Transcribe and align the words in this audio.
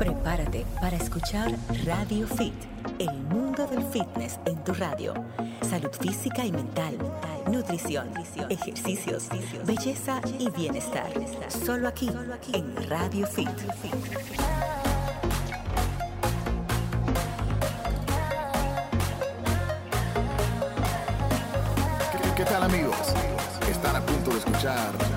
Prepárate 0.00 0.64
para 0.80 0.96
escuchar 0.96 1.54
Radio 1.84 2.26
Fit, 2.26 2.54
el 2.98 3.12
mundo 3.24 3.66
del 3.66 3.82
fitness 3.82 4.40
en 4.46 4.56
tu 4.64 4.72
radio. 4.72 5.12
Salud 5.60 5.90
física 5.92 6.42
y 6.46 6.50
mental, 6.50 6.96
nutrición, 7.52 8.08
ejercicios, 8.48 9.28
belleza 9.66 10.22
y 10.38 10.48
bienestar. 10.52 11.12
Solo 11.50 11.86
aquí, 11.86 12.08
en 12.54 12.88
Radio 12.88 13.26
Fit. 13.26 13.50
¿Qué, 22.36 22.44
tal 22.46 22.62
amigos? 22.62 22.96
Están 23.70 23.96
a 23.96 24.00
punto 24.00 24.30
de 24.30 24.38
escuchar 24.38 25.09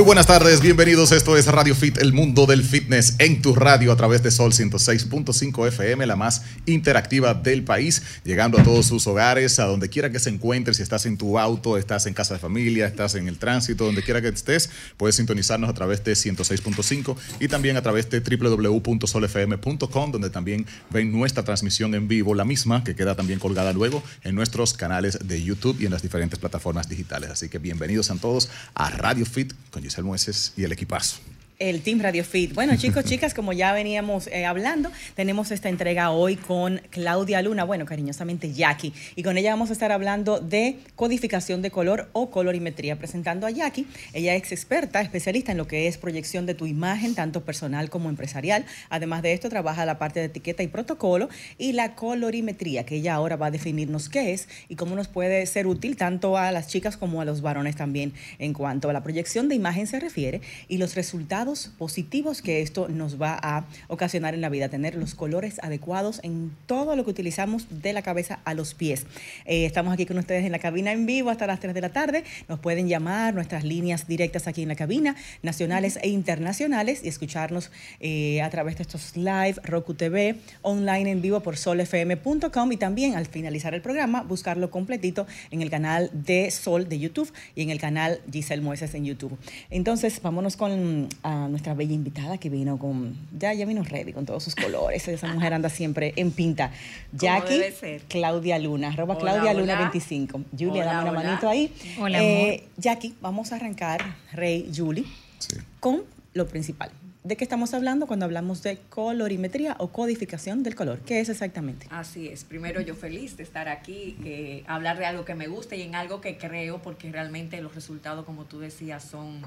Muy 0.00 0.06
buenas 0.06 0.26
tardes, 0.26 0.62
bienvenidos. 0.62 1.12
Esto 1.12 1.36
es 1.36 1.46
Radio 1.46 1.74
Fit, 1.74 1.98
el 1.98 2.14
mundo 2.14 2.46
del 2.46 2.64
fitness 2.64 3.16
en 3.18 3.42
tu 3.42 3.54
radio 3.54 3.92
a 3.92 3.96
través 3.96 4.22
de 4.22 4.30
Sol 4.30 4.52
106.5 4.52 5.68
FM, 5.68 6.06
la 6.06 6.16
más 6.16 6.40
interactiva 6.64 7.34
del 7.34 7.64
país, 7.64 8.02
llegando 8.24 8.58
a 8.58 8.62
todos 8.62 8.86
sus 8.86 9.06
hogares, 9.06 9.58
a 9.58 9.66
donde 9.66 9.90
quiera 9.90 10.10
que 10.10 10.18
se 10.18 10.30
encuentre, 10.30 10.72
si 10.72 10.82
estás 10.82 11.04
en 11.04 11.18
tu 11.18 11.38
auto, 11.38 11.76
estás 11.76 12.06
en 12.06 12.14
casa 12.14 12.32
de 12.32 12.40
familia, 12.40 12.86
estás 12.86 13.14
en 13.14 13.28
el 13.28 13.36
tránsito, 13.36 13.84
donde 13.84 14.02
quiera 14.02 14.22
que 14.22 14.28
estés, 14.28 14.70
puedes 14.96 15.16
sintonizarnos 15.16 15.68
a 15.68 15.74
través 15.74 16.02
de 16.02 16.14
106.5 16.14 17.16
y 17.38 17.48
también 17.48 17.76
a 17.76 17.82
través 17.82 18.08
de 18.08 18.20
www.solfm.com, 18.20 20.12
donde 20.12 20.30
también 20.30 20.64
ven 20.88 21.12
nuestra 21.12 21.44
transmisión 21.44 21.94
en 21.94 22.08
vivo, 22.08 22.34
la 22.34 22.46
misma, 22.46 22.84
que 22.84 22.94
queda 22.96 23.16
también 23.16 23.38
colgada 23.38 23.74
luego 23.74 24.02
en 24.24 24.34
nuestros 24.34 24.72
canales 24.72 25.18
de 25.28 25.42
YouTube 25.42 25.76
y 25.78 25.84
en 25.84 25.90
las 25.92 26.00
diferentes 26.00 26.38
plataformas 26.38 26.88
digitales. 26.88 27.28
Así 27.28 27.50
que 27.50 27.58
bienvenidos 27.58 28.10
a 28.10 28.14
todos 28.14 28.48
a 28.72 28.88
Radio 28.88 29.26
Fit 29.26 29.52
con 29.70 29.89
Giselle 29.90 30.06
Mueces 30.06 30.52
y 30.56 30.62
el 30.62 30.70
equipazo. 30.70 31.18
El 31.60 31.82
Team 31.82 32.00
Radio 32.00 32.24
Fit. 32.24 32.54
Bueno, 32.54 32.74
chicos, 32.78 33.04
chicas, 33.10 33.34
como 33.34 33.52
ya 33.52 33.74
veníamos 33.74 34.28
eh, 34.28 34.46
hablando, 34.46 34.90
tenemos 35.14 35.50
esta 35.50 35.68
entrega 35.68 36.10
hoy 36.10 36.36
con 36.36 36.80
Claudia 36.88 37.42
Luna, 37.42 37.64
bueno, 37.64 37.84
cariñosamente 37.84 38.54
Jackie, 38.54 38.94
y 39.14 39.22
con 39.22 39.36
ella 39.36 39.50
vamos 39.50 39.68
a 39.68 39.74
estar 39.74 39.92
hablando 39.92 40.40
de 40.40 40.78
codificación 40.96 41.60
de 41.60 41.70
color 41.70 42.08
o 42.14 42.30
colorimetría. 42.30 42.96
Presentando 42.96 43.46
a 43.46 43.50
Jackie, 43.50 43.86
ella 44.14 44.34
es 44.36 44.50
experta, 44.52 45.02
especialista 45.02 45.52
en 45.52 45.58
lo 45.58 45.66
que 45.66 45.86
es 45.86 45.98
proyección 45.98 46.46
de 46.46 46.54
tu 46.54 46.64
imagen, 46.64 47.14
tanto 47.14 47.44
personal 47.44 47.90
como 47.90 48.08
empresarial. 48.08 48.64
Además 48.88 49.20
de 49.20 49.34
esto, 49.34 49.50
trabaja 49.50 49.84
la 49.84 49.98
parte 49.98 50.20
de 50.20 50.26
etiqueta 50.26 50.62
y 50.62 50.68
protocolo 50.68 51.28
y 51.58 51.72
la 51.72 51.94
colorimetría, 51.94 52.86
que 52.86 52.96
ella 52.96 53.12
ahora 53.12 53.36
va 53.36 53.48
a 53.48 53.50
definirnos 53.50 54.08
qué 54.08 54.32
es 54.32 54.48
y 54.70 54.76
cómo 54.76 54.96
nos 54.96 55.08
puede 55.08 55.44
ser 55.44 55.66
útil 55.66 55.98
tanto 55.98 56.38
a 56.38 56.52
las 56.52 56.68
chicas 56.68 56.96
como 56.96 57.20
a 57.20 57.26
los 57.26 57.42
varones 57.42 57.76
también 57.76 58.14
en 58.38 58.54
cuanto 58.54 58.88
a 58.88 58.94
la 58.94 59.02
proyección 59.02 59.50
de 59.50 59.56
imagen 59.56 59.86
se 59.86 60.00
refiere 60.00 60.40
y 60.66 60.78
los 60.78 60.94
resultados 60.94 61.49
positivos 61.58 62.42
que 62.42 62.62
esto 62.62 62.88
nos 62.88 63.20
va 63.20 63.38
a 63.42 63.64
ocasionar 63.88 64.34
en 64.34 64.40
la 64.40 64.48
vida, 64.48 64.68
tener 64.68 64.94
los 64.94 65.14
colores 65.14 65.58
adecuados 65.62 66.20
en 66.22 66.52
todo 66.66 66.96
lo 66.96 67.04
que 67.04 67.10
utilizamos 67.10 67.66
de 67.70 67.92
la 67.92 68.02
cabeza 68.02 68.40
a 68.44 68.54
los 68.54 68.74
pies. 68.74 69.06
Eh, 69.44 69.64
estamos 69.66 69.92
aquí 69.92 70.06
con 70.06 70.18
ustedes 70.18 70.44
en 70.44 70.52
la 70.52 70.58
cabina 70.58 70.92
en 70.92 71.06
vivo 71.06 71.30
hasta 71.30 71.46
las 71.46 71.60
3 71.60 71.74
de 71.74 71.80
la 71.80 71.90
tarde. 71.90 72.24
Nos 72.48 72.60
pueden 72.60 72.88
llamar 72.88 73.34
nuestras 73.34 73.64
líneas 73.64 74.06
directas 74.06 74.46
aquí 74.46 74.62
en 74.62 74.68
la 74.68 74.76
cabina, 74.76 75.16
nacionales 75.42 75.98
e 76.02 76.08
internacionales, 76.08 77.00
y 77.02 77.08
escucharnos 77.08 77.70
eh, 78.00 78.42
a 78.42 78.50
través 78.50 78.76
de 78.76 78.82
estos 78.82 79.16
live, 79.16 79.56
Roku 79.64 79.94
TV, 79.94 80.36
online 80.62 81.10
en 81.10 81.22
vivo 81.22 81.40
por 81.40 81.56
solfm.com 81.56 82.72
y 82.72 82.76
también 82.76 83.16
al 83.16 83.26
finalizar 83.26 83.74
el 83.74 83.82
programa 83.82 84.22
buscarlo 84.22 84.70
completito 84.70 85.26
en 85.50 85.62
el 85.62 85.70
canal 85.70 86.10
de 86.12 86.50
Sol 86.50 86.88
de 86.88 86.98
YouTube 86.98 87.32
y 87.54 87.62
en 87.62 87.70
el 87.70 87.80
canal 87.80 88.20
Giselle 88.30 88.62
Mueces 88.62 88.94
en 88.94 89.04
YouTube. 89.04 89.36
Entonces, 89.70 90.20
vámonos 90.22 90.56
con 90.56 91.08
a 91.22 91.39
nuestra 91.48 91.74
bella 91.74 91.92
invitada 91.94 92.38
que 92.38 92.48
vino 92.50 92.78
con, 92.78 93.16
ya, 93.38 93.52
ya 93.54 93.66
vino 93.66 93.82
ready 93.82 94.12
con 94.12 94.26
todos 94.26 94.42
sus 94.44 94.54
colores. 94.54 95.06
Esa 95.08 95.32
mujer 95.32 95.54
anda 95.54 95.68
siempre 95.68 96.12
en 96.16 96.30
pinta. 96.30 96.70
Jackie 97.12 97.54
debe 97.58 97.72
ser. 97.72 98.02
Claudia 98.08 98.58
Luna, 98.58 98.88
arroba 98.88 99.14
Hola, 99.16 99.32
Claudia 99.32 99.52
Luna 99.54 99.74
hola. 99.74 99.78
25. 99.90 100.40
Julia, 100.52 100.82
Hola, 100.82 100.84
dame 100.84 101.10
una 101.10 101.10
hola. 101.20 101.28
manito 101.28 101.48
ahí. 101.48 101.72
Hola, 101.98 102.22
Eh, 102.22 102.64
Jackie, 102.76 103.14
vamos 103.20 103.52
a 103.52 103.56
arrancar, 103.56 104.00
Rey, 104.32 104.70
Julie, 104.74 105.04
Sí. 105.38 105.56
con 105.80 106.02
lo 106.34 106.46
principal. 106.46 106.90
¿De 107.22 107.36
qué 107.36 107.44
estamos 107.44 107.74
hablando 107.74 108.06
cuando 108.06 108.24
hablamos 108.24 108.62
de 108.62 108.78
colorimetría 108.88 109.76
o 109.78 109.88
codificación 109.88 110.62
del 110.62 110.74
color? 110.74 111.00
¿Qué 111.00 111.20
es 111.20 111.28
exactamente? 111.28 111.86
Así 111.90 112.28
es. 112.28 112.44
Primero 112.44 112.80
yo 112.80 112.94
feliz 112.94 113.36
de 113.36 113.42
estar 113.42 113.68
aquí, 113.68 114.16
eh, 114.24 114.64
hablar 114.66 114.96
de 114.98 115.04
algo 115.04 115.26
que 115.26 115.34
me 115.34 115.46
gusta 115.46 115.76
y 115.76 115.82
en 115.82 115.94
algo 115.94 116.22
que 116.22 116.38
creo, 116.38 116.80
porque 116.80 117.12
realmente 117.12 117.60
los 117.60 117.74
resultados, 117.74 118.24
como 118.24 118.46
tú 118.46 118.58
decías, 118.60 119.04
son 119.04 119.42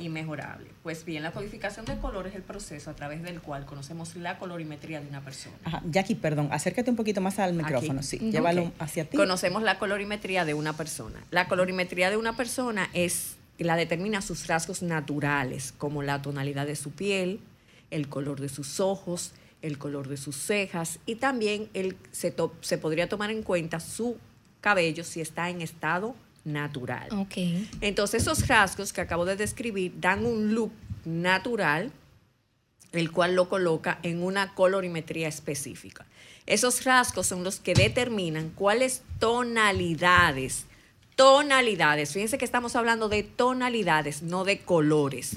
inmejorables. 0.00 0.68
Pues 0.82 1.04
bien, 1.04 1.22
la 1.22 1.32
codificación 1.32 1.84
de 1.86 1.96
color 1.98 2.26
es 2.26 2.34
el 2.34 2.42
proceso 2.42 2.90
a 2.90 2.94
través 2.94 3.22
del 3.22 3.40
cual 3.40 3.66
conocemos 3.66 4.16
la 4.16 4.38
colorimetría 4.38 5.00
de 5.00 5.08
una 5.08 5.20
persona. 5.20 5.56
Ajá, 5.64 5.82
Jackie, 5.90 6.14
perdón, 6.14 6.48
acércate 6.52 6.90
un 6.90 6.96
poquito 6.96 7.20
más 7.20 7.38
al 7.38 7.54
micrófono, 7.54 8.02
sí, 8.02 8.16
Ujú. 8.16 8.30
llévalo 8.30 8.72
hacia 8.78 9.04
ti. 9.04 9.16
Conocemos 9.16 9.62
la 9.62 9.78
colorimetría 9.78 10.44
de 10.44 10.54
una 10.54 10.72
persona. 10.76 11.18
La 11.30 11.48
colorimetría 11.48 12.10
de 12.10 12.16
una 12.16 12.36
persona 12.36 12.88
es 12.92 13.36
la 13.58 13.76
determina 13.76 14.22
sus 14.22 14.46
rasgos 14.46 14.82
naturales, 14.82 15.72
como 15.76 16.02
la 16.02 16.22
tonalidad 16.22 16.66
de 16.66 16.76
su 16.76 16.90
piel, 16.92 17.40
el 17.90 18.08
color 18.08 18.40
de 18.40 18.48
sus 18.48 18.80
ojos, 18.80 19.32
el 19.62 19.76
color 19.76 20.08
de 20.08 20.16
sus 20.16 20.36
cejas 20.36 20.98
y 21.04 21.16
también 21.16 21.68
el, 21.74 21.96
se, 22.12 22.30
to- 22.30 22.54
se 22.62 22.78
podría 22.78 23.08
tomar 23.10 23.30
en 23.30 23.42
cuenta 23.42 23.78
su 23.80 24.16
cabello 24.62 25.04
si 25.04 25.20
está 25.20 25.50
en 25.50 25.60
estado 25.60 26.14
natural. 26.52 27.08
Ok. 27.12 27.34
Entonces 27.80 28.22
esos 28.22 28.46
rasgos 28.48 28.92
que 28.92 29.00
acabo 29.00 29.24
de 29.24 29.36
describir 29.36 29.92
dan 30.00 30.24
un 30.26 30.54
look 30.54 30.72
natural, 31.04 31.90
el 32.92 33.10
cual 33.12 33.34
lo 33.34 33.48
coloca 33.48 33.98
en 34.02 34.22
una 34.22 34.54
colorimetría 34.54 35.28
específica. 35.28 36.06
Esos 36.46 36.84
rasgos 36.84 37.26
son 37.28 37.44
los 37.44 37.60
que 37.60 37.74
determinan 37.74 38.50
cuáles 38.50 39.02
tonalidades, 39.20 40.64
tonalidades, 41.16 42.12
fíjense 42.12 42.38
que 42.38 42.44
estamos 42.44 42.74
hablando 42.76 43.08
de 43.08 43.22
tonalidades, 43.22 44.22
no 44.22 44.44
de 44.44 44.58
colores. 44.60 45.32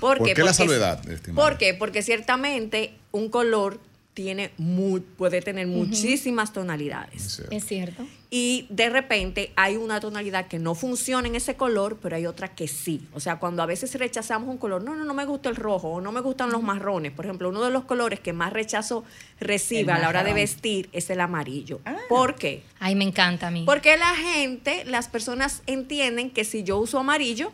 ¿Por, 0.00 0.18
¿Por 0.18 0.26
qué? 0.26 0.34
qué 0.34 0.40
la 0.42 0.46
Porque- 0.46 0.54
salvedad, 0.56 1.08
estimada? 1.10 1.48
¿Por 1.48 1.58
qué? 1.58 1.74
Porque 1.74 2.02
ciertamente 2.02 2.94
un 3.12 3.28
color 3.28 3.78
tiene 4.16 4.50
mu- 4.56 5.00
puede 5.18 5.42
tener 5.42 5.66
muchísimas 5.66 6.50
tonalidades. 6.50 7.42
Es 7.50 7.66
cierto. 7.66 8.06
Y 8.30 8.66
de 8.70 8.88
repente 8.88 9.52
hay 9.56 9.76
una 9.76 10.00
tonalidad 10.00 10.46
que 10.48 10.58
no 10.58 10.74
funciona 10.74 11.28
en 11.28 11.34
ese 11.34 11.54
color, 11.56 11.98
pero 12.00 12.16
hay 12.16 12.24
otra 12.24 12.48
que 12.54 12.66
sí. 12.66 13.06
O 13.12 13.20
sea, 13.20 13.38
cuando 13.38 13.62
a 13.62 13.66
veces 13.66 13.94
rechazamos 13.94 14.48
un 14.48 14.56
color, 14.56 14.82
no, 14.82 14.94
no, 14.96 15.04
no 15.04 15.12
me 15.12 15.26
gusta 15.26 15.50
el 15.50 15.56
rojo 15.56 15.88
o 15.90 16.00
no 16.00 16.12
me 16.12 16.22
gustan 16.22 16.50
los 16.50 16.62
marrones. 16.62 17.12
Por 17.12 17.26
ejemplo, 17.26 17.50
uno 17.50 17.62
de 17.62 17.70
los 17.70 17.84
colores 17.84 18.18
que 18.18 18.32
más 18.32 18.54
rechazo 18.54 19.04
recibe 19.38 19.82
El 19.82 19.90
a 19.90 19.98
la 19.98 20.08
hora 20.08 20.24
de 20.24 20.32
vestir 20.32 20.88
es 20.94 21.10
el 21.10 21.20
amarillo. 21.20 21.80
Ah. 21.84 21.98
¿Por 22.08 22.36
qué? 22.36 22.62
Ay, 22.80 22.94
me 22.94 23.04
encanta 23.04 23.48
a 23.48 23.50
mí. 23.50 23.64
Porque 23.66 23.98
la 23.98 24.14
gente, 24.16 24.86
las 24.86 25.08
personas 25.08 25.62
entienden 25.66 26.30
que 26.30 26.44
si 26.44 26.62
yo 26.64 26.78
uso 26.78 26.98
amarillo, 26.98 27.52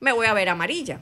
me 0.00 0.12
voy 0.12 0.24
a 0.26 0.32
ver 0.32 0.48
amarilla. 0.48 1.00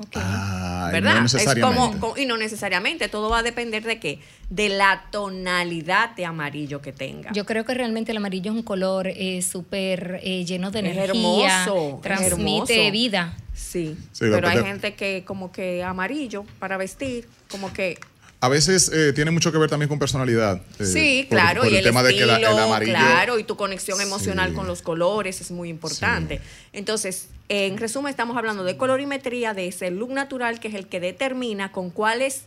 Ok. 0.00 0.16
Ay, 0.16 0.92
¿verdad? 0.92 1.20
no 1.20 1.26
es 1.26 1.54
como, 1.60 1.98
co- 2.00 2.16
y 2.18 2.26
no 2.26 2.36
necesariamente, 2.36 3.08
todo 3.08 3.30
va 3.30 3.38
a 3.38 3.42
depender 3.42 3.84
de 3.84 4.00
qué, 4.00 4.20
de 4.50 4.68
la 4.68 5.04
tonalidad 5.10 6.14
de 6.16 6.24
amarillo 6.26 6.80
que 6.80 6.92
tenga. 6.92 7.30
Yo 7.32 7.44
creo 7.46 7.64
que 7.64 7.74
realmente 7.74 8.10
el 8.12 8.16
amarillo 8.18 8.50
es 8.52 8.56
un 8.56 8.62
color 8.62 9.06
eh, 9.08 9.42
súper 9.42 10.20
eh, 10.22 10.44
lleno 10.44 10.70
de 10.70 10.80
Es 10.80 10.84
energía. 10.96 11.64
hermoso, 11.64 11.96
es 11.96 12.02
transmite 12.02 12.74
hermoso. 12.74 12.90
vida. 12.92 13.36
Sí, 13.54 13.96
Sí, 14.12 14.24
pero 14.30 14.48
hay 14.48 14.58
gente 14.62 14.94
que 14.94 15.24
como 15.26 15.52
que 15.52 15.82
amarillo 15.84 16.44
para 16.58 16.76
vestir, 16.78 17.28
como 17.50 17.72
que 17.72 17.98
A 18.44 18.48
veces 18.48 18.90
eh, 18.92 19.12
tiene 19.12 19.30
mucho 19.30 19.52
que 19.52 19.58
ver 19.58 19.70
también 19.70 19.88
con 19.88 20.00
personalidad. 20.00 20.60
eh, 20.80 20.84
sí, 20.84 21.26
claro, 21.30 21.62
por 21.62 21.70
y 21.70 21.76
el, 21.76 21.84
tema 21.84 22.02
de 22.02 22.12
que 22.12 22.26
la- 22.26 22.38
el 22.38 22.44
amarillo. 22.58 22.92
claro, 22.92 23.38
y 23.38 23.44
tu 23.44 23.56
conexión 23.56 24.00
emocional 24.00 24.50
Sí. 24.50 24.56
con 24.56 24.66
los 24.66 24.82
colores 24.82 25.40
es 25.40 25.52
muy 25.52 25.68
importante. 25.68 26.40
Entonces, 26.72 27.28
en 27.48 27.78
resumen, 27.78 28.10
estamos 28.10 28.36
hablando 28.36 28.64
de 28.64 28.76
colorimetría, 28.76 29.54
de 29.54 29.68
ese 29.68 29.92
look 29.92 30.10
natural 30.10 30.58
que 30.58 30.66
es 30.66 30.74
el 30.74 30.88
que 30.88 30.98
determina 30.98 31.70
con 31.70 31.90
cuáles 31.90 32.46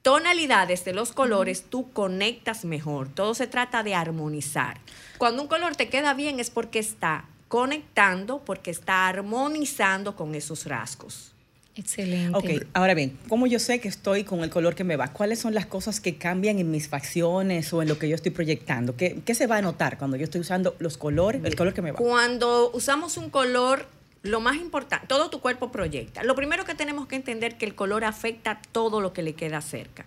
tonalidades 0.00 0.86
de 0.86 0.94
los 0.94 1.12
colores 1.12 1.64
tú 1.68 1.90
conectas 1.92 2.64
mejor. 2.64 3.08
Todo 3.08 3.34
se 3.34 3.46
trata 3.46 3.82
de 3.82 3.94
armonizar. 3.94 4.80
Cuando 5.18 5.42
un 5.42 5.48
color 5.48 5.76
te 5.76 5.90
queda 5.90 6.14
bien 6.14 6.40
es 6.40 6.48
porque 6.48 6.78
está 6.78 7.26
conectando, 7.48 8.38
porque 8.46 8.70
está 8.70 9.08
armonizando 9.08 10.16
con 10.16 10.34
esos 10.34 10.64
rasgos. 10.64 11.32
Excelente. 11.78 12.36
Ok, 12.36 12.66
ahora 12.74 12.92
bien, 12.94 13.16
¿cómo 13.28 13.46
yo 13.46 13.60
sé 13.60 13.78
que 13.80 13.86
estoy 13.86 14.24
con 14.24 14.40
el 14.42 14.50
color 14.50 14.74
que 14.74 14.82
me 14.82 14.96
va? 14.96 15.12
¿Cuáles 15.12 15.38
son 15.38 15.54
las 15.54 15.64
cosas 15.66 16.00
que 16.00 16.16
cambian 16.16 16.58
en 16.58 16.70
mis 16.72 16.88
facciones 16.88 17.72
o 17.72 17.82
en 17.82 17.88
lo 17.88 17.98
que 18.00 18.08
yo 18.08 18.16
estoy 18.16 18.32
proyectando? 18.32 18.96
¿Qué, 18.96 19.20
qué 19.24 19.34
se 19.34 19.46
va 19.46 19.58
a 19.58 19.62
notar 19.62 19.96
cuando 19.96 20.16
yo 20.16 20.24
estoy 20.24 20.40
usando 20.40 20.74
los 20.80 20.98
colores, 20.98 21.40
el 21.44 21.54
color 21.54 21.74
que 21.74 21.82
me 21.82 21.92
va? 21.92 21.98
Cuando 21.98 22.70
usamos 22.72 23.16
un 23.16 23.30
color 23.30 23.86
lo 24.24 24.40
más 24.40 24.56
importante, 24.56 25.06
todo 25.06 25.30
tu 25.30 25.40
cuerpo 25.40 25.70
proyecta. 25.70 26.24
Lo 26.24 26.34
primero 26.34 26.64
que 26.64 26.74
tenemos 26.74 27.06
que 27.06 27.14
entender 27.14 27.56
que 27.56 27.64
el 27.64 27.76
color 27.76 28.04
afecta 28.04 28.60
todo 28.72 29.00
lo 29.00 29.12
que 29.12 29.22
le 29.22 29.34
queda 29.34 29.60
cerca. 29.60 30.04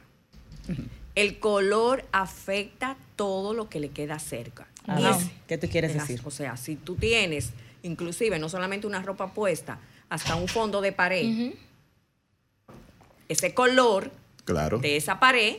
El 1.15 1.39
color 1.39 2.05
afecta 2.11 2.97
todo 3.15 3.53
lo 3.53 3.69
que 3.69 3.79
le 3.79 3.89
queda 3.89 4.19
cerca. 4.19 4.67
Es- 4.99 5.27
¿Qué 5.47 5.57
tú 5.57 5.67
quieres 5.69 5.93
decir? 5.93 6.21
O 6.25 6.31
sea, 6.31 6.57
si 6.57 6.75
tú 6.75 6.95
tienes, 6.95 7.51
inclusive, 7.83 8.39
no 8.39 8.49
solamente 8.49 8.87
una 8.87 9.01
ropa 9.01 9.33
puesta, 9.33 9.79
hasta 10.11 10.35
un 10.35 10.47
fondo 10.49 10.81
de 10.81 10.91
pared, 10.91 11.53
ese 13.29 13.53
color 13.53 14.11
Claro. 14.43 14.79
de 14.79 14.97
esa 14.97 15.19
pared 15.19 15.57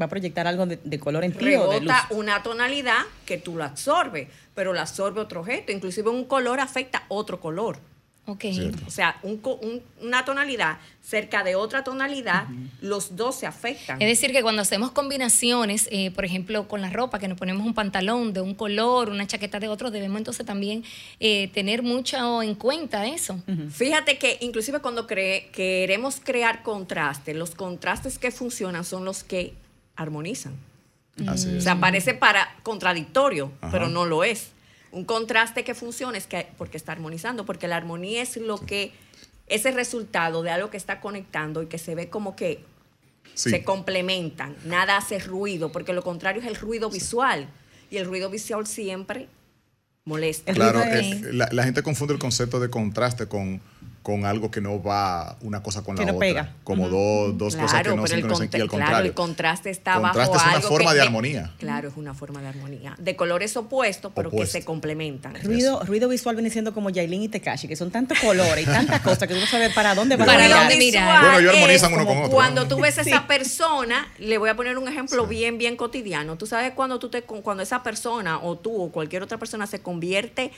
Va 0.00 0.04
a 0.04 0.08
proyectar 0.08 0.46
algo 0.46 0.66
de, 0.66 0.78
de 0.84 1.00
color 1.00 1.24
en 1.24 1.32
ti 1.32 1.38
o 1.56 1.68
de 1.70 1.80
luz. 1.80 1.88
rebota 1.92 2.06
una 2.10 2.42
tonalidad 2.42 3.02
que 3.26 3.38
tú 3.38 3.56
la 3.56 3.66
absorbes, 3.66 4.28
pero 4.54 4.72
la 4.72 4.82
absorbe 4.82 5.20
otro 5.20 5.40
objeto. 5.40 5.72
Inclusive 5.72 6.08
un 6.10 6.24
color 6.26 6.60
afecta 6.60 7.04
otro 7.08 7.40
color. 7.40 7.78
Ok. 8.26 8.42
Cierto. 8.52 8.82
O 8.86 8.90
sea, 8.90 9.18
un 9.24 9.38
co- 9.38 9.58
un- 9.60 9.82
una 10.00 10.24
tonalidad 10.24 10.78
cerca 11.02 11.42
de 11.42 11.56
otra 11.56 11.82
tonalidad, 11.82 12.44
los 12.80 13.16
dos 13.16 13.34
se 13.36 13.46
afectan. 13.46 14.00
Es 14.00 14.06
decir, 14.08 14.30
que 14.30 14.42
cuando 14.42 14.62
hacemos 14.62 14.92
combinaciones, 14.92 15.88
eh, 15.90 16.12
por 16.12 16.24
ejemplo, 16.24 16.68
con 16.68 16.80
la 16.80 16.90
ropa, 16.90 17.18
que 17.18 17.26
nos 17.26 17.36
ponemos 17.38 17.66
un 17.66 17.74
pantalón 17.74 18.32
de 18.32 18.40
un 18.40 18.54
color, 18.54 19.08
una 19.08 19.26
chaqueta 19.26 19.58
de 19.58 19.66
otro, 19.68 19.90
debemos 19.90 20.18
entonces 20.18 20.46
también 20.46 20.84
eh, 21.18 21.48
tener 21.54 21.82
mucho 21.82 22.42
en 22.42 22.54
cuenta 22.54 23.06
eso. 23.06 23.42
Fíjate 23.72 24.16
que 24.18 24.38
inclusive 24.42 24.78
cuando 24.80 25.08
cre- 25.08 25.50
queremos 25.50 26.20
crear 26.22 26.62
contraste, 26.62 27.34
los 27.34 27.56
contrastes 27.56 28.18
que 28.18 28.30
funcionan 28.30 28.84
son 28.84 29.04
los 29.04 29.24
que 29.24 29.54
armonizan. 29.96 30.54
Así 31.26 31.48
O 31.48 31.56
es. 31.56 31.64
sea, 31.64 31.80
parece 31.80 32.14
para 32.14 32.54
contradictorio, 32.62 33.50
Ajá. 33.60 33.72
pero 33.72 33.88
no 33.88 34.06
lo 34.06 34.22
es. 34.24 34.52
Un 34.92 35.04
contraste 35.04 35.62
que 35.64 35.74
funciona 35.74 36.18
es 36.18 36.26
que 36.26 36.48
porque 36.58 36.76
está 36.76 36.92
armonizando, 36.92 37.46
porque 37.46 37.68
la 37.68 37.76
armonía 37.76 38.22
es 38.22 38.36
lo 38.36 38.58
que 38.58 38.92
es 39.46 39.64
el 39.66 39.74
resultado 39.74 40.42
de 40.42 40.50
algo 40.50 40.70
que 40.70 40.76
está 40.76 41.00
conectando 41.00 41.62
y 41.62 41.66
que 41.66 41.78
se 41.78 41.94
ve 41.94 42.08
como 42.08 42.36
que 42.36 42.64
Sí. 43.34 43.50
se 43.50 43.62
complementan, 43.62 44.56
nada 44.64 44.96
hace 44.96 45.18
ruido, 45.20 45.70
porque 45.70 45.92
lo 45.92 46.02
contrario 46.02 46.42
es 46.42 46.48
el 46.48 46.56
ruido 46.56 46.90
visual 46.90 47.46
y 47.90 47.96
el 47.98 48.06
ruido 48.06 48.28
visual 48.28 48.66
siempre 48.66 49.28
molesta. 50.04 50.50
El 50.50 50.56
Claro, 50.56 50.80
ruido 50.82 51.28
eh, 51.28 51.32
la, 51.32 51.48
la 51.52 51.64
gente 51.64 51.82
confunde 51.82 52.14
el 52.14 52.18
concepto 52.20 52.58
de 52.58 52.68
contraste 52.70 53.26
con, 53.26 53.60
con 54.02 54.24
algo 54.24 54.50
que 54.50 54.62
no 54.62 54.82
va 54.82 55.36
una 55.42 55.62
cosa 55.62 55.82
con 55.82 55.94
Que 55.94 56.06
la 56.06 56.12
no 56.12 56.16
otra. 56.16 56.26
pega. 56.28 56.54
Como 56.64 56.88
dos, 56.88 57.36
dos 57.36 57.54
cosas 57.54 57.70
que 57.70 57.82
Claro, 57.82 57.96
no 57.96 58.06
sincronizan 58.06 58.42
y 58.44 58.46
al 58.46 58.50
claro, 58.50 58.68
contrario. 58.68 59.06
el 59.10 59.14
contraste 59.14 59.68
está 59.68 59.94
Contraste 60.00 60.20
bajo 60.20 60.36
es 60.36 60.42
una 60.42 60.52
algo 60.54 60.68
forma 60.68 60.90
que- 60.90 60.96
de 60.96 61.02
armonía. 61.02 61.52
Claro, 61.58 61.88
es 61.88 61.96
una 61.98 62.14
forma 62.14 62.40
de 62.40 62.48
armonía. 62.48 62.94
De 62.98 63.14
colores 63.14 63.54
opuestos, 63.58 64.10
pero 64.14 64.30
Opuesto. 64.30 64.54
que 64.54 64.60
se 64.60 64.64
complementan. 64.64 65.34
Ruido, 65.42 65.82
ruido 65.84 66.08
visual 66.08 66.34
viene 66.34 66.48
siendo 66.48 66.72
como 66.72 66.88
Yailin 66.88 67.22
y 67.24 67.28
Tekashi, 67.28 67.68
que 67.68 67.76
son 67.76 67.90
tantos 67.90 68.18
colores 68.20 68.62
y 68.64 68.66
tantas 68.70 69.00
cosas 69.02 69.28
que 69.28 69.34
tú 69.34 69.40
no 69.40 69.46
sabes 69.46 69.74
para 69.74 69.94
dónde 69.94 70.16
van 70.16 70.26
Para 70.26 70.44
a 70.46 70.48
dónde 70.60 70.76
mirar. 70.78 71.04
mirar. 71.04 71.22
Bueno, 71.24 71.38
ellos 71.40 71.54
armonizan 71.54 71.92
uno 71.92 72.06
con 72.06 72.16
otro, 72.18 72.30
Cuando 72.30 72.66
tú 72.68 72.80
ves 72.80 72.96
a 72.96 73.02
esa 73.02 73.26
persona, 73.26 74.08
le 74.18 74.38
voy 74.38 74.48
a 74.48 74.56
poner 74.56 74.78
un 74.78 74.88
ejemplo 74.88 75.26
bien, 75.26 75.58
bien 75.58 75.76
cotidiano. 75.76 76.36
Tú 76.38 76.46
sabes 76.46 76.72
cuando 76.72 76.98
tú 76.98 77.10
te, 77.10 77.20
cuando 77.22 77.62
esa 77.62 77.82
persona 77.82 78.38
o 78.38 78.56
tú 78.56 78.82
o 78.82 78.90
cualquier 78.90 79.22
otra 79.22 79.36
persona 79.36 79.66
se 79.66 79.80
convierte 79.82 80.50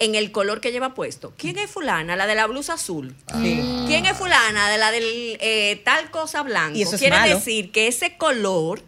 en 0.00 0.14
el 0.14 0.30
color 0.32 0.60
que 0.60 0.70
lleva 0.72 0.94
puesto. 0.94 1.32
¿Quién 1.36 1.58
es 1.58 1.70
fulana? 1.70 2.14
La 2.16 2.26
de 2.26 2.34
la 2.34 2.46
blusa 2.46 2.74
azul. 2.74 3.14
Sí. 3.42 3.60
¿Quién 3.86 4.06
es 4.06 4.16
fulana? 4.16 4.68
De 4.70 4.78
la 4.78 4.90
del 4.92 5.04
eh, 5.40 5.80
tal 5.84 6.10
cosa 6.10 6.42
blanco. 6.42 6.76
Y 6.78 6.82
eso 6.82 6.94
es 6.94 7.00
Quiere 7.00 7.16
malo. 7.16 7.34
decir 7.36 7.72
que 7.72 7.88
ese 7.88 8.16
color 8.16 8.82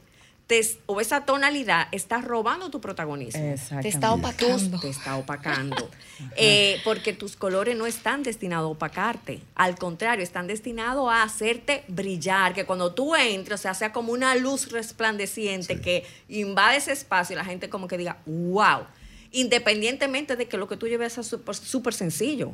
te- 0.47 0.79
o 0.87 1.01
esa 1.01 1.25
tonalidad 1.25 1.89
está 1.93 2.21
robando 2.21 2.71
tu 2.71 2.81
protagonismo. 2.81 3.55
Te 3.83 3.89
está 3.89 4.13
opacando. 4.13 4.79
Te 4.81 4.89
está 4.89 5.17
opacando. 5.17 5.89
Eh, 6.37 6.83
porque 6.85 7.15
tus 7.15 7.35
colores 7.35 7.75
no 7.79 7.87
están 7.87 8.23
destinados 8.23 8.67
a 8.69 8.73
opacarte. 8.73 9.41
Al 9.55 9.77
contrario, 9.79 10.23
están 10.23 10.47
destinados 10.47 11.11
a 11.11 11.23
hacerte 11.23 11.83
brillar. 11.89 12.53
Que 12.53 12.67
cuando 12.67 12.93
tú 12.93 13.17
entres, 13.17 13.59
o 13.59 13.63
sea, 13.63 13.73
sea 13.73 13.91
como 13.91 14.13
una 14.13 14.35
luz 14.35 14.71
resplandeciente 14.71 15.81
que 15.81 16.05
invade 16.29 16.77
ese 16.77 16.93
espacio 16.93 17.33
y 17.33 17.37
la 17.39 17.45
gente 17.47 17.71
como 17.71 17.89
que 17.89 17.97
diga, 17.97 18.19
wow. 18.27 18.81
Independientemente 19.33 20.35
de 20.37 20.47
que 20.47 20.57
lo 20.57 20.67
que 20.69 20.77
tú 20.77 20.89
lleves 20.89 21.13
sea 21.13 21.23
súper 21.23 21.55
súper 21.55 21.95
sencillo. 21.95 22.53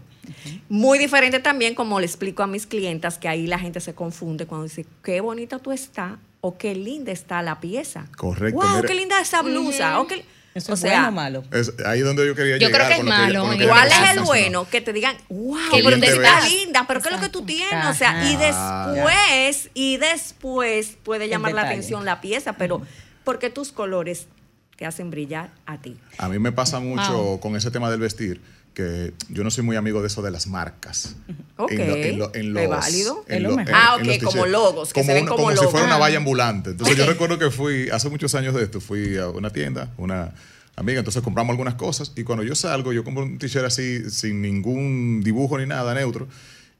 Muy 0.68 0.98
diferente 0.98 1.40
también, 1.40 1.74
como 1.74 2.00
le 2.00 2.06
explico 2.06 2.42
a 2.42 2.46
mis 2.46 2.66
clientas, 2.66 3.18
que 3.18 3.28
ahí 3.28 3.46
la 3.46 3.58
gente 3.58 3.80
se 3.80 3.94
confunde 3.94 4.46
cuando 4.46 4.64
dice, 4.64 4.84
qué 5.02 5.20
bonita 5.20 5.58
tú 5.58 5.72
estás 5.72 6.12
o 6.42 6.58
qué 6.58 6.74
linda 6.74 7.12
está 7.12 7.42
la 7.42 7.60
pieza. 7.60 8.06
Correcto, 8.16 8.60
Wow, 8.60 8.82
qué 8.82 8.94
linda 8.94 9.20
esa 9.20 9.42
blusa. 9.42 10.00
o 10.00 10.06
qué- 10.06 10.24
¿Eso 10.54 10.72
o 10.72 10.74
es 10.74 10.80
sea, 10.80 10.90
bueno 10.92 11.08
o 11.08 11.12
malo? 11.12 11.42
Es 11.52 11.72
ahí 11.84 12.00
donde 12.00 12.26
yo 12.26 12.34
quería 12.34 12.56
Yo 12.56 12.68
llegar. 12.68 12.86
creo 12.86 12.88
que 12.88 12.94
es 12.94 13.04
lo 13.04 13.10
malo 13.10 13.58
que 13.58 13.68
¿Cuál 13.68 13.88
es 13.88 14.10
el 14.16 14.20
bueno? 14.20 14.66
Que 14.70 14.80
te 14.80 14.92
digan, 14.94 15.14
wow, 15.28 15.58
Qué 15.70 15.82
pero 15.84 16.00
te 16.00 16.06
está 16.06 16.40
ves. 16.40 16.50
linda, 16.50 16.84
pero 16.88 17.02
¿qué 17.02 17.08
es 17.10 17.14
lo 17.14 17.20
que 17.20 17.28
tú 17.28 17.42
tienes? 17.44 17.86
O 17.86 17.92
sea, 17.94 18.24
y 18.30 18.36
después, 18.36 19.70
y 19.74 19.96
después 19.98 20.96
puede 21.02 21.28
llamar 21.28 21.52
la 21.52 21.62
atención 21.62 22.04
la 22.04 22.20
pieza, 22.22 22.54
pero 22.54 22.80
porque 23.24 23.50
tus 23.50 23.70
colores 23.72 24.28
te 24.76 24.86
hacen 24.86 25.10
brillar 25.10 25.50
a 25.66 25.80
ti. 25.80 25.96
A 26.18 26.28
mí 26.28 26.38
me 26.38 26.52
pasa 26.52 26.80
mucho 26.80 27.12
Wow. 27.12 27.40
con 27.40 27.56
ese 27.56 27.70
tema 27.70 27.90
del 27.90 28.00
vestir 28.00 28.40
que 28.74 29.14
yo 29.30 29.42
no 29.42 29.50
soy 29.50 29.64
muy 29.64 29.74
amigo 29.76 30.02
de 30.02 30.08
eso 30.08 30.20
de 30.20 30.30
las 30.30 30.46
marcas. 30.46 31.16
Ok. 31.56 31.72
En, 31.72 31.78
lo- 31.88 31.94
en 31.96 32.18
lo- 32.18 32.34
en 32.34 32.40
¿Es 32.58 32.68
los, 32.68 32.68
válido? 32.68 33.24
en 33.26 33.42
lo 33.42 33.56
mejor. 33.56 33.74
Ah, 33.74 33.96
en 33.98 34.02
ok, 34.10 34.22
los 34.22 34.34
como 34.34 34.46
logos, 34.46 34.92
que 34.92 35.02
se 35.02 35.14
ven 35.14 35.22
un- 35.22 35.28
como 35.30 35.48
si 35.50 35.56
logos. 35.56 35.70
fuera 35.70 35.86
una 35.86 35.96
valla 35.96 36.18
ambulante. 36.18 36.70
Entonces 36.70 36.94
yo 36.96 37.06
recuerdo 37.06 37.38
que 37.38 37.50
fui, 37.50 37.88
hace 37.88 38.10
muchos 38.10 38.34
años 38.34 38.54
de 38.54 38.64
esto, 38.64 38.82
fui 38.82 39.16
a 39.16 39.28
una 39.30 39.48
tienda, 39.48 39.88
una 39.96 40.34
amiga, 40.76 40.98
entonces 40.98 41.22
compramos 41.22 41.52
algunas 41.52 41.76
cosas 41.76 42.12
y 42.16 42.22
cuando 42.22 42.44
yo 42.44 42.54
salgo, 42.54 42.92
yo 42.92 43.02
compro 43.02 43.22
un 43.24 43.38
t-shirt 43.38 43.64
así, 43.64 44.10
sin 44.10 44.42
ningún 44.42 45.22
dibujo 45.24 45.56
ni 45.58 45.64
nada, 45.64 45.94
neutro. 45.94 46.28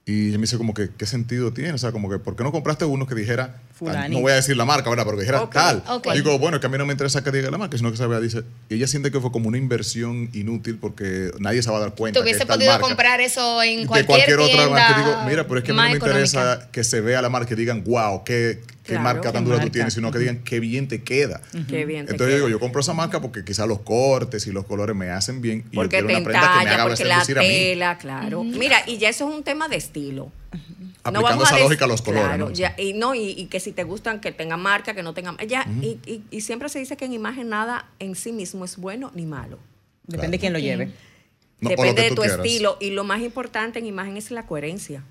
Y 0.08 0.28
ella 0.28 0.38
me 0.38 0.42
dice 0.42 0.56
como 0.56 0.72
que, 0.72 0.90
¿qué 0.96 1.04
sentido 1.04 1.52
tiene? 1.52 1.72
O 1.72 1.78
sea, 1.78 1.90
como 1.90 2.08
que, 2.08 2.20
¿por 2.20 2.36
qué 2.36 2.44
no 2.44 2.52
compraste 2.52 2.84
uno 2.84 3.08
que 3.08 3.16
dijera, 3.16 3.56
no 4.08 4.20
voy 4.20 4.30
a 4.30 4.36
decir 4.36 4.56
la 4.56 4.64
marca, 4.64 4.88
¿verdad? 4.88 5.04
Pero 5.04 5.16
que 5.16 5.22
dijera 5.24 5.42
Ok, 5.42 5.52
tal. 5.52 5.82
ok. 5.88 6.06
Y 6.14 6.18
digo, 6.18 6.38
bueno, 6.38 6.58
es 6.58 6.60
que 6.60 6.68
a 6.68 6.70
mí 6.70 6.78
no 6.78 6.86
me 6.86 6.92
interesa 6.92 7.24
que 7.24 7.32
diga 7.32 7.50
la 7.50 7.58
marca, 7.58 7.76
sino 7.76 7.90
que 7.90 7.96
se 7.96 8.06
vea, 8.06 8.20
dice, 8.20 8.44
y 8.68 8.76
ella 8.76 8.86
siente 8.86 9.10
que 9.10 9.18
fue 9.18 9.32
como 9.32 9.48
una 9.48 9.58
inversión 9.58 10.30
inútil 10.32 10.78
porque 10.80 11.32
nadie 11.40 11.60
se 11.60 11.72
va 11.72 11.78
a 11.78 11.80
dar 11.80 11.94
cuenta 11.96 12.20
Tú 12.20 12.22
hubiese 12.22 12.46
podido 12.46 12.70
marca. 12.70 12.86
comprar 12.86 13.20
eso 13.20 13.60
en 13.64 13.80
de 13.80 13.86
cualquier, 13.88 14.06
cualquier 14.06 14.38
otra 14.38 14.68
marca. 14.68 14.96
Digo, 14.96 15.16
mira, 15.28 15.44
pero 15.48 15.58
es 15.58 15.64
que 15.64 15.72
a 15.72 15.74
mí 15.74 15.80
no 15.80 15.88
me 15.88 15.94
interesa 15.96 16.68
que 16.70 16.84
se 16.84 17.00
vea 17.00 17.20
la 17.20 17.28
marca 17.28 17.52
y 17.54 17.56
digan, 17.56 17.82
wow, 17.82 18.22
qué, 18.22 18.60
qué 18.86 18.92
Claro, 18.94 19.02
marca 19.04 19.20
qué 19.28 19.32
tan 19.34 19.44
dura 19.44 19.60
tú 19.60 19.68
tienes, 19.70 19.92
sino 19.94 20.10
que 20.10 20.18
digan, 20.18 20.38
qué 20.44 20.60
bien 20.60 20.88
te 20.88 21.02
queda. 21.02 21.40
Qué 21.68 21.84
bien 21.84 22.06
te 22.06 22.12
Entonces 22.12 22.18
yo 22.18 22.26
queda. 22.26 22.36
digo, 22.36 22.48
yo 22.48 22.60
compro 22.60 22.80
esa 22.80 22.92
marca 22.94 23.20
porque 23.20 23.44
quizás 23.44 23.66
los 23.68 23.80
cortes 23.80 24.46
y 24.46 24.52
los 24.52 24.64
colores 24.64 24.94
me 24.96 25.10
hacen 25.10 25.40
bien 25.42 25.64
y 25.70 25.76
Porque 25.76 25.98
yo 25.98 26.06
quiero 26.06 26.08
te 26.08 26.14
una 26.14 26.24
prenda 26.24 26.40
que 26.40 26.46
me 26.46 26.62
entalla, 26.62 26.74
haga 26.74 26.88
porque 26.88 27.04
la 27.04 27.18
lucir 27.18 27.38
a 27.38 27.42
mí. 27.42 27.48
tela, 27.48 27.98
claro. 27.98 28.44
Mira, 28.44 28.78
y 28.86 28.98
ya 28.98 29.08
eso 29.08 29.28
es 29.28 29.34
un 29.36 29.42
tema 29.42 29.68
de 29.68 29.76
estilo. 29.76 30.30
Aplicando 31.02 31.44
esa 31.44 31.58
lógica 31.60 31.84
a 31.84 31.88
los 31.88 32.02
colores, 32.02 32.26
Claro, 32.26 32.46
¿no? 32.48 32.50
ya, 32.54 32.74
y 32.78 32.92
no, 32.92 33.14
y, 33.14 33.30
y 33.30 33.46
que 33.46 33.60
si 33.60 33.70
te 33.72 33.84
gustan, 33.84 34.20
que 34.20 34.32
tengan 34.32 34.60
marca, 34.60 34.92
que 34.94 35.02
no 35.04 35.14
tengan. 35.14 35.36
Ya, 35.46 35.64
y, 35.80 35.98
y- 36.04 36.22
y 36.30 36.40
siempre 36.40 36.68
se 36.68 36.78
dice 36.80 36.96
que 36.96 37.04
en 37.04 37.12
imagen 37.12 37.48
nada 37.48 37.86
en 38.00 38.14
sí 38.16 38.32
mismo 38.32 38.64
es 38.64 38.76
bueno 38.76 39.12
ni 39.14 39.24
malo. 39.26 39.58
Depende 40.06 40.36
de 40.36 40.40
quién 40.40 40.52
lo 40.52 40.58
lleve. 40.58 40.86
No, 41.60 41.70
por 41.70 41.86
lo 41.86 41.92
Depende 41.92 42.02
de 42.02 42.08
tu 42.16 42.22
quieras. 42.22 42.38
estilo. 42.38 42.76
Y 42.80 42.90
lo 42.90 43.04
más 43.04 43.20
importante 43.22 43.78
en 43.78 43.86
imagen 43.86 44.16
es 44.16 44.30
la 44.32 44.46
coherencia. 44.46 45.02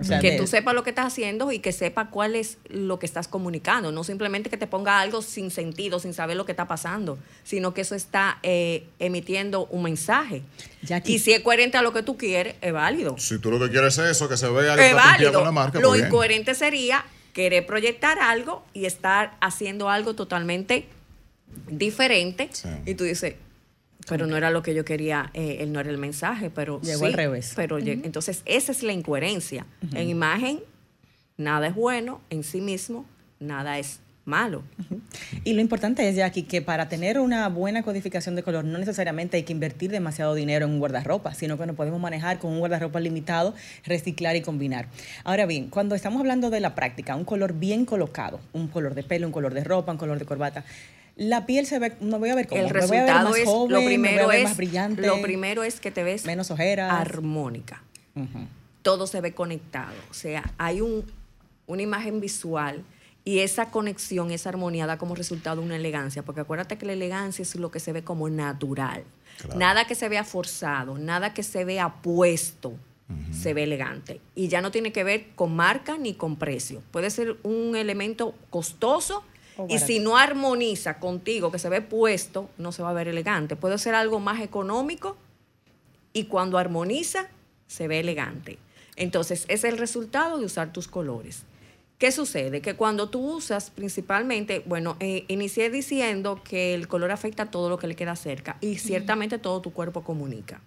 O 0.00 0.04
sea, 0.04 0.18
que 0.20 0.32
de- 0.32 0.36
tú 0.38 0.46
sepas 0.46 0.74
lo 0.74 0.82
que 0.82 0.90
estás 0.90 1.06
haciendo 1.06 1.52
y 1.52 1.58
que 1.58 1.72
sepas 1.72 2.08
cuál 2.10 2.34
es 2.34 2.56
lo 2.68 2.98
que 2.98 3.06
estás 3.06 3.28
comunicando. 3.28 3.92
No 3.92 4.02
simplemente 4.04 4.48
que 4.50 4.56
te 4.56 4.66
ponga 4.66 5.00
algo 5.00 5.20
sin 5.22 5.50
sentido, 5.50 5.98
sin 6.00 6.14
saber 6.14 6.36
lo 6.36 6.46
que 6.46 6.52
está 6.52 6.66
pasando, 6.66 7.18
sino 7.44 7.74
que 7.74 7.82
eso 7.82 7.94
está 7.94 8.38
eh, 8.42 8.86
emitiendo 8.98 9.66
un 9.66 9.82
mensaje. 9.82 10.42
Jackie. 10.82 11.14
Y 11.14 11.18
si 11.18 11.32
es 11.32 11.40
coherente 11.40 11.76
a 11.76 11.82
lo 11.82 11.92
que 11.92 12.02
tú 12.02 12.16
quieres, 12.16 12.54
es 12.62 12.72
válido. 12.72 13.16
Si 13.18 13.38
tú 13.38 13.50
lo 13.50 13.58
que 13.60 13.70
quieres 13.70 13.98
es 13.98 14.10
eso, 14.10 14.28
que 14.28 14.36
se 14.36 14.48
vea 14.48 14.74
Es 14.74 14.88
que 14.88 14.94
válido. 14.94 15.32
con 15.34 15.44
la 15.44 15.52
marca, 15.52 15.78
lo 15.80 15.88
pues 15.90 16.02
incoherente 16.02 16.54
sería 16.54 17.04
querer 17.34 17.66
proyectar 17.66 18.18
algo 18.18 18.64
y 18.72 18.86
estar 18.86 19.36
haciendo 19.40 19.88
algo 19.90 20.14
totalmente 20.14 20.86
diferente. 21.68 22.48
Sí. 22.52 22.68
Y 22.86 22.94
tú 22.94 23.04
dices, 23.04 23.34
pero 24.10 24.26
no 24.26 24.36
era 24.36 24.50
lo 24.50 24.60
que 24.60 24.74
yo 24.74 24.84
quería, 24.84 25.30
eh, 25.34 25.58
él 25.60 25.72
no 25.72 25.78
era 25.78 25.88
el 25.88 25.96
mensaje, 25.96 26.50
pero 26.50 26.80
Llegó 26.80 26.98
sí, 26.98 27.06
al 27.06 27.12
revés. 27.12 27.52
Pero 27.54 27.78
entonces 27.78 28.42
esa 28.44 28.72
es 28.72 28.82
la 28.82 28.92
incoherencia. 28.92 29.66
En 29.94 30.08
imagen 30.08 30.58
nada 31.36 31.68
es 31.68 31.76
bueno, 31.76 32.20
en 32.28 32.42
sí 32.42 32.60
mismo 32.60 33.06
nada 33.38 33.78
es 33.78 34.00
malo. 34.24 34.64
Y 35.44 35.52
lo 35.52 35.60
importante 35.60 36.08
es, 36.08 36.16
Jackie, 36.16 36.42
que 36.42 36.60
para 36.60 36.88
tener 36.88 37.20
una 37.20 37.48
buena 37.48 37.84
codificación 37.84 38.34
de 38.34 38.42
color 38.42 38.64
no 38.64 38.78
necesariamente 38.78 39.36
hay 39.36 39.44
que 39.44 39.52
invertir 39.52 39.92
demasiado 39.92 40.34
dinero 40.34 40.66
en 40.66 40.72
un 40.72 40.80
guardarropa, 40.80 41.32
sino 41.32 41.56
que 41.56 41.66
nos 41.66 41.76
podemos 41.76 42.00
manejar 42.00 42.40
con 42.40 42.50
un 42.50 42.58
guardarropa 42.58 42.98
limitado, 42.98 43.54
reciclar 43.84 44.34
y 44.34 44.42
combinar. 44.42 44.88
Ahora 45.22 45.46
bien, 45.46 45.70
cuando 45.70 45.94
estamos 45.94 46.18
hablando 46.18 46.50
de 46.50 46.58
la 46.58 46.74
práctica, 46.74 47.14
un 47.14 47.24
color 47.24 47.52
bien 47.52 47.84
colocado, 47.84 48.40
un 48.52 48.66
color 48.66 48.94
de 48.94 49.04
pelo, 49.04 49.28
un 49.28 49.32
color 49.32 49.54
de 49.54 49.62
ropa, 49.62 49.92
un 49.92 49.98
color 49.98 50.18
de 50.18 50.24
corbata, 50.24 50.64
la 51.20 51.44
piel 51.44 51.66
se 51.66 51.78
ve, 51.78 51.94
me 52.00 52.16
voy 52.16 52.30
a 52.30 52.34
ver 52.34 52.48
como, 52.48 52.62
el 52.62 52.72
me 52.72 52.72
voy 52.72 52.96
a 52.96 53.04
ver 53.04 53.10
resultado 53.10 53.28
más 53.28 53.38
es 53.38 53.44
joven, 53.44 53.72
lo 53.72 53.80
me 53.80 53.86
primero 53.86 54.24
voy 54.24 54.24
a 54.24 54.26
ver 54.28 54.38
es 54.38 54.44
más 54.44 54.56
brillante, 54.56 55.06
lo 55.06 55.20
primero 55.20 55.62
es 55.62 55.78
que 55.78 55.90
te 55.90 56.02
ves 56.02 56.24
menos 56.24 56.50
ojeras. 56.50 56.90
armónica. 56.90 57.82
todo 58.80 59.06
se 59.06 59.20
ve 59.20 59.34
conectado. 59.34 59.92
O 60.10 60.14
sea, 60.14 60.50
hay 60.56 60.80
un, 60.80 61.04
una 61.66 61.82
imagen 61.82 62.20
visual 62.20 62.82
Y 63.22 63.40
esa 63.40 63.70
conexión, 63.70 64.30
esa 64.30 64.48
armonía 64.48 64.86
da 64.86 64.96
como 64.96 65.14
resultado 65.14 65.60
una 65.60 65.76
elegancia, 65.76 66.22
porque 66.22 66.40
acuérdate 66.40 66.78
que 66.78 66.86
la 66.86 66.94
elegancia 66.94 67.42
es 67.42 67.54
lo 67.54 67.70
que 67.70 67.80
se 67.80 67.92
ve 67.92 68.02
como 68.02 68.30
natural. 68.30 69.04
Claro. 69.42 69.58
Nada 69.58 69.84
que 69.86 69.94
se 69.94 70.08
vea 70.08 70.24
forzado, 70.24 70.96
nada 70.96 71.34
que 71.34 71.42
se 71.42 71.66
vea 71.66 71.96
puesto, 72.00 72.72
se 73.30 73.52
ve 73.52 73.64
elegante. 73.64 74.22
Y 74.34 74.48
ya 74.48 74.62
no 74.62 74.70
tiene 74.70 74.90
que 74.90 75.04
ver 75.04 75.26
con 75.34 75.54
marca 75.54 75.98
ni 75.98 76.14
con 76.14 76.36
precio. 76.36 76.82
Puede 76.90 77.10
ser 77.10 77.36
un 77.42 77.76
elemento 77.76 78.34
costoso 78.48 79.22
y 79.68 79.78
si 79.78 79.98
no 79.98 80.16
armoniza 80.16 80.98
contigo, 80.98 81.50
que 81.50 81.58
se 81.58 81.68
ve 81.68 81.80
puesto, 81.80 82.50
no 82.58 82.72
se 82.72 82.82
va 82.82 82.90
a 82.90 82.94
ver 82.94 83.08
elegante. 83.08 83.56
Puede 83.56 83.78
ser 83.78 83.94
algo 83.94 84.20
más 84.20 84.40
económico 84.40 85.16
y 86.12 86.24
cuando 86.24 86.58
armoniza, 86.58 87.28
se 87.66 87.86
ve 87.86 88.00
elegante. 88.00 88.58
Entonces, 88.96 89.44
es 89.48 89.64
el 89.64 89.78
resultado 89.78 90.38
de 90.38 90.44
usar 90.44 90.72
tus 90.72 90.88
colores. 90.88 91.44
¿Qué 91.98 92.12
sucede? 92.12 92.62
Que 92.62 92.74
cuando 92.74 93.10
tú 93.10 93.20
usas 93.20 93.70
principalmente, 93.70 94.62
bueno, 94.64 94.96
eh, 95.00 95.24
inicié 95.28 95.68
diciendo 95.68 96.40
que 96.42 96.74
el 96.74 96.88
color 96.88 97.10
afecta 97.10 97.50
todo 97.50 97.68
lo 97.68 97.78
que 97.78 97.86
le 97.86 97.94
queda 97.94 98.16
cerca 98.16 98.56
y 98.60 98.78
ciertamente 98.78 99.38
todo 99.38 99.60
tu 99.60 99.72
cuerpo 99.72 100.02
comunica. 100.02 100.62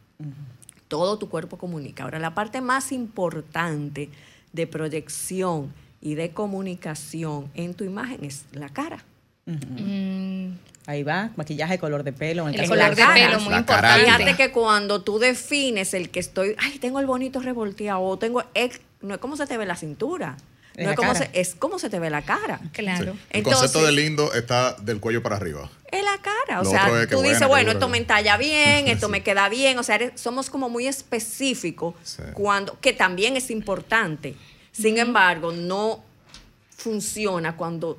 Todo 0.87 1.17
tu 1.17 1.29
cuerpo 1.29 1.57
comunica. 1.57 2.03
Ahora, 2.03 2.19
la 2.19 2.35
parte 2.35 2.61
más 2.61 2.91
importante 2.91 4.09
de 4.51 4.67
proyección 4.67 5.73
y 6.05 6.15
de 6.15 6.31
comunicación 6.31 7.49
en 7.55 7.73
tu 7.73 7.83
imagen 7.85 8.23
es 8.25 8.43
la 8.51 8.67
cara. 8.69 9.03
Mm, 9.45 10.51
Ahí 10.85 11.03
va, 11.03 11.29
maquillaje, 11.37 11.79
color 11.79 12.03
de 12.03 12.11
pelo. 12.11 12.47
En 12.49 12.55
el 12.55 12.61
el 12.61 12.67
color 12.69 12.89
de 12.89 12.95
de 12.95 13.01
cara. 13.01 13.13
pelo 13.13 13.39
muy 13.39 13.53
La 13.53 13.65
cara. 13.65 13.97
importante. 13.97 14.23
Fíjate 14.25 14.35
que 14.37 14.51
cuando 14.51 15.01
tú 15.01 15.17
defines 15.17 15.93
el 15.93 16.09
que 16.09 16.19
estoy, 16.19 16.55
ay, 16.59 16.77
tengo 16.79 16.99
el 16.99 17.05
bonito 17.05 17.39
revolteado, 17.39 18.01
o 18.01 18.17
tengo, 18.17 18.43
es- 18.53 18.81
no 19.01 19.13
es 19.13 19.19
como 19.21 19.37
se 19.37 19.47
te 19.47 19.57
ve 19.57 19.65
la 19.65 19.77
cintura, 19.77 20.35
Es 20.75 20.83
no 20.85 20.91
es 20.91 20.97
como 20.97 21.13
cara. 21.13 21.29
se, 21.31 21.39
es 21.39 21.55
como 21.55 21.79
se 21.79 21.89
te 21.89 21.99
ve 21.99 22.09
la 22.09 22.21
cara. 22.23 22.59
Claro. 22.73 23.13
Sí. 23.13 23.19
El 23.29 23.37
Entonces- 23.39 23.61
concepto 23.71 23.85
de 23.85 23.91
lindo 23.93 24.33
está 24.33 24.73
del 24.73 24.99
cuello 24.99 25.23
para 25.23 25.37
arriba. 25.37 25.69
Es 25.89 26.03
la 26.03 26.17
cara, 26.21 26.59
o 26.59 26.63
Lo 26.65 26.69
sea, 26.69 26.83
otro 26.83 26.99
es 26.99 27.07
que 27.07 27.11
tú 27.11 27.17
buena, 27.19 27.33
dices, 27.33 27.47
bueno, 27.47 27.71
esto 27.71 27.87
me 27.87 27.97
entalla 27.99 28.35
bien, 28.35 28.87
esto 28.89 29.05
Sí. 29.05 29.11
me 29.11 29.23
queda 29.23 29.47
bien, 29.47 29.79
o 29.79 29.83
sea, 29.83 29.95
eres- 29.95 30.19
somos 30.19 30.49
como 30.49 30.67
muy 30.67 30.85
específicos 30.87 31.95
Sí. 32.03 32.23
cuando, 32.33 32.77
que 32.81 32.91
también 32.91 33.37
es 33.37 33.49
importante. 33.51 34.35
Sin 34.73 34.97
embargo, 34.97 35.53
no 35.53 36.03
funciona 36.75 37.55
cuando 37.55 37.97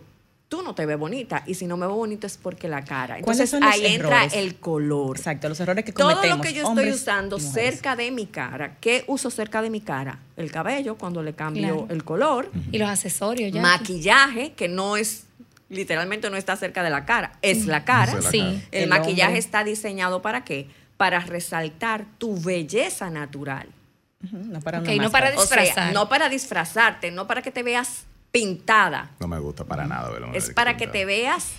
tú 0.48 0.62
no 0.62 0.74
te 0.74 0.86
ves 0.86 0.98
bonita 0.98 1.42
y 1.46 1.54
si 1.54 1.66
no 1.66 1.76
me 1.76 1.86
veo 1.86 1.96
bonita 1.96 2.26
es 2.26 2.36
porque 2.36 2.68
la 2.68 2.84
cara. 2.84 3.18
¿Cuáles 3.20 3.40
Entonces 3.40 3.50
son 3.50 3.60
los 3.62 3.72
ahí 3.72 3.86
entra 3.86 4.24
errores? 4.24 4.34
el 4.34 4.56
color. 4.56 5.16
Exacto, 5.16 5.48
los 5.48 5.58
errores 5.58 5.84
que 5.84 5.92
Todo 5.92 6.10
cometemos. 6.10 6.36
lo 6.38 6.42
que 6.44 6.52
yo 6.52 6.68
estoy 6.68 6.90
usando 6.92 7.40
cerca 7.40 7.96
de 7.96 8.10
mi 8.10 8.26
cara, 8.26 8.76
¿qué 8.80 9.04
uso 9.08 9.30
cerca 9.30 9.62
de 9.62 9.70
mi 9.70 9.80
cara? 9.80 10.18
El 10.36 10.50
cabello, 10.52 10.96
cuando 10.96 11.22
le 11.22 11.32
cambio 11.34 11.62
Claro. 11.62 11.86
el 11.90 12.04
color, 12.04 12.50
Y 12.70 12.78
los 12.78 12.88
accesorios 12.88 13.50
ya. 13.52 13.62
maquillaje, 13.62 14.52
que 14.52 14.68
no 14.68 14.96
es, 14.96 15.24
literalmente 15.70 16.28
no 16.30 16.36
está 16.36 16.54
cerca 16.56 16.82
de 16.84 16.90
la 16.90 17.04
cara, 17.04 17.32
es 17.42 17.66
la 17.66 17.84
cara. 17.84 18.14
La 18.14 18.30
Sí. 18.30 18.38
cara. 18.40 18.50
El, 18.70 18.82
El 18.84 18.88
maquillaje 18.90 19.28
hombre. 19.30 19.38
está 19.40 19.64
diseñado 19.64 20.22
para 20.22 20.44
qué? 20.44 20.68
Para 20.96 21.18
resaltar 21.20 22.04
tu 22.18 22.40
belleza 22.40 23.10
natural. 23.10 23.66
No 24.32 24.60
para 24.60 24.80
Ok, 24.80 24.88
una 24.94 25.02
no 25.04 25.10
para 25.10 25.34
máscara. 25.34 25.42
O 25.42 25.46
sea, 25.46 25.62
Disfrazar. 25.64 25.92
no 25.94 26.08
para 26.08 26.28
disfrazarte, 26.28 27.10
no 27.10 27.26
para 27.26 27.42
que 27.42 27.50
te 27.50 27.62
veas 27.62 28.04
pintada. 28.30 29.10
No 29.20 29.28
me 29.28 29.38
gusta 29.38 29.64
para 29.64 29.86
nada 29.86 30.10
verlo. 30.10 30.32
Es 30.34 30.50
para 30.50 30.76
que 30.76 30.86
te 30.86 31.04
veas 31.04 31.50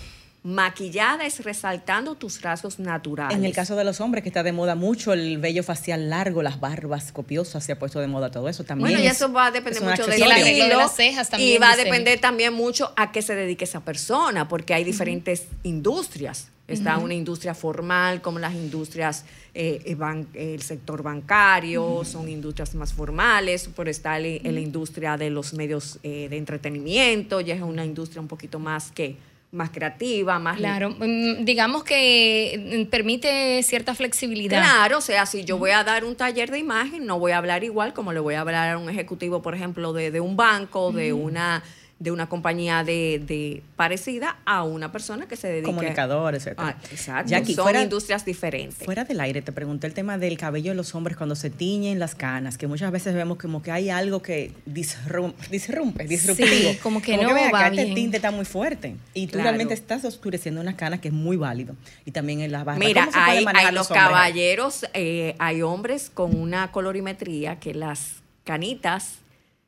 maquillada, 0.42 1.26
es 1.26 1.42
resaltando 1.42 2.14
tus 2.14 2.40
rasgos 2.40 2.78
naturales. 2.78 3.36
En 3.36 3.44
el 3.44 3.52
caso 3.52 3.74
de 3.74 3.82
los 3.82 4.00
hombres, 4.00 4.22
que 4.22 4.28
está 4.28 4.44
de 4.44 4.52
moda 4.52 4.76
mucho 4.76 5.12
el 5.12 5.38
vello 5.38 5.64
facial 5.64 6.08
largo, 6.08 6.40
las 6.40 6.60
barbas 6.60 7.10
copiosas, 7.10 7.64
se 7.64 7.72
ha 7.72 7.78
puesto 7.80 7.98
de 7.98 8.06
moda 8.06 8.30
todo 8.30 8.48
eso 8.48 8.62
también. 8.62 8.90
Bueno, 8.90 9.02
y 9.02 9.08
es- 9.08 9.16
eso 9.16 9.32
va 9.32 9.46
a 9.46 9.50
depender 9.50 9.82
es 9.82 9.88
mucho 9.88 10.06
del 10.06 10.20
Y 10.20 10.60
de 10.60 10.68
las 10.76 10.94
cejas 10.94 11.26
y 11.28 11.30
también, 11.32 11.62
va 11.62 11.72
a 11.72 11.76
depender 11.76 12.20
también 12.20 12.52
mucho 12.54 12.92
a 12.96 13.10
qué 13.10 13.22
se 13.22 13.34
dedique 13.34 13.64
esa 13.64 13.80
persona, 13.80 14.46
porque 14.46 14.72
hay 14.72 14.84
diferentes 14.84 15.46
industrias. 15.64 16.50
Está 16.68 16.98
una 16.98 17.14
industria 17.14 17.54
formal, 17.54 18.20
como 18.20 18.40
las 18.40 18.52
industrias, 18.52 19.24
eh, 19.54 19.80
eh, 19.84 19.94
ban- 19.94 20.26
el 20.34 20.60
sector 20.62 21.00
bancario, 21.02 22.02
son 22.04 22.28
industrias 22.28 22.74
más 22.74 22.92
formales, 22.92 23.68
por 23.68 23.88
está 23.88 24.18
el- 24.18 24.40
la 24.42 24.60
industria 24.60 25.16
de 25.16 25.30
los 25.30 25.52
medios 25.54 25.98
eh, 26.02 26.26
de 26.28 26.36
entretenimiento, 26.36 27.40
ya 27.40 27.54
es 27.54 27.62
una 27.62 27.84
industria 27.84 28.20
un 28.20 28.28
poquito 28.28 28.58
más 28.58 28.90
que 28.90 29.16
más 29.52 29.70
creativa, 29.70 30.38
más 30.40 30.56
Claro, 30.58 30.90
mm, 30.90 31.44
digamos 31.44 31.84
que 31.84 32.84
mm, 32.84 32.90
permite 32.90 33.62
cierta 33.62 33.94
flexibilidad. 33.94 34.58
Claro, 34.60 34.98
o 34.98 35.00
sea, 35.00 35.24
si 35.24 35.44
yo 35.44 35.56
voy 35.56 35.70
a 35.70 35.84
dar 35.84 36.04
un 36.04 36.16
taller 36.16 36.50
de 36.50 36.58
imagen, 36.58 37.06
no 37.06 37.18
voy 37.20 37.30
a 37.32 37.38
hablar 37.38 37.62
igual 37.62 37.94
como 37.94 38.12
le 38.12 38.18
voy 38.20 38.34
a 38.34 38.40
hablar 38.40 38.70
a 38.70 38.76
un 38.78 38.90
ejecutivo, 38.90 39.40
por 39.40 39.54
ejemplo, 39.54 39.92
de, 39.92 40.10
de 40.10 40.20
un 40.20 40.36
banco, 40.36 40.90
de 40.90 41.12
una 41.12 41.62
de 41.98 42.10
una 42.10 42.28
compañía 42.28 42.84
de, 42.84 43.22
de 43.26 43.62
parecida 43.74 44.36
a 44.44 44.64
una 44.64 44.92
persona 44.92 45.26
que 45.26 45.34
se 45.34 45.48
dedica 45.48 45.68
Comunicador, 45.68 46.34
etcétera. 46.34 46.76
Ah, 46.78 46.84
exacto. 46.92 47.30
Jackie, 47.30 47.54
Son 47.54 47.64
fuera- 47.64 47.82
industrias 47.82 48.22
diferentes. 48.26 48.84
Fuera 48.84 49.04
del 49.04 49.18
aire, 49.18 49.40
te 49.40 49.50
pregunté 49.50 49.86
el 49.86 49.94
tema 49.94 50.18
del 50.18 50.36
cabello 50.36 50.72
de 50.72 50.74
los 50.76 50.94
hombres 50.94 51.16
cuando 51.16 51.34
se 51.36 51.48
tiñen 51.48 51.98
las 51.98 52.14
canas, 52.14 52.58
que 52.58 52.66
muchas 52.66 52.92
veces 52.92 53.14
vemos 53.14 53.38
como 53.38 53.62
que 53.62 53.70
hay 53.72 53.88
algo 53.88 54.20
que 54.20 54.52
disrum- 54.70 55.32
disrumpe, 55.50 56.04
disruptivo. 56.04 56.72
como 56.82 57.00
que 57.00 57.16
no 57.16 57.30
acá, 57.30 57.50
va 57.50 57.66
este 57.68 57.84
bien. 57.84 57.94
tinte 57.94 58.16
está 58.18 58.30
muy 58.30 58.44
fuerte. 58.44 58.96
Y 59.14 59.26
tú 59.28 59.32
Claro. 59.32 59.44
realmente 59.44 59.72
estás 59.72 60.04
oscureciendo 60.04 60.60
unas 60.60 60.74
canas 60.74 61.00
que 61.00 61.08
es 61.08 61.14
muy 61.14 61.38
válido. 61.38 61.76
Y 62.04 62.10
también 62.10 62.42
en 62.42 62.52
las 62.52 62.66
barba. 62.66 62.78
Mira, 62.78 63.06
¿Cómo 63.06 63.12
se 63.12 63.18
puede 63.24 63.38
hay, 63.38 63.66
hay 63.66 63.74
los 63.74 63.90
hombres? 63.90 64.04
caballeros, 64.06 64.84
eh, 64.92 65.34
hay 65.38 65.62
hombres 65.62 66.10
con 66.12 66.38
una 66.38 66.72
colorimetría 66.72 67.58
que 67.58 67.72
las 67.72 68.16
canitas 68.44 69.14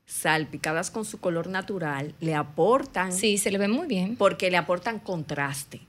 salpicadas 0.09 0.91
con 0.91 1.05
su 1.05 1.21
color 1.21 1.49
natural 1.49 2.15
le 2.21 2.35
aportan 2.35 3.13
Sí, 3.13 3.37
se 3.37 3.51
le 3.51 3.59
ve 3.59 3.69
muy 3.69 3.87
bien. 3.87 4.17
porque 4.17 4.51
le 4.51 4.57
aportan 4.57 4.99
contraste. 4.99 5.83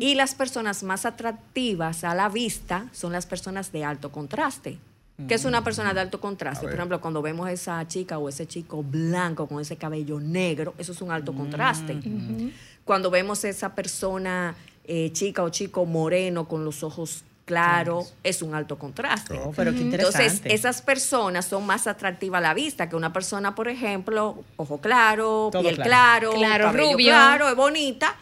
Y 0.00 0.14
las 0.14 0.34
personas 0.34 0.82
más 0.84 1.04
atractivas 1.04 2.04
a 2.04 2.14
la 2.14 2.30
vista 2.30 2.86
son 2.92 3.12
las 3.12 3.26
personas 3.26 3.72
de 3.72 3.84
alto 3.84 4.10
contraste. 4.10 4.78
¿Qué 5.28 5.34
es 5.34 5.44
una 5.44 5.62
persona 5.62 5.92
de 5.92 6.00
alto 6.00 6.18
contraste? 6.20 6.64
Por 6.66 6.74
ejemplo, 6.74 7.00
cuando 7.00 7.20
vemos 7.20 7.50
esa 7.50 7.86
chica 7.86 8.18
o 8.18 8.28
ese 8.28 8.46
chico 8.46 8.82
blanco 8.82 9.46
con 9.46 9.60
ese 9.60 9.76
cabello 9.76 10.18
negro, 10.18 10.72
eso 10.78 10.92
es 10.92 11.02
un 11.02 11.10
alto 11.10 11.34
contraste. 11.34 12.00
Cuando 12.84 13.10
vemos 13.10 13.44
esa 13.44 13.74
persona 13.74 14.54
eh, 14.84 15.10
chica 15.12 15.42
o 15.42 15.50
chico 15.50 15.84
moreno 15.86 16.46
con 16.48 16.64
los 16.64 16.82
ojos 16.82 17.24
claros, 17.44 18.14
es 18.22 18.42
un 18.42 18.54
alto 18.54 18.78
contraste. 18.78 19.38
Oh, 19.44 19.52
pero 19.54 19.72
qué 19.72 19.80
interesante. 19.80 20.24
Entonces, 20.24 20.52
esas 20.52 20.82
personas 20.82 21.44
son 21.44 21.66
más 21.66 21.86
atractivas 21.86 22.38
a 22.38 22.42
la 22.42 22.54
vista 22.54 22.88
que 22.88 22.96
una 22.96 23.12
persona, 23.12 23.54
por 23.54 23.68
ejemplo, 23.68 24.42
ojo 24.56 24.80
claro, 24.80 25.50
Todo 25.52 25.62
piel 25.62 25.76
claro. 25.76 26.32
claro, 26.32 26.70
Claro, 26.70 26.92
rubio. 26.92 27.08
claro, 27.08 27.48
es 27.48 27.56
bonita. 27.56 28.16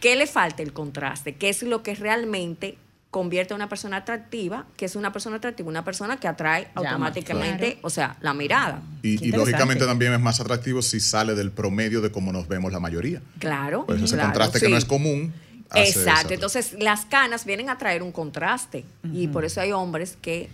¿Qué 0.00 0.16
le 0.16 0.26
falta 0.26 0.62
el 0.62 0.72
contraste? 0.72 1.36
¿Qué 1.36 1.48
es 1.48 1.62
lo 1.62 1.82
que 1.82 1.94
realmente 1.94 2.76
convierte 3.10 3.54
a 3.54 3.56
una 3.56 3.68
persona 3.68 3.96
atractiva? 3.98 4.66
que 4.76 4.84
es 4.84 4.94
una 4.94 5.12
persona 5.12 5.36
atractiva? 5.36 5.68
Una 5.68 5.84
persona 5.84 6.18
que 6.18 6.28
atrae 6.28 6.68
Llama, 6.76 6.88
automáticamente, 6.90 7.72
claro. 7.72 7.78
o 7.82 7.90
sea, 7.90 8.16
la 8.20 8.34
mirada. 8.34 8.82
Y, 9.02 9.32
lógicamente 9.32 9.84
también 9.86 10.12
es 10.12 10.20
más 10.20 10.40
atractivo 10.40 10.82
si 10.82 11.00
sale 11.00 11.34
del 11.34 11.50
promedio 11.50 12.00
de 12.02 12.12
cómo 12.12 12.32
nos 12.32 12.46
vemos 12.46 12.72
la 12.72 12.80
mayoría. 12.80 13.20
Claro. 13.38 13.84
Pues 13.86 14.02
ese 14.02 14.14
claro, 14.14 14.28
contraste 14.28 14.60
que 14.60 14.68
no 14.68 14.76
es 14.76 14.84
común. 14.84 15.32
Exacto. 15.74 16.34
Entonces, 16.34 16.74
las 16.78 17.04
canas 17.06 17.44
vienen 17.44 17.68
a 17.70 17.78
traer 17.78 18.02
un 18.02 18.12
contraste. 18.12 18.84
Y 19.12 19.28
por 19.28 19.44
eso 19.44 19.60
hay 19.60 19.72
hombres 19.72 20.16
que 20.20 20.48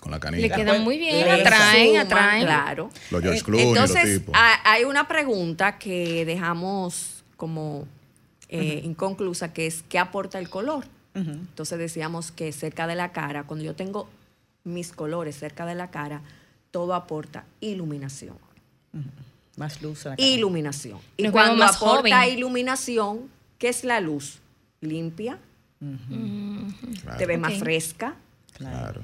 Con 0.00 0.12
la 0.12 0.18
Le 0.30 0.48
quedan 0.50 0.82
muy 0.82 0.96
bien, 0.96 1.26
le 1.26 1.30
atraen, 1.30 1.88
suman, 1.88 2.06
atraen. 2.06 2.42
Claro. 2.44 2.90
Los 3.10 3.20
George 3.22 3.40
Eh, 3.40 3.44
los 3.48 3.60
Entonces, 3.60 4.18
tipos. 4.20 4.34
ha- 4.34 4.72
hay 4.72 4.84
una 4.84 5.06
pregunta 5.06 5.76
que 5.78 6.24
dejamos 6.24 7.22
como 7.36 7.86
eh, 8.48 8.80
inconclusa, 8.84 9.52
que 9.52 9.66
es 9.66 9.82
¿qué 9.88 9.98
aporta 9.98 10.38
el 10.38 10.48
color? 10.48 10.84
Entonces 11.14 11.78
decíamos 11.78 12.30
que 12.32 12.50
cerca 12.52 12.86
de 12.86 12.94
la 12.94 13.12
cara, 13.12 13.42
cuando 13.44 13.64
yo 13.64 13.74
tengo 13.74 14.08
mis 14.64 14.92
colores 14.92 15.36
cerca 15.38 15.66
de 15.66 15.74
la 15.74 15.90
cara, 15.90 16.22
todo 16.70 16.94
aporta 16.94 17.44
iluminación. 17.60 18.36
Más 19.56 19.82
luz. 19.82 20.06
en 20.06 20.10
la 20.12 20.16
cara. 20.16 20.28
Iluminación. 20.28 20.98
Y 21.16 21.24
Nos 21.24 21.32
cuando 21.32 21.56
más 21.56 21.76
aporta 21.76 22.20
joven. 22.22 22.38
iluminación, 22.38 23.28
¿qué 23.60 23.68
es 23.68 23.84
la 23.84 24.00
luz? 24.00 24.40
Limpia, 24.80 25.38
Claro, 27.02 27.18
te 27.18 27.26
ves 27.26 27.38
más 27.38 27.54
fresca. 27.58 28.16
claro. 28.54 29.02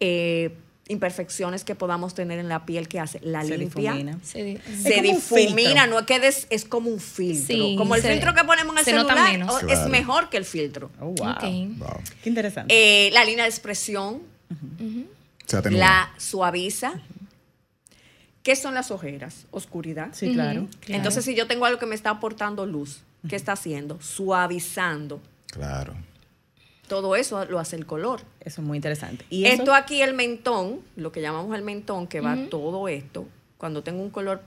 eh, 0.00 0.54
imperfecciones 0.88 1.64
que 1.64 1.74
podamos 1.74 2.14
tener 2.14 2.38
en 2.38 2.48
la 2.48 2.64
piel 2.64 2.86
que 2.86 3.00
hace 3.00 3.18
la 3.20 3.42
Se 3.44 3.58
limpia. 3.58 3.92
difumina. 3.92 4.18
Se 4.22 4.60
Se 4.80 5.02
difumina, 5.02 5.86
no 5.88 5.98
es 5.98 6.06
que 6.06 6.20
des- 6.20 6.46
es 6.50 6.64
como 6.64 6.90
un 6.90 7.00
filtro. 7.00 7.56
Sí, 7.56 7.74
como 7.76 7.96
el 7.96 8.02
se- 8.02 8.12
filtro 8.12 8.34
que 8.34 8.44
ponemos 8.44 8.72
en 8.74 8.78
el 8.78 8.84
celular, 8.84 9.32
menos. 9.32 9.52
o- 9.52 9.58
Claro. 9.66 9.82
es 9.84 9.90
mejor 9.90 10.28
que 10.30 10.36
el 10.36 10.44
filtro. 10.44 10.90
Oh, 11.00 11.06
wow. 11.10 11.34
Qué 12.22 12.28
interesante. 12.28 12.72
Eh, 13.06 13.10
la 13.12 13.24
línea 13.24 13.42
de 13.44 13.50
expresión 13.50 14.22
la 15.70 16.12
suaviza. 16.18 16.94
¿Qué 18.44 18.54
son 18.54 18.74
las 18.74 18.92
ojeras? 18.92 19.46
Oscuridad. 19.50 20.10
sí. 20.12 20.32
Claro. 20.34 20.68
Entonces, 20.86 21.24
si 21.24 21.34
yo 21.34 21.48
tengo 21.48 21.64
algo 21.66 21.80
que 21.80 21.86
me 21.86 21.96
está 21.96 22.10
aportando 22.10 22.64
luz, 22.64 23.00
¿qué 23.28 23.36
está 23.36 23.52
haciendo? 23.52 24.00
Suavizando. 24.00 25.20
Claro. 25.46 25.94
Todo 26.88 27.16
eso 27.16 27.44
lo 27.46 27.58
hace 27.58 27.76
el 27.76 27.86
color. 27.86 28.20
Eso 28.40 28.60
es 28.60 28.66
muy 28.66 28.76
interesante. 28.78 29.24
Y 29.28 29.44
eso, 29.44 29.62
Esto 29.62 29.74
aquí, 29.74 30.02
el 30.02 30.14
mentón, 30.14 30.80
lo 30.94 31.10
que 31.10 31.20
llamamos 31.20 31.54
el 31.56 31.62
mentón, 31.62 32.06
que 32.06 32.20
va 32.20 32.36
todo 32.48 32.88
esto, 32.88 33.26
cuando 33.58 33.82
tengo 33.82 34.02
un 34.02 34.10
color 34.10 34.42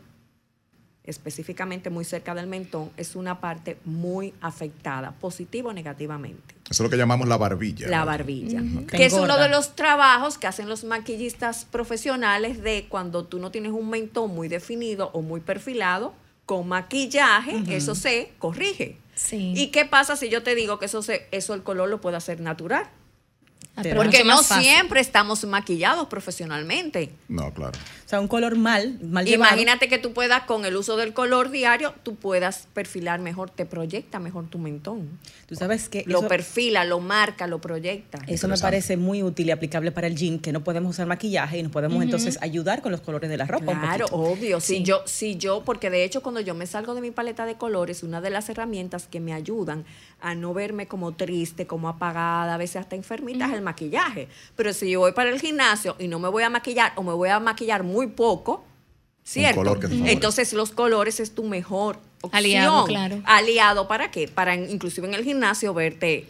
específicamente 1.03 1.89
muy 1.89 2.05
cerca 2.05 2.35
del 2.35 2.47
mentón, 2.47 2.91
es 2.95 3.15
una 3.15 3.41
parte 3.41 3.77
muy 3.83 4.33
afectada, 4.41 5.11
positivo 5.11 5.69
o 5.69 5.73
negativamente. 5.73 6.55
Eso 6.69 6.83
es 6.83 6.88
lo 6.88 6.89
que 6.89 6.97
llamamos 6.97 7.27
la 7.27 7.38
barbilla. 7.38 7.88
La 7.88 8.01
¿no? 8.01 8.05
barbilla, 8.05 8.61
que 8.88 9.05
es 9.05 9.13
uno 9.13 9.38
de 9.38 9.49
los 9.49 9.75
trabajos 9.75 10.38
que 10.38 10.45
hacen 10.45 10.69
los 10.69 10.83
maquillistas 10.83 11.65
profesionales 11.65 12.61
de 12.61 12.85
cuando 12.88 13.25
tú 13.25 13.39
no 13.39 13.49
tienes 13.49 13.71
un 13.71 13.89
mentón 13.89 14.35
muy 14.35 14.47
definido 14.47 15.09
o 15.13 15.21
muy 15.21 15.39
perfilado, 15.41 16.13
con 16.49 16.67
maquillaje, 16.67 17.61
eso 17.67 17.93
se 17.93 18.31
corrige. 18.39 18.97
Sí. 19.13 19.53
¿Y 19.55 19.67
qué 19.67 19.85
pasa 19.85 20.15
si 20.15 20.29
yo 20.29 20.41
te 20.41 20.55
digo 20.55 20.79
que 20.79 20.87
eso, 20.87 21.03
se, 21.03 21.27
eso 21.29 21.53
el 21.53 21.61
color 21.61 21.89
lo 21.89 22.01
puede 22.01 22.17
hacer 22.17 22.39
natural? 22.41 22.89
Ah, 23.75 23.83
Porque 23.95 24.23
no 24.23 24.41
fácil. 24.41 24.63
siempre 24.63 24.99
estamos 24.99 25.45
maquillados 25.45 26.07
profesionalmente. 26.07 27.11
No, 27.27 27.53
claro. 27.53 27.77
O 28.09 28.11
sea, 28.11 28.19
un 28.21 28.27
color 28.27 28.55
mal, 28.57 28.97
mal 29.03 29.23
llevado. 29.23 29.51
Imagínate 29.53 29.87
que 29.87 29.99
tú 29.99 30.13
puedas, 30.13 30.41
con 30.45 30.65
el 30.65 30.75
uso 30.75 30.97
del 30.97 31.13
color 31.13 31.51
diario, 31.51 31.93
tú 32.01 32.15
puedas 32.15 32.67
perfilar 32.73 33.19
mejor, 33.19 33.51
te 33.51 33.67
proyecta 33.67 34.17
mejor 34.17 34.47
tu 34.47 34.57
mentón. 34.57 35.19
Tú 35.45 35.53
sabes 35.53 35.89
que 35.89 36.03
Lo 36.07 36.17
eso- 36.17 36.27
perfila, 36.27 36.85
lo 36.85 37.01
marca, 37.01 37.45
lo 37.45 37.61
proyecta. 37.61 38.17
Eso 38.25 38.47
me 38.47 38.57
parece 38.57 38.97
muy 38.97 39.21
útil 39.21 39.49
y 39.49 39.51
aplicable 39.51 39.91
para 39.91 40.07
el 40.07 40.15
jean, 40.15 40.39
que 40.39 40.51
no 40.51 40.63
podemos 40.63 40.89
usar 40.89 41.05
maquillaje 41.05 41.59
y 41.59 41.61
nos 41.61 41.71
podemos 41.71 42.01
entonces 42.01 42.39
ayudar 42.41 42.81
con 42.81 42.91
los 42.91 43.01
colores 43.01 43.29
de 43.29 43.37
la 43.37 43.45
ropa. 43.45 43.79
Claro, 43.79 44.07
obvio. 44.09 44.59
Si 44.59 44.77
Sí. 44.77 44.83
yo, 44.83 45.03
si 45.05 45.35
yo, 45.37 45.61
porque 45.63 45.91
de 45.91 46.03
hecho 46.03 46.23
cuando 46.23 46.41
yo 46.41 46.55
me 46.55 46.65
salgo 46.65 46.95
de 46.95 47.01
mi 47.01 47.11
paleta 47.11 47.45
de 47.45 47.57
colores, 47.57 48.01
una 48.01 48.21
de 48.21 48.31
las 48.31 48.49
herramientas 48.49 49.05
que 49.05 49.19
me 49.19 49.33
ayudan 49.33 49.85
a 50.19 50.33
no 50.33 50.55
verme 50.55 50.87
como 50.87 51.11
triste, 51.13 51.67
como 51.67 51.87
apagada, 51.87 52.55
a 52.55 52.57
veces 52.57 52.77
hasta 52.77 52.95
enfermita, 52.95 53.45
es 53.45 53.53
el 53.53 53.61
maquillaje. 53.61 54.29
Pero 54.55 54.73
si 54.73 54.89
yo 54.89 55.01
voy 55.01 55.11
para 55.11 55.29
el 55.29 55.39
gimnasio 55.39 55.95
y 55.99 56.07
no 56.07 56.17
me 56.17 56.27
voy 56.29 56.41
a 56.41 56.49
maquillar 56.49 56.93
o 56.95 57.03
me 57.03 57.13
voy 57.13 57.29
a 57.29 57.39
maquillar 57.39 57.83
muy 57.83 57.98
poco, 58.07 58.63
¿cierto? 59.23 59.55
color 59.61 59.79
que. 59.79 60.11
Entonces 60.11 60.53
los 60.53 60.71
colores 60.71 61.19
es 61.19 61.33
tu 61.35 61.43
mejor 61.43 61.97
opción. 62.21 62.37
Aliado, 62.37 62.85
claro. 62.85 63.21
Aliado 63.25 63.87
para 63.87 64.11
qué? 64.11 64.27
Para 64.27 64.55
inclusive 64.55 65.07
en 65.07 65.13
el 65.13 65.23
gimnasio 65.23 65.73
verte 65.73 66.27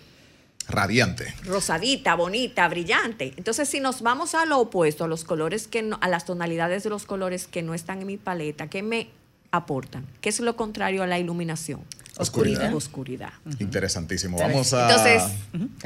Radiante. 0.67 1.33
rosadita, 1.45 2.13
bonita, 2.15 2.67
brillante. 2.67 3.33
Entonces, 3.37 3.67
si 3.67 3.79
nos 3.79 4.01
vamos 4.03 4.35
a 4.35 4.45
lo 4.45 4.59
opuesto, 4.59 5.03
a 5.03 5.07
los 5.07 5.23
colores 5.23 5.67
que 5.67 5.81
no- 5.81 5.97
a 6.01 6.07
las 6.07 6.25
tonalidades 6.25 6.83
de 6.83 6.91
los 6.91 7.05
colores 7.05 7.47
que 7.47 7.63
no 7.63 7.73
están 7.73 8.01
en 8.01 8.07
mi 8.07 8.17
paleta, 8.17 8.67
¿qué 8.69 8.83
me 8.83 9.09
aportan? 9.51 10.05
¿Qué 10.21 10.29
es 10.29 10.39
lo 10.41 10.55
contrario 10.55 11.01
a 11.01 11.07
la 11.07 11.17
iluminación? 11.17 11.81
Oscuridad. 12.19 12.73
Oscuridad. 12.73 13.29
Interesantísimo. 13.59 14.37
Vamos 14.37 14.73
a, 14.73 14.89
Entonces, 14.89 15.23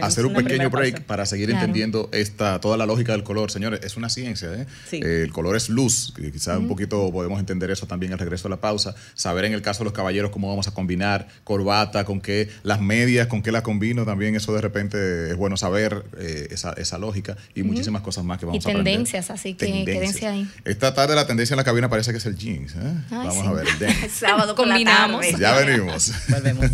a 0.01 0.05
hacer 0.05 0.25
un 0.25 0.33
pequeño 0.33 0.69
break 0.69 0.93
pausa. 0.95 1.07
para 1.07 1.25
seguir 1.25 1.49
Claro. 1.49 1.61
entendiendo 1.65 2.09
esta, 2.11 2.59
toda 2.59 2.75
la 2.77 2.85
lógica 2.85 3.11
del 3.13 3.23
color. 3.23 3.51
Señores, 3.51 3.81
es 3.83 3.97
una 3.97 4.09
ciencia. 4.09 4.51
¿eh? 4.53 4.65
Sí. 4.89 4.99
El 5.03 5.31
color 5.31 5.55
es 5.55 5.69
luz. 5.69 6.13
Quizás 6.15 6.57
un 6.57 6.67
poquito 6.67 7.11
podemos 7.11 7.39
entender 7.39 7.69
eso 7.71 7.85
también 7.87 8.13
al 8.13 8.19
regreso 8.19 8.43
de 8.43 8.49
la 8.51 8.61
pausa. 8.61 8.95
Saber 9.13 9.45
en 9.45 9.53
el 9.53 9.61
caso 9.61 9.79
de 9.79 9.85
los 9.85 9.93
caballeros 9.93 10.31
cómo 10.31 10.49
vamos 10.49 10.67
a 10.67 10.71
combinar 10.73 11.27
corbata, 11.43 12.05
con 12.05 12.19
qué, 12.21 12.49
las 12.63 12.81
medias, 12.81 13.27
con 13.27 13.41
qué 13.43 13.51
la 13.51 13.61
combino. 13.63 14.05
También 14.05 14.35
eso 14.35 14.53
de 14.53 14.61
repente 14.61 15.29
es 15.29 15.35
bueno 15.37 15.57
saber 15.57 16.03
eh, 16.17 16.47
esa, 16.51 16.73
esa 16.73 16.97
lógica 16.97 17.37
y 17.55 17.63
muchísimas 17.63 18.01
cosas 18.01 18.23
más 18.23 18.39
que 18.39 18.45
vamos 18.45 18.63
Y 18.63 18.67
a 18.67 18.71
aprender. 18.71 18.93
tendencias, 18.93 19.29
así 19.29 19.53
que 19.53 19.85
quédense 19.85 20.27
ahí. 20.27 20.47
Esta 20.65 20.93
tarde 20.93 21.15
la 21.15 21.27
tendencia 21.27 21.53
en 21.53 21.57
la 21.57 21.63
cabina 21.63 21.89
parece 21.89 22.11
que 22.11 22.17
es 22.17 22.25
el 22.25 22.35
jeans. 22.37 22.73
¿eh? 22.75 22.79
Ay, 23.11 23.27
vamos 23.27 23.35
sí. 23.43 23.47
a 23.47 23.51
ver 23.51 23.67
el. 23.67 24.09
Sábado 24.09 24.55
Combinamos. 24.55 25.25
Ya 25.37 25.53
venimos. 25.57 26.11
Volvemos. 26.29 26.71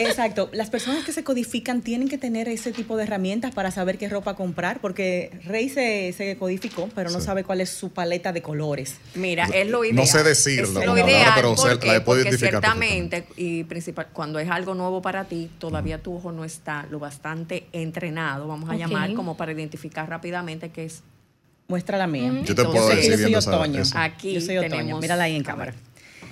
exacto, 0.00 0.50
las 0.52 0.68
personas 0.68 1.04
que 1.04 1.12
se 1.12 1.24
codifican 1.24 1.80
tienen 1.80 2.08
que 2.08 2.18
tener 2.18 2.48
ese 2.48 2.72
tipo 2.72 2.96
de 2.98 3.04
herramientas 3.04 3.54
para 3.54 3.70
saber 3.70 3.96
qué 3.96 4.08
ropa 4.10 4.34
comprar, 4.34 4.80
porque 4.82 5.30
Rey 5.44 5.68
se, 5.70 6.12
se 6.16 6.36
codificó, 6.36 6.88
pero 6.94 7.08
no 7.10 7.20
Sí. 7.20 7.24
sabe 7.26 7.44
cuál 7.44 7.62
es 7.62 7.70
su 7.70 7.90
paleta 7.90 8.32
de 8.32 8.42
colores. 8.42 8.96
Mira, 9.14 9.46
es 9.54 9.66
lo 9.68 9.78
No 9.78 9.84
ideal. 9.86 10.06
sé 10.06 10.22
decirlo, 10.22 10.80
Es 10.80 10.86
la 10.86 10.92
lo 10.94 10.98
ideal 10.98 11.32
pero 11.34 11.56
se- 11.56 11.68
porque, 11.70 11.86
la 11.86 11.96
he 11.96 12.00
podido 12.02 12.24
porque 12.24 12.36
identificar 12.44 12.50
ciertamente, 12.62 13.24
y 13.36 13.64
principal, 13.64 14.08
cuando 14.12 14.38
es 14.38 14.50
algo 14.50 14.74
nuevo 14.74 15.00
para 15.00 15.24
ti, 15.24 15.45
todavía 15.46 16.02
tu 16.02 16.14
ojo 16.16 16.32
no 16.32 16.44
está 16.44 16.86
lo 16.90 16.98
bastante 16.98 17.66
entrenado, 17.72 18.46
vamos 18.48 18.68
a 18.70 18.76
llamar, 18.76 19.12
como 19.14 19.36
para 19.36 19.52
identificar 19.52 20.08
rápidamente 20.08 20.70
qué 20.70 20.84
es. 20.84 21.02
Muestra 21.68 21.98
la 21.98 22.06
mía. 22.06 22.30
Yo 22.44 22.54
te 22.54 22.62
Entonces, 22.62 22.64
puedo 22.72 22.90
Yo 22.90 22.96
decir 22.96 23.18
soy 23.18 23.34
otoño. 23.34 23.82
eso. 23.82 23.98
Aquí 23.98 24.34
yo 24.34 24.40
soy 24.40 24.58
otoño. 24.58 24.76
tenemos- 24.78 25.00
Mírala 25.00 25.24
ahí 25.24 25.34
en 25.34 25.42
cámara. 25.42 25.74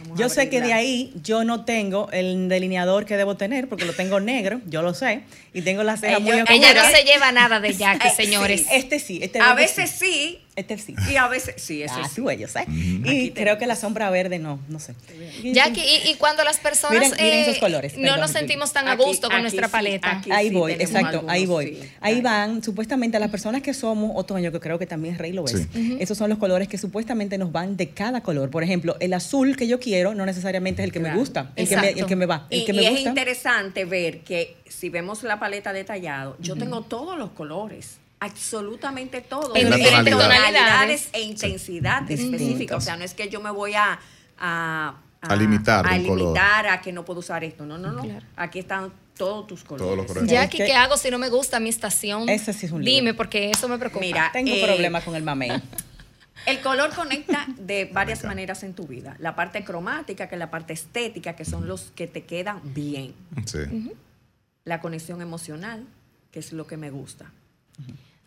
vamos 0.05 0.18
Yo 0.18 0.29
sé 0.29 0.48
que 0.48 0.61
de 0.61 0.72
ahí 0.72 1.12
yo 1.24 1.42
no 1.44 1.64
tengo 1.64 2.09
el 2.12 2.48
delineador 2.48 3.05
que 3.05 3.16
debo 3.16 3.37
tener 3.37 3.68
porque 3.68 3.85
lo 3.85 3.94
tengo 3.94 4.20
negro, 4.20 4.61
yo 4.66 4.83
lo 4.83 4.94
sé, 4.94 5.22
y 5.53 5.62
tengo 5.62 5.83
las 5.83 6.00
cejas 6.00 6.18
Ella- 6.18 6.24
muy 6.24 6.33
ella 6.35 6.42
oscuras. 6.44 6.70
Ella 6.70 6.83
no 6.90 6.96
se 6.96 7.05
lleva 7.05 7.33
nada 7.33 7.59
de 7.59 7.72
Jackie, 7.74 8.11
señores. 8.16 8.61
sí. 8.61 8.66
Este 8.70 9.00
sí, 9.00 9.18
este 9.22 9.40
A 9.40 9.55
veces 9.55 9.90
sí. 9.90 10.07
sí, 10.07 10.38
Este 10.57 10.79
sí. 10.79 10.95
y 11.11 11.17
a 11.17 11.27
veces 11.27 11.55
sí, 11.59 11.83
eso 11.83 11.95
Ah, 11.99 12.09
sí. 12.09 12.23
yo 12.38 12.47
sé. 12.47 12.64
Y 12.69 13.31
creo 13.33 13.59
que 13.59 13.67
la 13.67 13.75
sombra 13.75 14.09
verde 14.11 14.38
no, 14.38 14.61
no 14.69 14.79
sé. 14.79 14.95
Jackie, 15.43 15.81
y, 15.81 16.11
y 16.11 16.14
cuando 16.14 16.45
las 16.45 16.59
personas 16.59 16.97
Miren- 16.97 17.17
miren 17.21 17.38
eh, 17.38 17.43
esos 17.43 17.59
colores, 17.59 17.97
no 17.97 18.03
perdón, 18.03 18.21
nos 18.21 18.31
sentimos 18.31 18.73
tan 18.73 18.87
a 18.87 18.95
gusto 18.95 19.29
con 19.29 19.40
nuestra 19.43 19.67
sí, 19.67 19.73
paleta. 19.73 20.23
Ahí 20.31 20.49
sí 20.51 20.55
voy, 20.55 20.73
exacto, 20.73 21.25
ahí 21.29 21.47
voy. 21.47 21.67
sí. 21.83 21.90
Ahí 22.01 22.21
van, 22.21 22.62
supuestamente, 22.62 23.17
a 23.17 23.21
las 23.21 23.31
personas 23.31 23.62
que 23.62 23.75
somos 23.75 24.12
otoño, 24.14 24.53
que 24.53 24.61
creo 24.61 24.79
que 24.79 24.87
también 24.87 25.19
Rey 25.19 25.33
lo 25.33 25.45
es. 25.47 25.67
Sí. 25.73 25.97
Esos 25.99 26.17
son 26.17 26.31
los 26.31 26.38
colores 26.38 26.69
que 26.69 26.79
supuestamente 26.79 27.37
nos 27.37 27.51
van 27.51 27.77
de 27.77 27.90
cada 27.90 28.23
color. 28.23 28.51
Por 28.51 28.62
ejemplo, 28.62 28.97
el 29.01 29.12
azul 29.12 29.57
que 29.57 29.67
yo 29.67 29.81
quiero 29.81 30.14
no 30.14 30.25
necesariamente 30.25 30.83
es 30.83 30.87
el 30.87 30.93
que 30.93 31.01
me 31.01 31.14
gusta, 31.17 31.51
el 31.57 31.69
que 31.69 31.77
me, 31.77 31.88
el 31.90 32.07
que 32.07 32.17
me 32.17 32.27
va. 32.27 32.47
El 32.51 32.61
Y, 32.61 32.64
que 32.64 32.73
y 32.73 32.77
me 32.77 32.85
es 32.85 32.90
gusta. 32.93 33.09
interesante 33.09 33.85
ver 33.85 34.21
que 34.21 34.57
si 34.69 34.88
vemos 34.88 35.25
la 35.25 35.40
paleta 35.40 35.73
detallado, 35.73 36.37
yo 36.38 36.55
tengo 36.57 36.83
todos 36.83 37.19
los 37.19 37.31
colores. 37.31 37.99
Absolutamente 38.25 39.21
todos. 39.21 39.57
En 39.57 39.71
diferentes 39.71 40.13
tonalidad. 40.13 40.49
tonalidades 40.49 41.09
e 41.13 41.23
intensidad 41.23 42.11
específica. 42.11 42.77
O 42.77 42.81
sea, 42.81 42.97
no 42.97 43.05
es 43.05 43.15
que 43.15 43.29
yo 43.29 43.41
me 43.41 43.51
voy 43.51 43.75
a, 43.75 43.99
a, 44.39 44.97
A 45.21 45.37
limitar 45.37 45.87
a 45.87 45.95
un 45.95 46.07
color. 46.07 46.19
limitar 46.19 46.67
a 46.67 46.81
que 46.81 46.93
no 46.93 47.05
puedo 47.05 47.21
usar 47.21 47.45
esto. 47.45 47.65
No, 47.67 47.79
no, 47.79 47.93
no. 47.93 48.05
Aquí 48.37 48.59
están 48.59 48.93
todos 49.17 49.47
tus 49.47 49.63
colores. 49.65 49.87
Todos 49.87 49.97
los 49.97 50.07
colores. 50.07 50.31
Jackie, 50.31 50.59
¿qué 50.59 50.75
hago 50.75 50.97
si 50.97 51.11
no 51.11 51.19
me 51.19 51.29
gusta 51.29 51.61
mi 51.61 51.69
estación? 51.69 52.29
Ese 52.29 52.53
sí 52.53 52.67
es 52.67 52.73
un 52.73 52.85
lío. 52.85 52.95
Dime, 52.97 53.15
porque 53.15 53.51
eso 53.51 53.69
me 53.69 53.79
preocupa. 53.79 54.05
Mira, 54.05 54.31
Tengo 54.33 54.53
eh, 54.53 54.63
problemas 54.65 55.05
con 55.05 55.15
el 55.15 55.23
mamey. 55.23 55.51
El 56.47 56.61
color 56.61 56.95
conecta 56.95 57.47
de 57.57 57.87
varias 57.93 58.25
maneras 58.25 58.65
en 58.65 58.75
tu 58.75 58.87
vida. 58.87 59.17
La 59.19 59.35
parte 59.35 59.65
cromática, 59.65 60.29
que 60.29 60.35
es 60.35 60.39
la 60.39 60.51
parte 60.51 60.73
estética, 60.73 61.37
que 61.37 61.45
son 61.45 61.67
los 61.69 61.93
que 61.95 62.07
te 62.07 62.25
quedan 62.25 62.61
bien. 62.75 63.15
Sí. 63.47 63.93
La 64.65 64.81
conexión 64.81 65.23
emocional, 65.23 65.87
que 66.33 66.41
es 66.41 66.53
lo 66.53 66.67
que 66.67 66.77
me 66.77 66.91
gusta. 66.91 67.31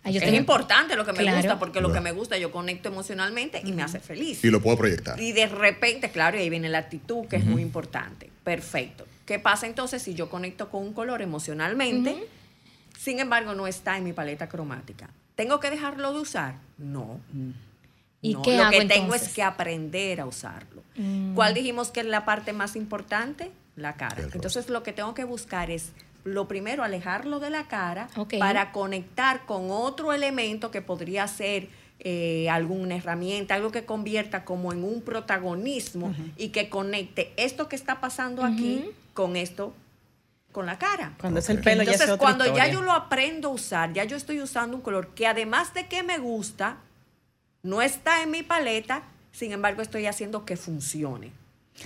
Ay, 0.07 0.17
es 0.17 0.23
tengo- 0.23 0.37
importante 0.37 0.95
lo 0.95 1.05
que 1.05 1.11
me 1.13 1.19
Claro. 1.19 1.37
gusta, 1.37 1.59
porque 1.59 1.81
lo 1.81 1.91
que 1.91 1.99
me 2.01 2.11
gusta 2.11 2.37
yo 2.37 2.51
conecto 2.51 2.89
emocionalmente 2.89 3.61
y 3.63 3.71
me 3.73 3.83
hace 3.83 3.99
feliz. 3.99 4.43
Y 4.43 4.49
lo 4.49 4.61
puedo 4.61 4.77
proyectar. 4.77 5.19
Y 5.19 5.31
de 5.33 5.47
repente, 5.47 6.09
claro, 6.11 6.37
y 6.37 6.41
ahí 6.41 6.49
viene 6.49 6.69
la 6.69 6.77
actitud, 6.79 7.25
que 7.27 7.35
es 7.37 7.45
muy 7.45 7.61
importante. 7.61 8.29
Perfecto. 8.43 9.05
¿Qué 9.25 9.39
pasa 9.39 9.65
entonces 9.67 10.01
si 10.01 10.13
yo 10.13 10.29
conecto 10.29 10.69
con 10.69 10.83
un 10.83 10.93
color 10.93 11.21
emocionalmente? 11.21 12.15
Sin 12.97 13.19
embargo, 13.19 13.53
no 13.53 13.67
está 13.67 13.97
en 13.97 14.03
mi 14.05 14.13
paleta 14.13 14.47
cromática. 14.49 15.09
¿Tengo 15.35 15.59
que 15.59 15.69
dejarlo 15.69 16.13
de 16.13 16.19
usar? 16.19 16.55
No. 16.77 17.19
¿Y 18.21 18.33
No, 18.33 18.41
qué 18.41 18.55
Lo 18.57 18.63
hago 18.63 18.71
que 18.71 18.85
tengo 18.85 19.03
entonces? 19.05 19.27
es 19.29 19.33
que 19.35 19.43
aprender 19.43 20.19
a 20.21 20.25
usarlo. 20.25 20.81
Mm. 20.95 21.35
¿Cuál 21.35 21.53
dijimos 21.53 21.89
que 21.91 21.99
es 21.99 22.05
la 22.07 22.25
parte 22.25 22.53
más 22.53 22.75
importante? 22.75 23.51
La 23.75 23.93
cara. 23.93 24.23
Entonces, 24.33 24.69
lo 24.69 24.81
que 24.81 24.91
tengo 24.93 25.13
que 25.13 25.23
buscar 25.23 25.69
es 25.69 25.91
lo 26.27 26.47
primero, 26.47 26.83
alejarlo 26.83 27.39
de 27.39 27.49
la 27.49 27.67
cara 27.67 28.09
para 28.39 28.71
conectar 28.71 29.45
con 29.45 29.71
otro 29.71 30.13
elemento 30.13 30.71
que 30.71 30.81
podría 30.81 31.27
ser 31.27 31.69
eh, 31.99 32.49
alguna 32.49 32.97
herramienta, 32.97 33.55
algo 33.55 33.71
que 33.71 33.85
convierta 33.85 34.45
como 34.45 34.71
en 34.71 34.83
un 34.83 35.01
protagonismo 35.01 36.13
y 36.35 36.49
que 36.49 36.69
conecte 36.69 37.33
esto 37.37 37.67
que 37.67 37.75
está 37.75 37.99
pasando 37.99 38.43
aquí 38.43 38.85
con 39.13 39.35
esto, 39.35 39.73
con 40.51 40.65
la 40.65 40.77
cara. 40.77 41.13
Cuando 41.19 41.39
es 41.39 41.49
el 41.49 41.61
pelo 41.61 41.83
ya 41.83 41.91
es 41.91 42.01
Entonces, 42.01 42.15
otra 42.15 42.23
cuando 42.23 42.55
ya 42.55 42.71
yo 42.71 42.81
lo 42.81 42.91
aprendo 42.91 43.49
a 43.49 43.51
usar, 43.51 43.93
ya 43.93 44.03
yo 44.03 44.15
estoy 44.15 44.41
usando 44.41 44.77
un 44.77 44.83
color 44.83 45.09
que 45.15 45.27
además 45.27 45.73
de 45.73 45.87
que 45.87 46.03
me 46.03 46.17
gusta, 46.17 46.77
no 47.63 47.81
está 47.81 48.21
en 48.21 48.31
mi 48.31 48.43
paleta, 48.43 49.03
sin 49.31 49.51
embargo 49.51 49.81
estoy 49.81 50.05
haciendo 50.05 50.45
que 50.45 50.57
funcione. 50.57 51.31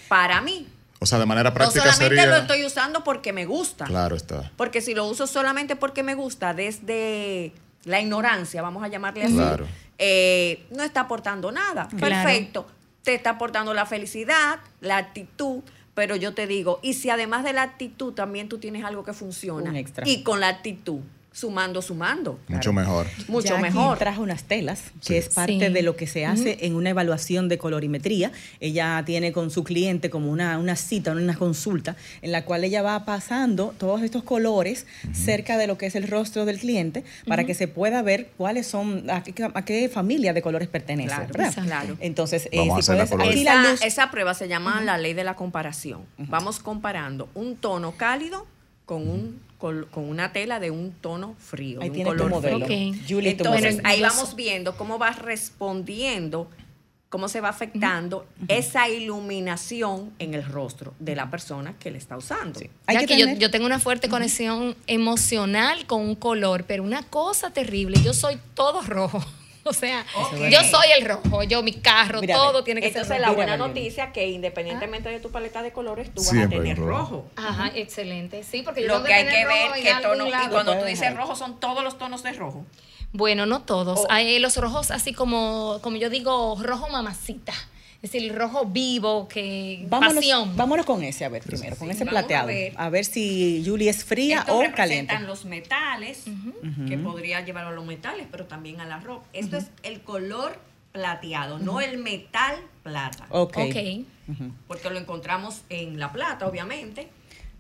Para 0.08 0.42
mí. 0.42 0.68
O 1.04 1.06
sea, 1.08 1.18
de 1.18 1.26
manera 1.26 1.50
No 1.50 1.54
práctica 1.56 1.92
solamente 1.92 2.16
sería. 2.22 2.26
lo 2.28 2.42
estoy 2.44 2.64
usando 2.64 3.04
porque 3.04 3.34
me 3.34 3.46
gusta. 3.46 3.86
Claro 3.86 4.16
está. 4.16 4.52
Porque 4.56 4.82
si 4.82 4.94
lo 4.94 5.06
uso 5.08 5.26
solamente 5.26 5.76
porque 5.76 6.04
me 6.04 6.14
gusta, 6.14 6.54
desde 6.54 7.54
la 7.86 8.00
ignorancia, 8.00 8.62
vamos 8.62 8.84
a 8.84 8.88
llamarle 8.88 9.24
así, 9.24 9.34
Claro. 9.34 9.66
eh, 9.98 10.64
no 10.70 10.84
está 10.84 11.02
aportando 11.02 11.52
nada. 11.52 11.88
Claro. 11.98 12.00
Perfecto. 12.24 12.68
Te 13.04 13.16
está 13.16 13.32
aportando 13.32 13.74
la 13.74 13.88
felicidad, 13.88 14.60
la 14.80 14.98
actitud, 14.98 15.62
pero 15.96 16.16
yo 16.16 16.36
te 16.36 16.46
digo, 16.46 16.80
y 16.84 16.94
si 16.94 17.10
además 17.10 17.44
de 17.44 17.54
la 17.54 17.64
actitud 17.64 18.14
también 18.14 18.48
tú 18.48 18.60
tienes 18.60 18.86
algo 18.86 19.04
que 19.04 19.14
funciona, 19.14 19.72
Un 19.72 19.76
extra. 19.78 20.08
y 20.08 20.22
con 20.22 20.40
la 20.40 20.50
actitud, 20.50 21.00
sumando, 21.34 21.82
sumando, 21.82 22.40
Mucho 22.50 22.74
mejor. 22.74 23.08
mucho 23.30 23.48
Jackie 23.56 23.62
mejor. 23.62 23.98
trajo 23.98 24.22
unas 24.22 24.44
telas, 24.44 24.80
Sí. 25.00 25.08
que 25.14 25.18
es 25.18 25.30
parte 25.30 25.68
Sí. 25.68 25.74
de 25.74 25.82
lo 25.82 25.96
que 25.96 26.06
se 26.06 26.26
hace 26.26 26.58
en 26.66 26.76
una 26.76 26.90
evaluación 26.90 27.48
de 27.48 27.58
colorimetría. 27.58 28.34
Ella 28.60 29.02
tiene 29.06 29.32
con 29.32 29.50
su 29.50 29.64
cliente 29.64 30.10
como 30.10 30.30
una, 30.30 30.58
una 30.60 30.76
cita, 30.76 31.14
una 31.14 31.38
consulta, 31.38 31.96
en 32.22 32.34
la 32.34 32.44
cual 32.44 32.66
ella 32.66 32.82
va 32.82 33.06
pasando 33.06 33.74
todos 33.78 34.02
estos 34.04 34.24
colores 34.24 34.86
cerca 35.14 35.58
de 35.58 35.68
lo 35.68 35.78
que 35.78 35.86
es 35.86 35.96
el 35.96 36.08
rostro 36.10 36.44
del 36.46 36.60
cliente 36.60 37.06
para 37.26 37.46
que 37.46 37.54
se 37.54 37.70
pueda 37.70 38.02
ver 38.02 38.32
cuáles 38.38 38.68
son, 38.68 39.10
a 39.10 39.24
qué, 39.24 39.34
a 39.54 39.66
qué 39.66 39.88
familia 39.88 40.34
de 40.34 40.42
colores 40.42 40.68
pertenece. 40.68 41.08
Claro, 41.16 41.28
¿verdad? 41.28 41.48
exacto. 41.48 41.68
claro. 41.70 41.98
Entonces, 42.02 42.50
eh, 42.52 42.58
Vamos 42.58 42.80
a 42.80 42.82
si 42.82 43.00
hacer 43.00 43.18
la 43.46 43.62
puedes, 43.64 43.82
esa 43.84 44.12
prueba 44.12 44.34
se 44.34 44.50
llama 44.50 44.82
la 44.82 44.98
ley 44.98 45.14
de 45.14 45.24
la 45.24 45.36
comparación. 45.36 46.02
Vamos 46.18 46.60
comparando 46.60 47.30
un 47.36 47.56
tono 47.56 47.94
cálido 47.94 48.46
con 48.86 49.08
un 49.08 49.40
con 49.62 50.10
una 50.10 50.34
tela 50.34 50.60
de 50.60 50.72
un 50.72 50.92
tono 50.92 51.36
frío, 51.40 51.80
ahí 51.82 51.90
de 51.90 51.90
un 51.92 51.96
tiene 51.96 52.10
tu 52.12 52.18
color 52.18 52.30
modelo. 52.32 52.66
frío. 52.66 52.90
Ok. 52.92 52.98
Julie, 53.08 53.34
tu 53.36 53.44
Entonces, 53.46 53.76
modelo. 53.76 53.88
ahí 53.90 54.02
vamos 54.02 54.36
viendo 54.36 54.76
cómo 54.76 54.98
va 55.00 55.12
respondiendo, 55.12 56.50
cómo 57.10 57.28
se 57.28 57.42
va 57.42 57.50
afectando 57.50 58.26
esa 58.48 58.90
iluminación 58.90 60.12
en 60.20 60.34
el 60.34 60.44
rostro 60.46 60.94
de 61.00 61.16
la 61.16 61.30
persona 61.30 61.76
que 61.80 61.92
le 61.92 61.98
está 61.98 62.18
usando. 62.18 62.60
Sí. 62.60 62.70
Hay 62.88 62.96
Ya 62.96 63.00
que 63.02 63.08
que 63.08 63.18
yo, 63.20 63.26
tener- 63.26 63.40
yo 63.40 63.52
tengo 63.52 63.66
una 63.66 63.80
fuerte 63.80 64.10
conexión 64.10 64.76
emocional 64.88 65.86
con 65.88 66.02
un 66.02 66.16
color, 66.16 66.64
pero 66.66 66.84
una 66.84 67.04
cosa 67.04 67.52
terrible, 67.52 67.98
yo 68.04 68.14
soy 68.14 68.38
todo 68.56 68.82
rojo. 68.82 69.24
O 69.66 69.74
sea, 69.74 70.06
yo 70.50 70.64
soy 70.64 70.88
el 70.98 71.06
rojo, 71.06 71.44
yo 71.44 71.62
mi 71.62 71.74
carro, 71.74 72.20
todo 72.22 72.64
tiene 72.64 72.82
que 72.82 72.88
Entonces, 72.88 73.08
ser 73.10 73.22
la 73.22 73.28
rojo. 73.28 73.36
buena 73.38 73.54
Mira, 73.54 73.64
Valeria. 73.68 73.82
noticia 73.84 74.12
que 74.12 74.28
independientemente 74.30 75.10
de 75.10 75.20
tu 75.20 75.30
paleta 75.32 75.62
de 75.62 75.72
colores, 75.72 76.12
tú 76.14 76.22
vas 76.24 76.34
a 76.46 76.50
tener 76.50 76.78
rojo. 76.78 76.90
rojo. 76.92 77.26
Ajá, 77.36 77.72
excelente. 77.76 78.44
Sí, 78.44 78.64
porque 78.64 78.82
yo 78.82 78.88
Lo 78.88 78.94
tengo 78.96 79.06
que 79.08 79.14
hay 79.14 79.26
que 79.26 79.46
ver 79.46 79.72
qué 79.84 79.94
tono, 80.02 80.28
y 80.28 80.32
cuando 80.50 80.78
tú 80.78 80.86
dices 80.86 81.02
dejar. 81.02 81.18
rojo, 81.18 81.36
son 81.36 81.60
todos 81.60 81.84
los 81.84 81.98
tonos 81.98 82.24
de 82.24 82.34
rojo. 82.34 82.66
Bueno, 83.14 83.46
no 83.46 83.62
todos. 83.62 84.00
O- 84.00 84.08
Hay 84.10 84.40
los 84.40 84.56
rojos 84.58 84.90
así 84.90 85.14
como, 85.14 85.80
como 85.84 85.98
yo 85.98 86.10
digo, 86.10 86.58
rojo 86.62 86.88
mamacita. 86.90 87.54
Es 88.02 88.12
decir, 88.12 88.30
el 88.32 88.36
rojo 88.36 88.66
vivo, 88.66 89.28
que 89.28 89.86
Vámonos, 89.88 90.16
pasión. 90.16 90.58
vámonos 90.58 90.86
con 90.88 91.04
ese, 91.04 91.24
a 91.24 91.30
ver, 91.30 91.44
primero, 91.44 91.76
con 91.76 91.88
Sí, 91.88 91.94
ese 91.94 92.04
a 92.04 92.08
plateado. 92.08 92.48
ver. 92.48 92.74
A 92.76 92.90
ver 92.90 93.06
si 93.06 93.64
Julie 93.64 93.90
es 93.90 94.04
fría 94.04 94.40
Estos 94.40 94.56
o 94.56 94.62
representan 94.64 95.06
caliente. 95.08 95.28
los 95.28 95.46
metales, 95.46 96.24
que 96.88 96.98
podría 96.98 97.42
llevar 97.46 97.66
a 97.66 97.72
los 97.72 97.86
metales, 97.86 98.26
pero 98.32 98.46
también 98.46 98.82
a 98.82 98.86
la 98.86 99.00
ropa. 99.00 99.28
Esto 99.34 99.58
es 99.58 99.68
el 99.84 100.02
color 100.02 100.58
plateado, 100.92 101.60
no 101.60 101.80
el 101.80 102.00
metal 102.00 102.56
plata. 102.82 103.28
Ok. 103.30 103.58
ok. 103.58 104.06
Porque 104.68 104.90
lo 104.90 104.98
encontramos 104.98 105.62
en 105.70 106.00
la 106.00 106.12
plata, 106.12 106.48
obviamente. 106.48 107.08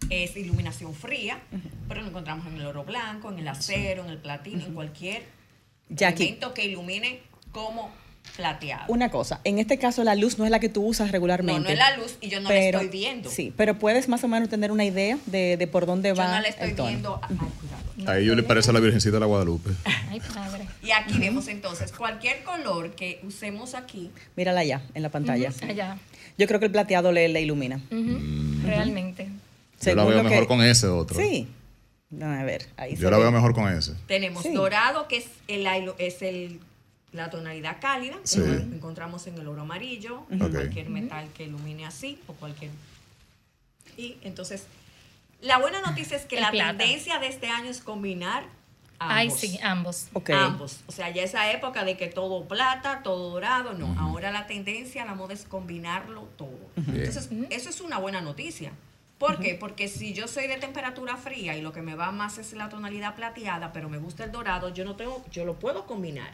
Es 0.09 0.35
iluminación 0.35 0.95
fría, 0.95 1.39
pero 1.87 2.01
lo 2.01 2.07
encontramos 2.07 2.47
en 2.47 2.55
el 2.55 2.65
oro 2.65 2.83
blanco, 2.83 3.29
en 3.31 3.37
el 3.37 3.47
acero, 3.47 4.03
en 4.03 4.09
el 4.09 4.17
platino, 4.17 4.65
en 4.65 4.73
cualquier 4.73 5.23
Jackie. 5.89 6.23
elemento 6.23 6.55
que 6.55 6.65
ilumine 6.65 7.21
como 7.51 7.91
plateado. 8.35 8.85
Una 8.87 9.09
cosa, 9.11 9.41
en 9.43 9.59
este 9.59 9.77
caso 9.77 10.03
la 10.03 10.15
luz 10.15 10.37
no 10.39 10.45
es 10.45 10.51
la 10.51 10.59
que 10.59 10.69
tú 10.69 10.85
usas 10.85 11.11
regularmente. 11.11 11.59
no, 11.59 11.65
no 11.65 11.69
es 11.69 11.77
la 11.77 11.97
luz 11.97 12.17
y 12.21 12.29
yo 12.29 12.39
no 12.39 12.47
pero- 12.49 12.79
la 12.79 12.83
estoy 12.85 12.99
viendo. 12.99 13.29
Sí, 13.29 13.53
pero 13.57 13.77
puedes 13.77 14.07
más 14.07 14.23
o 14.23 14.27
menos 14.27 14.47
tener 14.49 14.71
una 14.71 14.85
idea 14.85 15.17
de, 15.25 15.57
de 15.57 15.67
por 15.67 15.85
dónde 15.85 16.09
yo 16.09 16.15
va 16.15 16.35
no 16.35 16.41
la 16.41 16.47
estoy 16.47 16.69
el 16.69 16.75
tono. 16.75 16.89
viendo. 16.89 17.19
Ay, 17.23 17.35
cuidado. 17.37 18.11
Ahí 18.11 18.25
yo 18.25 18.33
le 18.35 18.43
parece 18.43 18.69
a 18.69 18.73
la 18.73 18.79
Virgencita 18.79 19.13
de 19.15 19.19
la 19.19 19.25
Guadalupe. 19.25 19.69
Ay, 20.09 20.19
padre. 20.33 20.65
Y 20.81 20.91
aquí 20.91 21.19
vemos 21.19 21.47
entonces 21.49 21.91
cualquier 21.91 22.43
color 22.43 22.91
que 22.95 23.19
usemos 23.27 23.75
aquí. 23.75 24.09
Mírala 24.35 24.63
ya 24.63 24.81
en 24.93 25.03
la 25.03 25.09
pantalla. 25.09 25.51
Allá. 25.67 25.97
Yo 26.37 26.47
creo 26.47 26.59
que 26.59 26.67
el 26.67 26.71
plateado 26.71 27.11
le, 27.11 27.27
le 27.27 27.41
ilumina. 27.41 27.81
Realmente. 28.63 29.27
Yo 29.83 29.95
la 29.95 30.05
veo 30.05 30.23
mejor 30.23 30.41
que- 30.43 30.47
con 30.47 30.63
ese 30.63 30.87
otro. 30.87 31.19
Sí. 31.19 31.47
A 32.21 32.43
ver, 32.43 32.67
ahí 32.77 32.95
se 32.95 33.01
Yo 33.01 33.09
la 33.09 33.17
ve. 33.17 33.23
veo 33.23 33.31
mejor 33.31 33.53
con 33.53 33.71
ese. 33.71 33.93
Tenemos 34.07 34.43
Sí. 34.43 34.53
dorado, 34.53 35.07
que 35.07 35.17
es 35.17 35.25
el 35.47 35.65
es 35.97 36.21
el 36.21 36.59
la 37.13 37.29
tonalidad 37.29 37.77
cálida, 37.81 38.15
Sí. 38.23 38.39
que 38.41 38.47
lo 38.47 38.53
encontramos 38.75 39.27
en 39.27 39.37
el 39.37 39.47
oro 39.47 39.61
amarillo, 39.61 40.23
en 40.29 40.39
cualquier 40.39 40.89
metal 40.89 41.27
que 41.33 41.43
ilumine 41.43 41.85
así 41.85 42.19
o 42.27 42.33
cualquier. 42.33 42.71
Y 43.97 44.17
entonces, 44.21 44.65
la 45.41 45.57
buena 45.57 45.81
noticia 45.81 46.15
es 46.17 46.25
que 46.25 46.35
El 46.37 46.43
la 46.43 46.51
plata. 46.51 46.77
tendencia 46.77 47.19
de 47.19 47.27
este 47.27 47.47
año 47.49 47.69
es 47.69 47.81
combinar 47.81 48.43
Ay, 48.99 49.27
ambos. 49.27 49.39
sí, 49.39 49.59
ambos. 49.63 50.07
Ok. 50.13 50.29
Ambos. 50.29 50.79
O 50.87 50.91
sea, 50.91 51.09
ya 51.09 51.23
esa 51.23 51.51
época 51.51 51.83
de 51.83 51.97
que 51.97 52.07
todo 52.07 52.47
plata, 52.47 53.01
todo 53.03 53.31
dorado, 53.31 53.73
no. 53.73 53.99
Ahora 53.99 54.31
la 54.31 54.47
tendencia, 54.47 55.03
la 55.05 55.15
moda 55.15 55.33
es 55.33 55.43
combinarlo 55.43 56.29
todo. 56.37 56.59
Entonces, 56.77 57.29
eso 57.49 57.69
es 57.69 57.81
una 57.81 57.97
buena 57.97 58.21
noticia. 58.21 58.71
¿Por 59.17 59.39
qué? 59.39 59.53
Porque 59.55 59.87
si 59.87 60.13
yo 60.13 60.27
soy 60.27 60.47
de 60.47 60.57
temperatura 60.57 61.15
fría 61.17 61.55
y 61.55 61.61
lo 61.61 61.73
que 61.73 61.81
me 61.83 61.93
va 61.95 62.11
más 62.11 62.37
es 62.39 62.53
la 62.53 62.69
tonalidad 62.69 63.15
plateada, 63.15 63.71
pero 63.73 63.87
me 63.89 63.97
gusta 63.99 64.23
el 64.23 64.31
dorado, 64.31 64.69
yo 64.73 64.83
no 64.85 64.95
tengo, 64.95 65.23
yo 65.31 65.45
lo 65.45 65.59
puedo 65.59 65.85
combinar. 65.85 66.33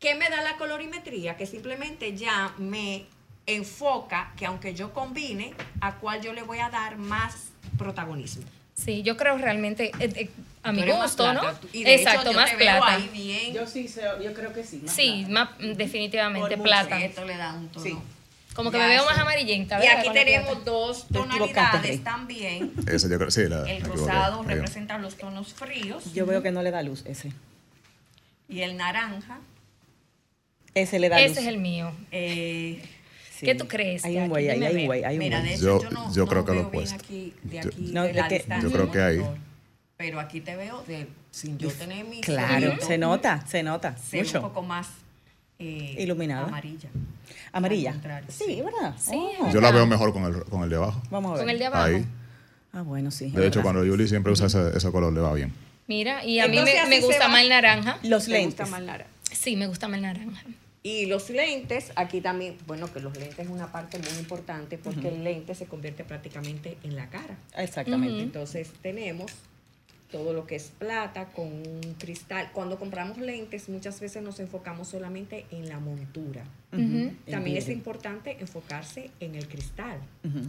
¿Qué 0.00 0.14
me 0.14 0.30
da 0.30 0.40
la 0.40 0.56
colorimetría? 0.56 1.36
Que 1.36 1.46
simplemente 1.46 2.16
ya 2.16 2.54
me 2.56 3.04
enfoca 3.46 4.32
que 4.36 4.46
aunque 4.46 4.74
yo 4.74 4.94
combine, 4.94 5.52
a 5.82 5.96
cuál 5.96 6.22
yo 6.22 6.32
le 6.32 6.42
voy 6.42 6.58
a 6.58 6.70
dar 6.70 6.96
más 6.96 7.48
protagonismo. 7.76 8.44
Sí, 8.74 9.02
yo 9.02 9.18
creo 9.18 9.36
realmente, 9.36 9.90
eh, 9.98 10.10
eh, 10.16 10.30
a 10.62 10.72
mi 10.72 10.82
gusto, 10.90 11.30
¿no? 11.34 11.40
plata. 11.40 11.60
Y 11.74 11.84
de 11.84 11.94
hecho, 11.96 12.02
Exacto, 12.08 12.30
yo 12.32 12.36
más 12.38 12.50
te 12.50 12.56
veo 12.56 12.78
plata. 12.78 12.94
ahí 12.94 13.10
bien. 13.12 13.66
sí, 13.66 13.90
yo 14.22 14.32
creo 14.32 14.54
que 14.54 14.64
sí. 14.64 14.82
Sí, 14.86 15.26
más, 15.28 15.50
mm, 15.58 15.72
definitivamente 15.72 16.56
Por 16.56 16.64
plata. 16.64 16.98
Esto 17.04 17.26
le 17.26 17.36
da 17.36 17.52
un 17.52 17.68
tono. 17.68 17.84
Sí. 17.84 17.98
Como 18.54 18.70
que 18.70 18.78
Ya 18.78 18.84
me 18.84 18.88
veo 18.90 19.02
eso. 19.02 19.10
más 19.10 19.18
amarillenta. 19.18 19.76
Y 19.76 19.80
¿verdad? 19.80 19.98
aquí 19.98 20.06
Con 20.06 20.16
la 20.16 20.24
tenemos 20.24 20.64
dos 20.64 21.08
tonalidades 21.08 22.02
también. 22.02 22.72
Ese 22.86 23.10
yo 23.10 23.18
creo, 23.18 23.30
sí, 23.30 23.48
la, 23.48 23.70
El 23.70 23.82
rosado 23.82 24.42
representa 24.44 24.96
los 24.96 25.16
tonos 25.16 25.52
fríos 25.52 26.12
Yo 26.14 26.24
veo 26.24 26.42
que 26.42 26.50
no 26.50 26.62
le 26.62 26.70
da 26.70 26.82
luz 26.82 27.04
ese. 27.04 27.32
y 28.48 28.62
el 28.62 28.78
naranja. 28.78 29.40
Ese 30.74 30.98
le 30.98 31.08
da 31.08 31.20
luz. 31.20 31.30
Ese 31.32 31.40
es 31.40 31.46
el 31.46 31.58
mío. 31.58 31.92
eh, 32.12 32.82
Sí. 33.38 33.46
¿Qué 33.46 33.54
tú 33.54 33.66
crees, 33.66 34.04
Hay 34.04 34.18
un 34.18 34.28
güey, 34.28 34.50
ahí 34.50 34.62
hay 34.62 34.76
un 34.82 34.84
güey, 34.86 35.02
hay 35.02 35.14
un 35.16 35.18
mira, 35.18 35.40
de 35.40 35.54
hecho 35.54 35.62
Yo- 35.62 35.82
yo, 35.82 35.90
no, 35.90 36.12
yo 36.14 36.24
no 36.26 36.30
creo 36.30 36.44
que 36.44 36.52
lo 36.52 36.60
he 36.60 36.64
puesto. 36.64 36.94
aquí, 36.96 37.32
de 37.42 37.62
Yo- 37.62 37.68
aquí, 37.70 37.90
No, 37.90 38.02
de 38.02 38.12
la 38.12 38.28
que- 38.28 38.34
distancia. 38.34 38.68
Yo 38.68 38.74
creo 38.74 38.90
que 38.92 39.00
ahí. 39.00 39.22
Pero 39.96 40.20
aquí 40.20 40.42
te 40.42 40.56
veo 40.56 40.82
de, 40.86 41.08
sin 41.30 41.56
yo 41.56 41.70
tener 41.70 42.04
mi 42.04 42.20
Claro, 42.20 42.74
se 42.86 42.98
nota, 42.98 43.42
se 43.46 43.62
nota. 43.62 43.96
se 43.96 44.18
ve 44.18 44.22
un 44.24 44.26
mucho. 44.28 44.40
poco 44.42 44.60
más 44.62 44.88
eh, 45.58 45.96
Iluminada. 45.98 46.48
amarilla. 46.48 46.90
Amarilla. 47.52 47.94
Sí, 48.28 48.60
¿verdad? 48.62 48.94
Sí. 48.98 49.12
Oh. 49.40 49.50
Yo 49.50 49.60
la 49.62 49.70
veo 49.70 49.86
mejor 49.86 50.12
con 50.12 50.24
el, 50.24 50.44
con 50.44 50.62
el 50.62 50.68
de 50.68 50.76
abajo. 50.76 51.00
Vamos 51.10 51.30
a 51.30 51.34
ver. 51.36 51.42
Con 51.42 51.50
el 51.50 51.58
de 51.58 51.64
abajo. 51.66 51.84
Ahí. 51.84 52.04
Ah, 52.74 52.82
bueno, 52.82 53.10
sí. 53.10 53.30
De 53.30 53.46
hecho, 53.46 53.62
cuando 53.62 53.80
Julie 53.84 54.06
siempre 54.06 54.32
usa 54.32 54.46
ese, 54.48 54.76
ese 54.76 54.90
color, 54.92 55.12
le 55.14 55.20
va 55.20 55.32
bien. 55.34 55.52
Mira, 55.86 56.24
y 56.24 56.38
a 56.40 56.46
mí 56.46 56.58
me, 56.60 56.86
me 56.88 57.00
gusta 57.00 57.26
más 57.28 57.40
el 57.42 57.48
naranja. 57.48 57.98
Los 58.02 58.28
Me 58.28 58.44
gusta 58.44 58.64
lentes. 58.64 58.70
más 58.70 58.82
naranja. 58.82 59.10
Sí, 59.40 59.56
me 59.56 59.66
gusta 59.66 59.88
más 59.88 59.96
el 59.96 60.02
naranja. 60.02 60.44
Y 60.82 61.06
los 61.06 61.30
lentes, 61.30 61.92
aquí 61.96 62.20
también, 62.20 62.58
bueno, 62.66 62.92
que 62.92 63.00
los 63.00 63.16
lentes 63.16 63.38
es 63.38 63.48
una 63.48 63.72
parte 63.72 63.98
muy 63.98 64.18
importante 64.18 64.76
porque 64.76 65.08
el 65.08 65.24
lente 65.24 65.54
se 65.54 65.64
convierte 65.64 66.04
prácticamente 66.04 66.76
en 66.82 66.94
la 66.94 67.08
cara. 67.08 67.38
Exactamente. 67.56 68.22
Entonces 68.22 68.70
tenemos 68.82 69.32
todo 70.10 70.32
lo 70.32 70.46
que 70.46 70.56
es 70.56 70.72
plata 70.78 71.26
con 71.26 71.46
un 71.46 71.94
cristal. 71.98 72.50
Cuando 72.52 72.78
compramos 72.78 73.18
lentes, 73.18 73.68
muchas 73.68 74.00
veces 74.00 74.22
nos 74.22 74.40
enfocamos 74.40 74.88
solamente 74.88 75.46
en 75.50 75.68
la 75.68 75.78
montura. 75.78 76.42
También 77.30 77.56
es 77.56 77.68
importante 77.68 78.36
enfocarse 78.40 79.10
en 79.20 79.34
el 79.34 79.48
cristal, 79.48 79.98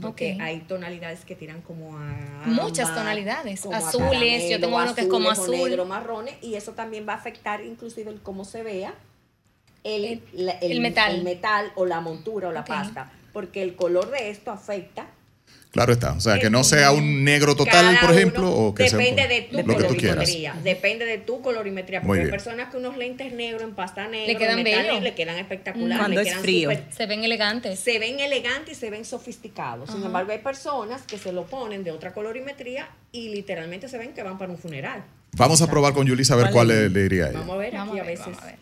porque 0.02 0.38
hay 0.40 0.60
tonalidades 0.62 1.26
que 1.26 1.36
tiran 1.36 1.62
como 1.62 1.98
a 1.98 2.44
Muchas 2.46 2.90
ámbar, 2.90 3.04
tonalidades. 3.04 3.62
como 3.62 3.76
a 3.76 3.78
Azules, 3.80 4.50
yo 4.50 4.60
tengo 4.60 4.78
uno 4.78 4.94
que 4.96 5.02
es 5.02 5.08
como 5.08 5.30
azul. 5.32 5.52
negro, 5.52 5.86
marrones, 5.86 6.36
y 6.42 6.56
eso 6.56 6.74
también 6.74 7.08
va 7.08 7.14
a 7.14 7.18
afectar 7.18 7.64
inclusive 7.64 8.12
el 8.12 8.20
cómo 8.22 8.46
se 8.46 8.62
vea 8.64 8.94
el, 9.84 10.22
la- 10.34 10.52
el 10.54 10.80
metal. 10.82 11.16
el 11.16 11.24
metal 11.24 11.72
o 11.76 11.86
la 11.86 12.02
montura 12.02 12.50
o 12.50 12.52
la 12.52 12.66
pasta, 12.66 13.12
porque 13.34 13.64
el 13.64 13.76
color 13.76 14.12
de 14.12 14.30
esto 14.30 14.52
afecta 14.52 15.08
Claro 15.72 15.94
está. 15.94 16.12
O 16.12 16.20
sea, 16.20 16.38
que 16.38 16.50
no 16.50 16.66
sea 16.66 16.92
un 16.92 17.24
negro 17.24 17.56
total, 17.56 17.96
Cada 17.96 18.02
por 18.02 18.12
ejemplo, 18.12 18.52
o 18.52 18.76
que 18.76 18.90
sea 18.90 19.00
un- 19.00 19.06
depende 19.06 19.28
de 19.34 19.42
tu 19.44 19.56
lo 19.56 19.64
que 19.78 19.84
tú 19.86 19.96
quieras. 19.96 20.16
colorimetría. 20.18 20.54
Depende 20.64 21.06
de 21.06 21.18
tu 21.18 21.42
colorimetría. 21.42 22.02
Muy 22.02 22.08
Porque 22.10 22.22
hay 22.24 22.30
personas 22.30 22.70
que 22.70 22.76
unos 22.78 22.98
lentes 22.98 23.32
negros 23.32 23.62
en 23.64 23.74
pasta 23.74 24.06
negra 24.10 24.28
Le 24.28 24.36
quedan 24.38 24.64
bellos. 24.66 25.02
le 25.02 25.14
quedan 25.16 25.38
espectaculares. 25.38 25.98
Cuando 25.98 26.16
le 26.16 26.22
es 26.24 26.28
quedan 26.28 26.42
frío. 26.42 26.70
súper- 26.72 26.84
Se 26.94 27.06
ven 27.06 27.24
elegantes. 27.24 27.80
se 27.80 28.00
ven 28.00 28.20
elegantes 28.20 28.78
y 28.78 28.80
se 28.82 28.90
ven 28.90 29.06
sofisticados. 29.06 29.90
Sin 29.90 30.04
embargo, 30.04 30.34
hay 30.34 30.40
personas 30.40 31.04
que 31.04 31.18
se 31.18 31.32
lo 31.32 31.46
ponen 31.46 31.86
de 31.86 31.92
otra 31.92 32.14
colorimetría 32.14 32.90
y 33.14 33.30
literalmente 33.30 33.88
se 33.88 33.98
ven 33.98 34.12
que 34.14 34.24
van 34.24 34.38
para 34.38 34.52
un 34.52 34.58
funeral. 34.58 35.04
Vamos 35.38 35.62
a 35.62 35.68
probar 35.72 35.94
con 35.94 36.06
Yulisa 36.06 36.34
a 36.34 36.38
ver 36.38 36.46
¿Cuál 36.52 36.68
cuál 36.68 36.72
es? 36.72 36.78
le, 36.78 36.90
le 37.00 37.06
iría 37.06 37.26
a 37.26 37.30
ella. 37.30 37.40
Vamos 37.40 37.56
a 37.56 37.58
ver 37.60 37.68
aquí 37.78 37.78
a 37.78 37.82
a 37.82 37.94
ver, 37.94 38.06
veces. 38.06 38.26
vamos 38.26 38.42
a 38.44 38.46
ver. 38.48 38.56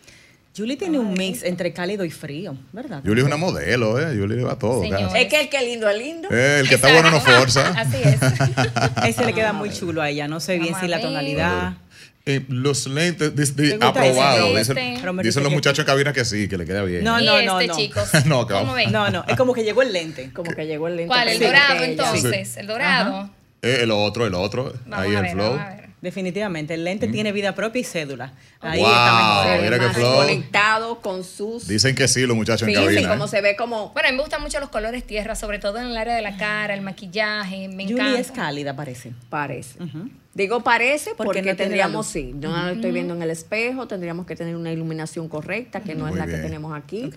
Julie 0.56 0.76
tiene 0.76 0.98
un 0.98 1.12
mix 1.14 1.42
entre 1.44 1.72
cálido 1.72 2.04
y 2.04 2.10
frío, 2.10 2.56
¿verdad? 2.72 3.00
Yuli 3.04 3.20
es 3.20 3.26
una 3.26 3.36
modelo, 3.36 4.00
¿eh? 4.00 4.16
Yuli 4.16 4.36
le 4.36 4.42
va 4.44 4.58
todo. 4.58 4.82
Es 4.82 5.26
que 5.28 5.40
el 5.42 5.48
que 5.48 5.60
lindo 5.64 5.88
es 5.88 5.96
lindo. 5.98 6.28
Eh, 6.30 6.58
el 6.60 6.68
que 6.68 6.74
está 6.74 6.92
bueno 6.92 7.10
no 7.10 7.20
forza. 7.20 7.68
Así 7.76 7.96
es. 8.02 8.18
Ese 9.06 9.24
le 9.24 9.32
queda 9.32 9.52
muy 9.52 9.70
chulo 9.70 10.02
a 10.02 10.10
ella. 10.10 10.26
No 10.28 10.40
sé 10.40 10.54
bien 10.58 10.72
Vamos 10.72 10.80
si 10.80 10.88
la 10.88 11.00
tonalidad. 11.00 11.74
Eh, 12.26 12.44
los 12.48 12.86
lentes, 12.86 13.34
dis- 13.34 13.54
di- 13.54 13.68
¿Te 13.70 13.76
gusta 13.76 13.88
aprobado. 13.88 14.54
Dicen, 14.56 14.76
Este. 14.76 15.02
Los 15.04 15.34
que- 15.48 15.48
muchachos 15.54 15.78
en 15.80 15.86
cabina 15.86 16.12
que 16.12 16.24
sí, 16.24 16.48
que 16.48 16.58
le 16.58 16.66
queda 16.66 16.82
bien. 16.82 17.02
No, 17.04 17.20
no, 17.20 17.38
este, 17.38 17.46
no, 17.46 17.60
no. 17.66 17.76
chicos. 17.76 18.10
No. 18.26 18.46
No, 18.90 19.10
no, 19.10 19.24
es 19.26 19.36
como 19.36 19.54
que 19.54 19.62
llegó 19.64 19.82
el 19.82 19.92
lente. 19.92 20.30
Como 20.32 20.50
que 20.52 20.66
llegó 20.66 20.88
el 20.88 20.96
lente. 20.96 21.08
¿Cuál? 21.08 21.28
El 21.28 21.38
dorado, 21.38 21.84
entonces. 21.84 22.56
El 22.56 22.66
dorado. 22.66 23.30
Eh, 23.62 23.78
el 23.82 23.90
otro, 23.92 24.26
el 24.26 24.34
otro. 24.34 24.72
Vamos 24.86 25.06
ahí 25.06 25.14
a 25.14 25.18
el 25.18 25.22
ver, 25.22 25.32
flow. 25.32 25.58
Definitivamente, 26.02 26.74
el 26.74 26.84
lente 26.84 27.08
tiene 27.08 27.30
vida 27.32 27.54
propia 27.54 27.80
y 27.80 27.84
cédula. 27.84 28.32
Ahí 28.60 28.80
Wow, 28.80 28.88
está 28.88 29.14
mejor. 29.52 29.62
Mira 29.62 29.92
conectado 30.16 31.00
con 31.00 31.24
sus. 31.24 31.68
Dicen 31.68 31.94
que 31.94 32.08
sí, 32.08 32.26
los 32.26 32.36
muchachos 32.36 32.66
en 32.68 32.74
Sí, 32.74 32.80
sí, 32.80 32.86
cabina. 32.94 33.08
como 33.10 33.24
¿eh? 33.26 33.28
se 33.28 33.40
ve 33.42 33.54
como. 33.56 33.90
Bueno, 33.90 34.08
a 34.08 34.10
mí 34.12 34.16
me 34.16 34.22
gustan 34.22 34.40
mucho 34.40 34.60
los 34.60 34.70
colores 34.70 35.06
tierra, 35.06 35.34
sobre 35.34 35.58
todo 35.58 35.78
en 35.78 35.86
el 35.86 35.96
área 35.96 36.14
de 36.14 36.22
la 36.22 36.36
cara, 36.38 36.72
el 36.74 36.80
maquillaje, 36.80 37.68
me 37.68 37.82
encanta. 37.84 38.04
Julie 38.04 38.20
es 38.20 38.30
cálida, 38.32 38.74
parece. 38.74 39.12
Parece. 39.28 39.78
Digo 40.32 40.60
parece 40.62 41.10
Porque 41.16 41.40
porque, 41.40 41.42
no 41.42 41.56
tendríamos, 41.56 42.06
sí, 42.06 42.32
no 42.34 42.50
la 42.52 42.72
estoy 42.72 42.92
viendo 42.92 43.14
en 43.14 43.22
el 43.22 43.30
espejo, 43.30 43.86
tendríamos 43.88 44.26
que 44.26 44.36
tener 44.36 44.54
una 44.56 44.72
iluminación 44.72 45.28
correcta, 45.28 45.80
que 45.80 45.94
no 45.94 46.06
es 46.06 46.12
Muy 46.12 46.18
la 46.20 46.26
bien. 46.26 46.38
que 46.38 46.46
tenemos 46.46 46.72
aquí. 46.76 47.04
Ok. 47.04 47.16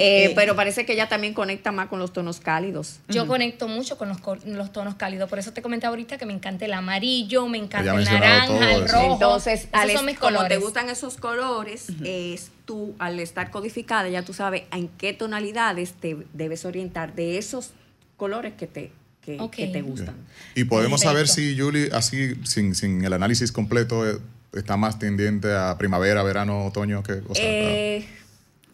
Eh, 0.00 0.32
pero 0.36 0.54
parece 0.54 0.86
que 0.86 0.92
ella 0.92 1.08
también 1.08 1.34
conecta 1.34 1.72
más 1.72 1.88
con 1.88 1.98
los 1.98 2.12
tonos 2.12 2.38
cálidos. 2.38 3.00
Yo 3.08 3.26
conecto 3.26 3.66
mucho 3.66 3.98
con 3.98 4.08
los, 4.08 4.18
los 4.46 4.72
tonos 4.72 4.94
cálidos, 4.94 5.28
por 5.28 5.40
eso 5.40 5.52
te 5.52 5.60
comentaba 5.60 5.90
ahorita 5.90 6.18
que 6.18 6.24
me 6.24 6.32
encanta 6.32 6.66
el 6.66 6.72
amarillo, 6.72 7.48
me 7.48 7.58
encanta 7.58 7.96
el 7.96 8.04
naranja, 8.04 8.74
el 8.74 8.88
rojo. 8.88 9.14
Entonces, 9.14 9.62
Esos 9.62 9.74
al 9.74 9.90
son 9.90 10.06
mis 10.06 10.16
como 10.16 10.46
te 10.46 10.58
gustan 10.58 10.88
esos 10.88 11.16
colores, 11.16 11.88
es 12.04 12.52
tú, 12.64 12.94
al 13.00 13.18
estar 13.18 13.50
codificada, 13.50 14.08
ya 14.08 14.22
tú 14.22 14.32
sabes 14.32 14.62
en 14.70 14.86
qué 14.86 15.14
tonalidades 15.14 15.94
te 15.94 16.16
debes 16.32 16.64
orientar 16.64 17.16
de 17.16 17.38
esos 17.38 17.72
colores 18.16 18.54
que 18.54 18.68
te, 18.68 18.92
que, 19.20 19.36
te 19.66 19.82
gustan. 19.82 20.14
Y 20.54 20.62
podemos 20.62 21.00
Perfecto. 21.00 21.12
saber 21.12 21.28
si 21.28 21.58
Julie, 21.58 21.90
así, 21.92 22.36
sin, 22.44 22.76
sin 22.76 23.04
el 23.04 23.12
análisis 23.12 23.50
completo, 23.50 24.08
eh, 24.08 24.18
está 24.52 24.76
más 24.76 25.00
tendiente 25.00 25.52
a 25.52 25.76
primavera, 25.76 26.22
verano, 26.22 26.66
otoño, 26.66 27.02
que 27.02 27.14
o 27.28 27.34
sea, 27.34 27.44
Eh, 27.44 28.08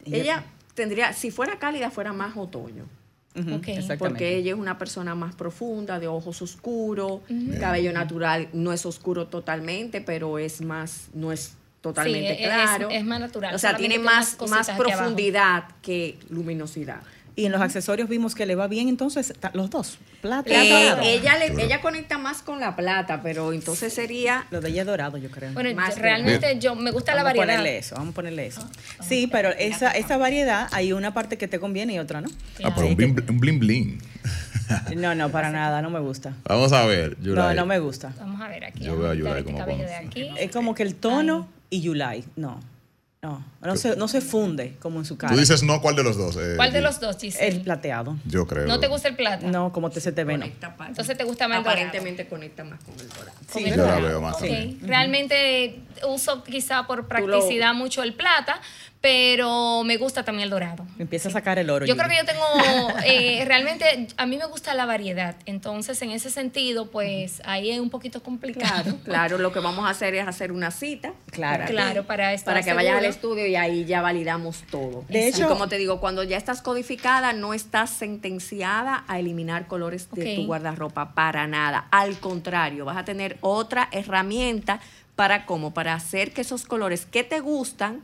ella 0.07 0.45
tendría, 0.75 1.13
si 1.13 1.31
fuera 1.31 1.59
cálida, 1.59 1.91
fuera 1.91 2.13
más 2.13 2.37
otoño. 2.37 2.85
Porque 3.99 4.37
ella 4.37 4.53
es 4.53 4.59
una 4.59 4.79
persona 4.79 5.17
más 5.17 5.35
profunda, 5.35 5.99
de 5.99 6.07
ojos 6.07 6.41
oscuros, 6.41 7.21
cabello 7.59 7.93
natural 7.93 8.49
no 8.53 8.73
es 8.73 8.87
oscuro 8.87 9.27
totalmente, 9.27 10.01
pero 10.01 10.39
es 10.39 10.61
más, 10.61 11.09
no 11.15 11.33
es 11.33 11.55
totalmente 11.81 12.37
Sí, 12.37 12.43
es- 12.45 12.49
claro. 12.49 12.89
es 12.91 13.05
más 13.05 13.19
natural, 13.21 13.55
O 13.55 13.59
sea, 13.59 13.77
tiene 13.77 13.99
más, 13.99 14.37
más 14.49 14.71
profundidad 14.71 15.65
que 15.83 16.17
luminosidad. 16.31 17.03
Y 17.37 17.47
en 17.47 17.53
los 17.53 17.61
accesorios 17.61 18.09
vimos 18.09 18.35
que 18.37 18.47
le 18.47 18.55
va 18.55 18.69
bien 18.69 18.89
entonces 18.89 19.35
los 19.55 19.69
dos. 19.69 19.99
Plata 20.23 20.49
Eh, 20.51 20.71
dorado. 20.71 21.03
ella, 21.03 21.37
le- 21.39 21.65
ella 21.65 21.81
conecta 21.81 22.17
más 22.17 22.43
con 22.43 22.61
la 22.61 22.77
plata, 22.77 23.23
pero 23.23 23.53
entonces 23.53 23.93
sería 23.93 24.47
Lo 24.53 24.61
de 24.61 24.69
ella 24.71 24.83
es 24.83 24.87
dorado, 24.87 25.19
yo 25.19 25.31
creo. 25.31 25.53
Bueno, 25.53 25.75
Más 25.75 25.99
realmente 25.99 26.47
Bien. 26.47 26.61
yo 26.61 26.77
me 26.77 26.93
gusta 26.93 27.13
la 27.15 27.25
vamos 27.25 27.37
a 27.37 27.41
variedad. 27.41 27.59
ponerle 27.59 27.79
eso, 27.79 27.97
vamos 27.97 28.13
a 28.13 28.15
ponerle 28.15 28.47
eso. 28.47 28.69
Sí, 29.03 29.27
pero 29.31 29.49
esa, 29.51 29.91
esa 29.91 30.17
variedad, 30.17 30.69
hay 30.71 30.93
una 30.93 31.13
parte 31.13 31.37
que 31.37 31.49
te 31.49 31.59
conviene 31.59 31.95
y 31.95 31.99
otra 31.99 32.21
no. 32.21 32.29
ah, 32.63 32.73
pero 32.75 32.87
un 32.87 32.95
bling, 32.97 33.17
un 33.29 33.39
bling 33.41 33.59
bling. 33.59 33.99
No, 34.97 35.15
no, 35.15 35.29
para 35.31 35.51
nada, 35.51 35.83
no 35.83 35.91
me 35.91 35.99
gusta. 36.01 36.35
Vamos 36.45 36.73
a 36.73 36.87
ver, 36.87 37.19
No, 37.19 37.25
Yulai. 37.25 37.57
no 37.57 37.67
me 37.67 37.79
gusta. 37.81 38.13
Vamos 38.19 38.41
a 38.41 38.49
ver 38.49 38.65
aquí. 38.65 38.85
Yo 38.85 38.97
veo 38.97 39.11
a 39.11 39.15
Yulai 39.15 39.43
como 39.45 39.59
cabello 39.59 39.79
con- 39.79 39.87
de 39.87 39.95
aquí. 39.95 40.31
Es 40.39 40.51
como 40.53 40.75
que 40.75 40.85
el 40.85 40.95
tono 40.95 41.49
y 41.69 41.81
Yulai, 41.83 42.25
no. 42.37 42.61
No, 43.25 43.43
no 43.63 43.77
se, 43.77 43.97
no 43.97 44.07
se 44.07 44.21
funde 44.21 44.77
como 44.81 44.99
en 44.99 45.07
su 45.07 45.17
cara. 45.17 45.33
Tú 45.33 45.41
dices 45.41 45.63
no, 45.63 45.81
¿cuál 45.81 45.97
de 45.97 46.03
los 46.03 46.19
dos? 46.19 46.37
eh, 46.37 46.53
¿Cuál 46.57 46.73
de 46.75 46.83
los 46.83 47.01
dos, 47.01 47.17
Giselle? 47.19 47.57
El 47.57 47.63
plateado. 47.63 48.19
Yo 48.27 48.47
creo. 48.47 48.67
¿No 48.67 48.79
te 48.81 48.87
gusta 48.87 49.09
el 49.09 49.17
plata? 49.17 49.47
No, 49.47 49.73
como 49.73 49.89
te 49.89 50.03
se 50.03 50.13
te 50.13 50.25
ve, 50.25 50.35
no. 50.35 50.41
conecta 50.41 50.77
pa- 50.77 50.89
Entonces 50.89 51.17
te 51.17 51.25
gusta 51.25 51.49
más 51.49 51.57
el 51.59 51.65
dorado. 51.65 51.81
aparentemente 51.81 52.27
conecta 52.29 52.65
más 52.65 52.85
con 52.85 52.93
el 53.01 53.09
dorado. 53.09 53.33
Con 53.51 53.63
Sí, 53.63 53.65
el 53.65 53.71
yo 53.71 53.77
la 53.79 53.83
dorado. 53.85 54.07
veo 54.09 54.21
más 54.21 54.35
Ok. 54.35 54.41
también. 54.41 54.79
Realmente 54.83 55.81
uso 56.07 56.45
quizá 56.45 56.87
por 56.87 56.99
lo- 56.99 57.09
practicidad 57.09 57.73
mucho 57.73 58.03
el 58.03 58.13
plata, 58.13 58.61
pero 59.05 59.85
me 59.85 59.99
gusta 59.99 60.23
también 60.25 60.45
el 60.45 60.51
dorado. 60.51 60.87
Empieza 60.99 61.29
a 61.29 61.33
sacar 61.33 61.59
el 61.59 61.69
oro. 61.69 61.85
Yo 61.85 61.95
creo 61.95 62.09
que 62.09 62.17
yo 62.17 62.25
tengo, 62.25 62.43
eh, 63.05 63.45
realmente 63.47 64.09
a 64.17 64.25
mí 64.25 64.39
me 64.39 64.47
gusta 64.47 64.73
la 64.73 64.87
variedad, 64.87 65.37
entonces 65.45 66.01
en 66.01 66.11
ese 66.11 66.31
sentido, 66.31 66.91
pues 66.91 67.43
ahí 67.45 67.71
es 67.71 67.81
un 67.81 67.91
poquito 67.91 68.23
complicado. 68.23 68.83
Claro, 68.83 68.99
claro, 69.05 69.39
lo 69.39 69.53
que 69.53 69.61
vamos 69.61 69.85
a 69.85 69.91
hacer 69.91 70.15
es 70.15 70.27
hacer 70.27 70.53
una 70.53 70.71
cita. 70.71 71.13
Claro. 71.31 71.65
para 71.65 71.71
Claro, 71.71 72.05
para 72.07 72.33
estar 72.33 72.65
que 72.65 72.73
vayas 72.73 72.97
al 72.97 73.05
estudio 73.05 73.47
y 73.47 73.57
ahí 73.57 73.85
ya 73.85 74.01
validamos 74.01 74.65
todo. 74.71 75.05
De 75.11 75.21
Y 75.21 75.25
hecho- 75.25 75.49
como 75.51 75.69
te 75.69 75.77
digo, 75.77 76.01
cuando 76.01 76.23
ya 76.23 76.39
estás 76.39 76.63
codificada, 76.63 77.35
no 77.35 77.53
estás 77.53 77.91
sentenciada 77.91 79.05
a 79.07 79.19
eliminar 79.19 79.67
colores 79.67 80.09
de 80.13 80.35
tu 80.37 80.47
guardarropa 80.47 81.13
para 81.13 81.47
nada. 81.47 81.89
Al 81.91 82.19
contrario, 82.21 82.87
vas 82.87 82.97
a 82.97 83.05
tener 83.05 83.37
otra 83.43 83.87
herramienta 83.93 84.81
para 85.15 85.45
cómo, 85.45 85.75
para 85.75 85.93
hacer 85.93 86.33
que 86.33 86.41
esos 86.41 86.65
colores 86.65 87.05
que 87.05 87.23
te 87.23 87.41
gustan 87.41 88.01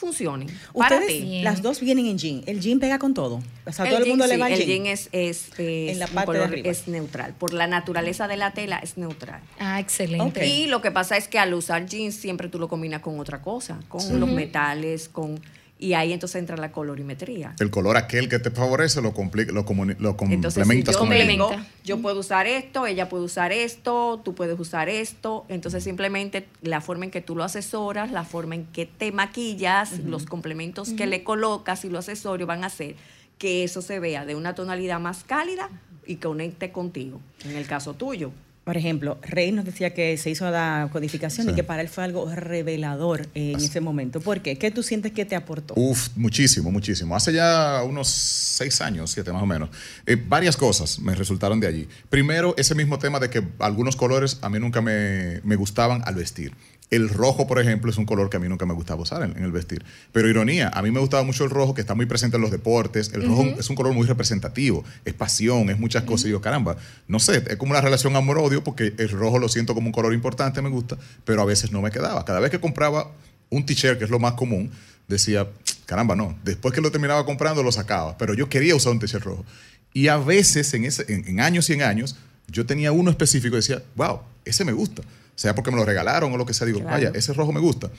funcionen 0.00 0.48
para 0.76 0.96
Ustedes, 0.96 1.20
ti. 1.22 1.42
Las 1.42 1.62
dos 1.62 1.78
vienen 1.80 2.06
en 2.06 2.18
jean. 2.18 2.42
El 2.46 2.60
jean 2.60 2.80
pega 2.80 2.98
con 2.98 3.14
todo. 3.14 3.40
O 3.66 3.72
sea, 3.72 3.84
todo 3.84 3.98
el 3.98 4.04
jean 4.04 4.08
mundo 4.18 4.26
le 4.26 4.36
va 4.38 4.46
al 4.46 4.52
el 4.52 4.58
jean. 4.58 4.68
jean 4.84 4.86
es, 4.86 5.08
es, 5.12 5.48
es 5.58 5.92
En 5.92 5.98
la 6.00 6.06
de 6.06 6.24
color- 6.24 6.42
arriba. 6.48 6.68
es 6.70 6.88
neutral. 6.88 7.34
Por 7.34 7.52
la 7.52 7.66
naturaleza 7.66 8.26
de 8.26 8.36
la 8.36 8.52
tela 8.52 8.78
es 8.82 8.96
neutral. 8.96 9.40
Ah, 9.58 9.78
excelente. 9.78 10.46
Y 10.46 10.66
lo 10.66 10.80
que 10.82 10.90
pasa 10.90 11.16
es 11.16 11.28
que 11.28 11.38
al 11.38 11.54
usar 11.54 11.86
jeans 11.86 12.14
siempre 12.16 12.48
tú 12.48 12.58
lo 12.58 12.68
combinas 12.68 13.02
con 13.02 13.20
otra 13.20 13.42
cosa, 13.42 13.78
con 13.88 14.18
los 14.18 14.28
metales, 14.28 15.08
con 15.08 15.38
y 15.80 15.94
ahí 15.94 16.12
entonces 16.12 16.38
entra 16.38 16.58
la 16.58 16.72
colorimetría. 16.72 17.54
El 17.58 17.70
color 17.70 17.96
aquel 17.96 18.28
que 18.28 18.38
te 18.38 18.50
favorece 18.50 19.00
lo, 19.00 19.14
complica, 19.14 19.50
lo, 19.50 19.64
lo 19.98 20.16
Entonces, 20.20 20.54
si 20.54 20.60
complementas 20.60 20.94
yo 20.94 20.98
con 21.00 21.12
el 21.12 21.38
Complementa. 21.38 21.66
yo 21.84 22.02
puedo 22.02 22.20
usar 22.20 22.46
esto, 22.46 22.86
ella 22.86 23.08
puede 23.08 23.24
usar 23.24 23.50
esto, 23.50 24.20
tú 24.22 24.34
puedes 24.34 24.60
usar 24.60 24.90
esto. 24.90 25.46
Entonces, 25.48 25.82
simplemente 25.82 26.46
la 26.60 26.82
forma 26.82 27.06
en 27.06 27.10
que 27.10 27.22
tú 27.22 27.34
lo 27.34 27.44
asesoras, 27.44 28.12
la 28.12 28.24
forma 28.24 28.56
en 28.56 28.66
que 28.66 28.84
te 28.84 29.10
maquillas, 29.10 30.00
los 30.00 30.26
complementos 30.26 30.90
que 30.90 31.06
le 31.06 31.24
colocas 31.24 31.84
y 31.86 31.88
los 31.88 32.08
accesorios 32.08 32.46
van 32.46 32.62
a 32.62 32.66
hacer 32.66 32.96
que 33.38 33.64
eso 33.64 33.80
se 33.80 33.98
vea 34.00 34.26
de 34.26 34.34
una 34.34 34.54
tonalidad 34.54 35.00
más 35.00 35.24
cálida 35.24 35.70
y 36.06 36.16
conecte 36.16 36.72
contigo, 36.72 37.22
en 37.44 37.56
el 37.56 37.66
caso 37.66 37.94
tuyo. 37.94 38.32
Por 38.70 38.76
ejemplo, 38.76 39.18
Rey 39.22 39.50
nos 39.50 39.64
decía 39.64 39.92
que 39.94 40.16
se 40.16 40.30
hizo 40.30 40.48
la 40.48 40.88
codificación 40.92 41.44
Sí. 41.48 41.52
y 41.52 41.56
que 41.56 41.64
para 41.64 41.82
él 41.82 41.88
fue 41.88 42.04
algo 42.04 42.32
revelador 42.32 43.26
en 43.34 43.56
ese 43.56 43.80
momento. 43.80 44.20
¿Por 44.20 44.42
qué? 44.42 44.58
¿Qué 44.58 44.70
tú 44.70 44.84
sientes 44.84 45.10
que 45.10 45.24
te 45.24 45.34
aportó? 45.34 45.74
Uf, 45.76 46.10
muchísimo, 46.14 46.70
muchísimo. 46.70 47.16
Hace 47.16 47.32
ya 47.32 47.82
unos 47.82 48.06
seis 48.06 48.80
años, 48.80 49.10
siete 49.10 49.32
más 49.32 49.42
o 49.42 49.46
menos, 49.46 49.70
eh, 50.06 50.14
varias 50.14 50.56
cosas 50.56 51.00
me 51.00 51.16
resultaron 51.16 51.58
de 51.58 51.66
allí. 51.66 51.88
Primero, 52.10 52.54
ese 52.56 52.76
mismo 52.76 53.00
tema 53.00 53.18
de 53.18 53.28
que 53.28 53.42
algunos 53.58 53.96
colores 53.96 54.38
a 54.40 54.48
mí 54.48 54.60
nunca 54.60 54.80
me, 54.80 55.40
me 55.42 55.56
gustaban 55.56 56.02
al 56.04 56.14
vestir. 56.14 56.52
El 56.90 57.08
rojo, 57.08 57.46
por 57.46 57.60
ejemplo, 57.60 57.90
es 57.90 57.98
un 57.98 58.04
color 58.04 58.28
que 58.30 58.36
a 58.36 58.40
mí 58.40 58.48
nunca 58.48 58.66
me 58.66 58.74
gustaba 58.74 59.00
usar 59.00 59.22
en, 59.22 59.36
en 59.36 59.44
el 59.44 59.52
vestir. 59.52 59.84
Pero 60.12 60.28
ironía, 60.28 60.70
a 60.74 60.82
mí 60.82 60.90
me 60.90 60.98
gustaba 60.98 61.22
mucho 61.22 61.44
el 61.44 61.50
rojo, 61.50 61.72
que 61.72 61.80
está 61.80 61.94
muy 61.94 62.06
presente 62.06 62.36
en 62.36 62.42
los 62.42 62.50
deportes. 62.50 63.12
El 63.14 63.28
rojo 63.28 63.44
es 63.58 63.70
un 63.70 63.76
color 63.76 63.94
muy 63.94 64.06
representativo, 64.06 64.84
es 65.04 65.14
pasión, 65.14 65.70
es 65.70 65.78
muchas 65.78 66.02
cosas. 66.02 66.26
Y 66.26 66.30
yo, 66.30 66.40
caramba, 66.40 66.76
no 67.06 67.20
sé, 67.20 67.44
es 67.48 67.56
como 67.56 67.70
una 67.72 67.80
relación 67.80 68.16
amor-odio, 68.16 68.64
porque 68.64 68.92
el 68.98 69.08
rojo 69.08 69.38
lo 69.38 69.48
siento 69.48 69.74
como 69.74 69.86
un 69.86 69.92
color 69.92 70.12
importante, 70.14 70.60
me 70.62 70.68
gusta, 70.68 70.98
pero 71.24 71.42
a 71.42 71.44
veces 71.44 71.70
no 71.70 71.80
me 71.80 71.92
quedaba. 71.92 72.24
Cada 72.24 72.40
vez 72.40 72.50
que 72.50 72.58
compraba 72.58 73.12
un 73.50 73.64
t-shirt, 73.64 73.98
que 73.98 74.04
es 74.04 74.10
lo 74.10 74.18
más 74.18 74.32
común, 74.32 74.72
decía, 75.06 75.46
caramba, 75.86 76.16
no. 76.16 76.36
Después 76.42 76.74
que 76.74 76.80
lo 76.80 76.90
terminaba 76.90 77.24
comprando, 77.24 77.62
lo 77.62 77.70
sacaba. 77.70 78.18
Pero 78.18 78.34
yo 78.34 78.48
quería 78.48 78.74
usar 78.74 78.92
un 78.92 78.98
t-shirt 78.98 79.22
rojo. 79.22 79.44
Y 79.92 80.08
a 80.08 80.16
veces, 80.16 80.74
en, 80.74 80.84
ese, 80.84 81.04
en, 81.12 81.26
en 81.28 81.40
años 81.40 81.70
y 81.70 81.74
en 81.74 81.82
años, 81.82 82.16
yo 82.48 82.66
tenía 82.66 82.90
uno 82.90 83.10
específico 83.10 83.54
y 83.54 83.58
decía, 83.58 83.82
wow, 83.94 84.20
ese 84.44 84.64
me 84.64 84.72
gusta. 84.72 85.02
Sea 85.40 85.54
porque 85.54 85.70
me 85.70 85.78
lo 85.78 85.86
regalaron 85.86 86.30
o 86.34 86.36
lo 86.36 86.44
que 86.44 86.52
sea, 86.52 86.66
digo, 86.66 86.80
Claro. 86.80 86.92
vaya, 86.92 87.12
ese 87.14 87.32
rojo 87.32 87.50
me 87.50 87.60
gusta. 87.60 87.90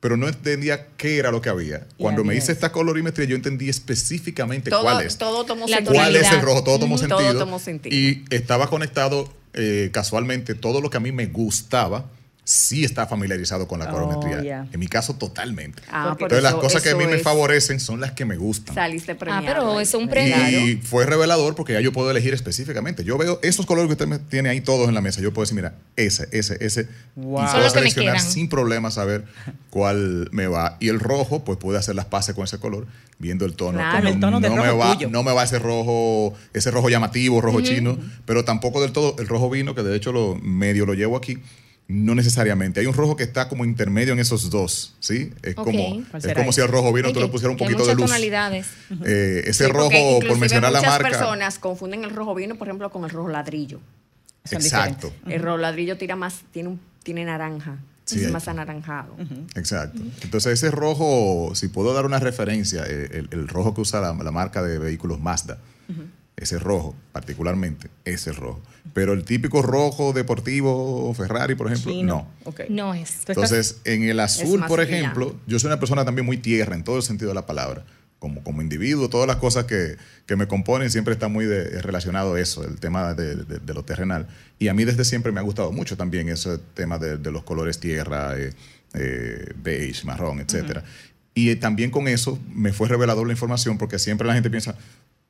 Pero 0.00 0.18
no 0.18 0.28
entendía 0.28 0.88
qué 0.98 1.16
era 1.16 1.30
lo 1.30 1.40
que 1.40 1.48
había. 1.48 1.86
Cuando 1.96 2.24
me 2.24 2.34
hice 2.36 2.52
esta 2.52 2.70
colorimetría, 2.72 3.26
yo 3.26 3.36
entendí 3.36 3.70
específicamente 3.70 4.68
Todo, 4.68 4.82
cuál 4.82 5.06
es. 5.06 5.16
todo 5.16 5.46
tomó 5.46 5.66
sentido. 5.66 5.94
¿Cuál 5.94 6.14
es 6.14 6.30
el 6.30 6.42
rojo? 6.42 6.62
Todo 6.62 6.78
tomó 6.80 6.98
sentido. 6.98 7.18
Todo 7.20 7.38
tomó 7.38 7.58
sentido. 7.58 7.96
Y 7.96 8.22
estaba 8.28 8.68
conectado 8.68 9.32
eh, 9.54 9.88
casualmente 9.94 10.54
todo 10.54 10.82
lo 10.82 10.90
que 10.90 10.98
a 10.98 11.00
mí 11.00 11.10
me 11.10 11.24
gustaba 11.24 12.04
sí 12.50 12.84
está 12.84 13.06
familiarizado 13.06 13.68
con 13.68 13.78
la 13.78 13.86
Oh, 13.86 13.92
colorimetría. 13.92 14.66
En 14.72 14.80
mi 14.80 14.88
caso, 14.88 15.14
totalmente. 15.14 15.80
Ah, 15.88 16.16
por 16.18 16.22
Entonces, 16.32 16.42
las 16.42 16.54
cosas 16.54 16.82
que 16.82 16.90
a 16.90 16.96
mí 16.96 17.06
me 17.06 17.18
favorecen 17.20 17.78
son 17.78 18.00
las 18.00 18.10
que 18.12 18.24
me 18.24 18.36
gustan. 18.36 18.74
Saliste 18.74 19.14
premiado. 19.14 19.46
pero 19.46 19.76
ahí. 19.78 19.82
eso 19.84 19.98
es 19.98 20.02
un 20.02 20.08
Y 20.08 20.10
premio. 20.10 20.78
fue 20.82 21.06
revelador 21.06 21.54
porque 21.54 21.74
ya 21.74 21.80
yo 21.80 21.92
puedo 21.92 22.10
elegir 22.10 22.34
específicamente. 22.34 23.04
Yo 23.04 23.16
veo 23.18 23.38
esos 23.42 23.66
colores 23.66 23.86
que 23.86 23.92
usted 23.92 24.08
me 24.08 24.18
tiene 24.18 24.48
ahí 24.48 24.60
todos 24.60 24.88
en 24.88 24.94
la 24.96 25.00
mesa. 25.00 25.20
Yo 25.20 25.32
puedo 25.32 25.44
decir, 25.44 25.54
mira, 25.54 25.74
ese, 25.94 26.28
ese, 26.32 26.56
ese. 26.60 26.88
Wow. 27.14 27.44
Y 27.44 27.46
puedo 27.52 27.64
me 27.64 27.70
seleccionar 27.70 28.20
sin 28.20 28.48
problema 28.48 28.90
saber 28.90 29.26
cuál 29.70 30.28
me 30.32 30.48
va. 30.48 30.76
Y 30.80 30.88
el 30.88 30.98
rojo, 30.98 31.44
pues 31.44 31.56
puede 31.58 31.78
hacer 31.78 31.94
las 31.94 32.06
pases 32.06 32.34
con 32.34 32.44
ese 32.44 32.58
color, 32.58 32.86
viendo 33.18 33.44
el 33.44 33.54
tono. 33.54 33.78
Claro. 33.78 34.08
El 34.08 34.18
tono 34.18 34.40
del 34.40 34.50
no 34.54 34.62
me 34.62 34.66
rojo 34.68 34.78
va, 34.78 34.94
tuyo. 34.94 35.08
No 35.08 35.22
me 35.22 35.32
va 35.32 35.44
ese 35.44 35.58
rojo, 35.60 36.34
ese 36.52 36.70
rojo 36.72 36.88
llamativo, 36.88 37.40
rojo 37.40 37.60
chino, 37.60 37.96
pero 38.26 38.44
tampoco 38.44 38.80
del 38.80 38.92
todo 38.92 39.14
el 39.18 39.28
rojo 39.28 39.48
vino, 39.50 39.74
que 39.74 39.82
de 39.82 39.94
hecho 39.96 40.10
lo 40.12 40.34
medio 40.36 40.84
lo 40.86 40.94
llevo 40.94 41.16
aquí. 41.16 41.38
No 41.90 42.14
necesariamente. 42.14 42.80
Hay 42.80 42.86
un 42.86 42.94
rojo 42.94 43.16
que 43.16 43.24
está 43.24 43.48
como 43.48 43.64
intermedio 43.64 44.12
en 44.12 44.18
esos 44.20 44.48
dos, 44.50 44.94
¿sí? 45.00 45.32
Es 45.42 45.54
como, 45.54 45.72
¿Cuál 46.10 46.24
es 46.24 46.34
como 46.34 46.52
si 46.52 46.60
al 46.60 46.68
rojo 46.68 46.92
vino 46.92 47.12
tú 47.12 47.20
le 47.20 47.26
pusieras 47.28 47.52
un 47.52 47.58
poquito 47.58 47.78
de 47.78 47.84
muchas 47.84 47.96
luz. 47.96 48.06
tonalidades. 48.06 48.66
Eh, 49.04 49.42
ese 49.46 49.66
Sí, 49.66 49.70
rojo, 49.72 50.20
por 50.26 50.38
mencionar 50.38 50.72
la 50.72 50.78
muchas 50.80 50.92
marca. 51.00 51.08
personas 51.10 51.58
confunden 51.58 52.04
el 52.04 52.10
rojo 52.10 52.34
vino, 52.34 52.54
por 52.56 52.68
ejemplo, 52.68 52.90
con 52.90 53.04
el 53.04 53.10
rojo 53.10 53.28
ladrillo. 53.28 53.80
Son 54.44 54.60
Exacto. 54.62 55.08
diferentes. 55.08 55.34
El 55.34 55.42
rojo 55.42 55.58
ladrillo 55.58 55.98
tira 55.98 56.16
más, 56.16 56.42
tiene, 56.52 56.68
un, 56.70 56.80
tiene 57.02 57.24
naranja. 57.24 57.78
Sí, 58.04 58.24
es 58.24 58.30
más 58.32 58.48
anaranjado. 58.48 59.14
Exacto. 59.54 60.00
Entonces 60.22 60.54
ese 60.54 60.70
rojo, 60.72 61.52
si 61.54 61.68
puedo 61.68 61.94
dar 61.94 62.06
una 62.06 62.18
referencia, 62.18 62.84
eh, 62.88 63.08
el, 63.12 63.28
el 63.30 63.46
rojo 63.46 63.72
que 63.72 63.82
usa 63.82 64.00
la, 64.00 64.12
la 64.14 64.30
marca 64.32 64.62
de 64.62 64.78
vehículos 64.78 65.20
Mazda, 65.20 65.58
ese 66.40 66.58
rojo 66.58 66.94
particularmente, 67.12 67.88
ese 68.04 68.32
rojo. 68.32 68.60
Pero 68.94 69.12
el 69.12 69.24
típico 69.24 69.62
rojo 69.62 70.12
deportivo, 70.12 71.12
Ferrari, 71.14 71.54
por 71.54 71.68
ejemplo, 71.70 71.92
Chino. 71.92 72.28
no. 72.44 72.54
No 72.68 72.94
es. 72.94 73.18
Entonces, 73.28 73.80
en 73.84 74.02
el 74.04 74.18
azul, 74.20 74.60
por 74.66 74.80
brillante. 74.80 74.96
ejemplo, 74.98 75.36
yo 75.46 75.58
soy 75.58 75.68
una 75.68 75.78
persona 75.78 76.04
también 76.04 76.26
muy 76.26 76.38
tierra 76.38 76.74
en 76.74 76.82
todo 76.82 76.96
el 76.96 77.02
sentido 77.02 77.28
de 77.28 77.34
la 77.34 77.46
palabra. 77.46 77.84
Como, 78.18 78.42
como 78.42 78.60
individuo, 78.60 79.08
todas 79.08 79.26
las 79.26 79.36
cosas 79.36 79.64
que, 79.64 79.96
que 80.26 80.36
me 80.36 80.46
componen 80.46 80.90
siempre 80.90 81.14
está 81.14 81.28
muy 81.28 81.46
de- 81.46 81.80
relacionado 81.80 82.34
a 82.34 82.40
eso, 82.40 82.62
el 82.64 82.78
tema 82.78 83.14
de, 83.14 83.34
de- 83.34 83.58
de 83.60 83.74
lo 83.74 83.82
terrenal. 83.82 84.26
Y 84.58 84.68
a 84.68 84.74
mí 84.74 84.84
desde 84.84 85.06
siempre 85.06 85.32
me 85.32 85.40
ha 85.40 85.42
gustado 85.42 85.72
mucho 85.72 85.96
también 85.96 86.28
ese 86.28 86.58
tema 86.74 86.98
de, 86.98 87.16
de 87.16 87.30
los 87.32 87.44
colores 87.44 87.78
tierra, 87.80 88.38
eh, 88.38 88.52
eh, 88.92 89.52
beige, 89.56 90.04
marrón, 90.04 90.40
etcétera. 90.40 90.84
Y 91.32 91.48
eh, 91.48 91.56
también 91.56 91.90
con 91.90 92.08
eso 92.08 92.38
me 92.52 92.74
fue 92.74 92.88
revelador 92.88 93.26
la 93.26 93.32
información 93.32 93.78
porque 93.78 93.98
siempre 93.98 94.26
la 94.26 94.34
gente 94.34 94.50
piensa, 94.50 94.74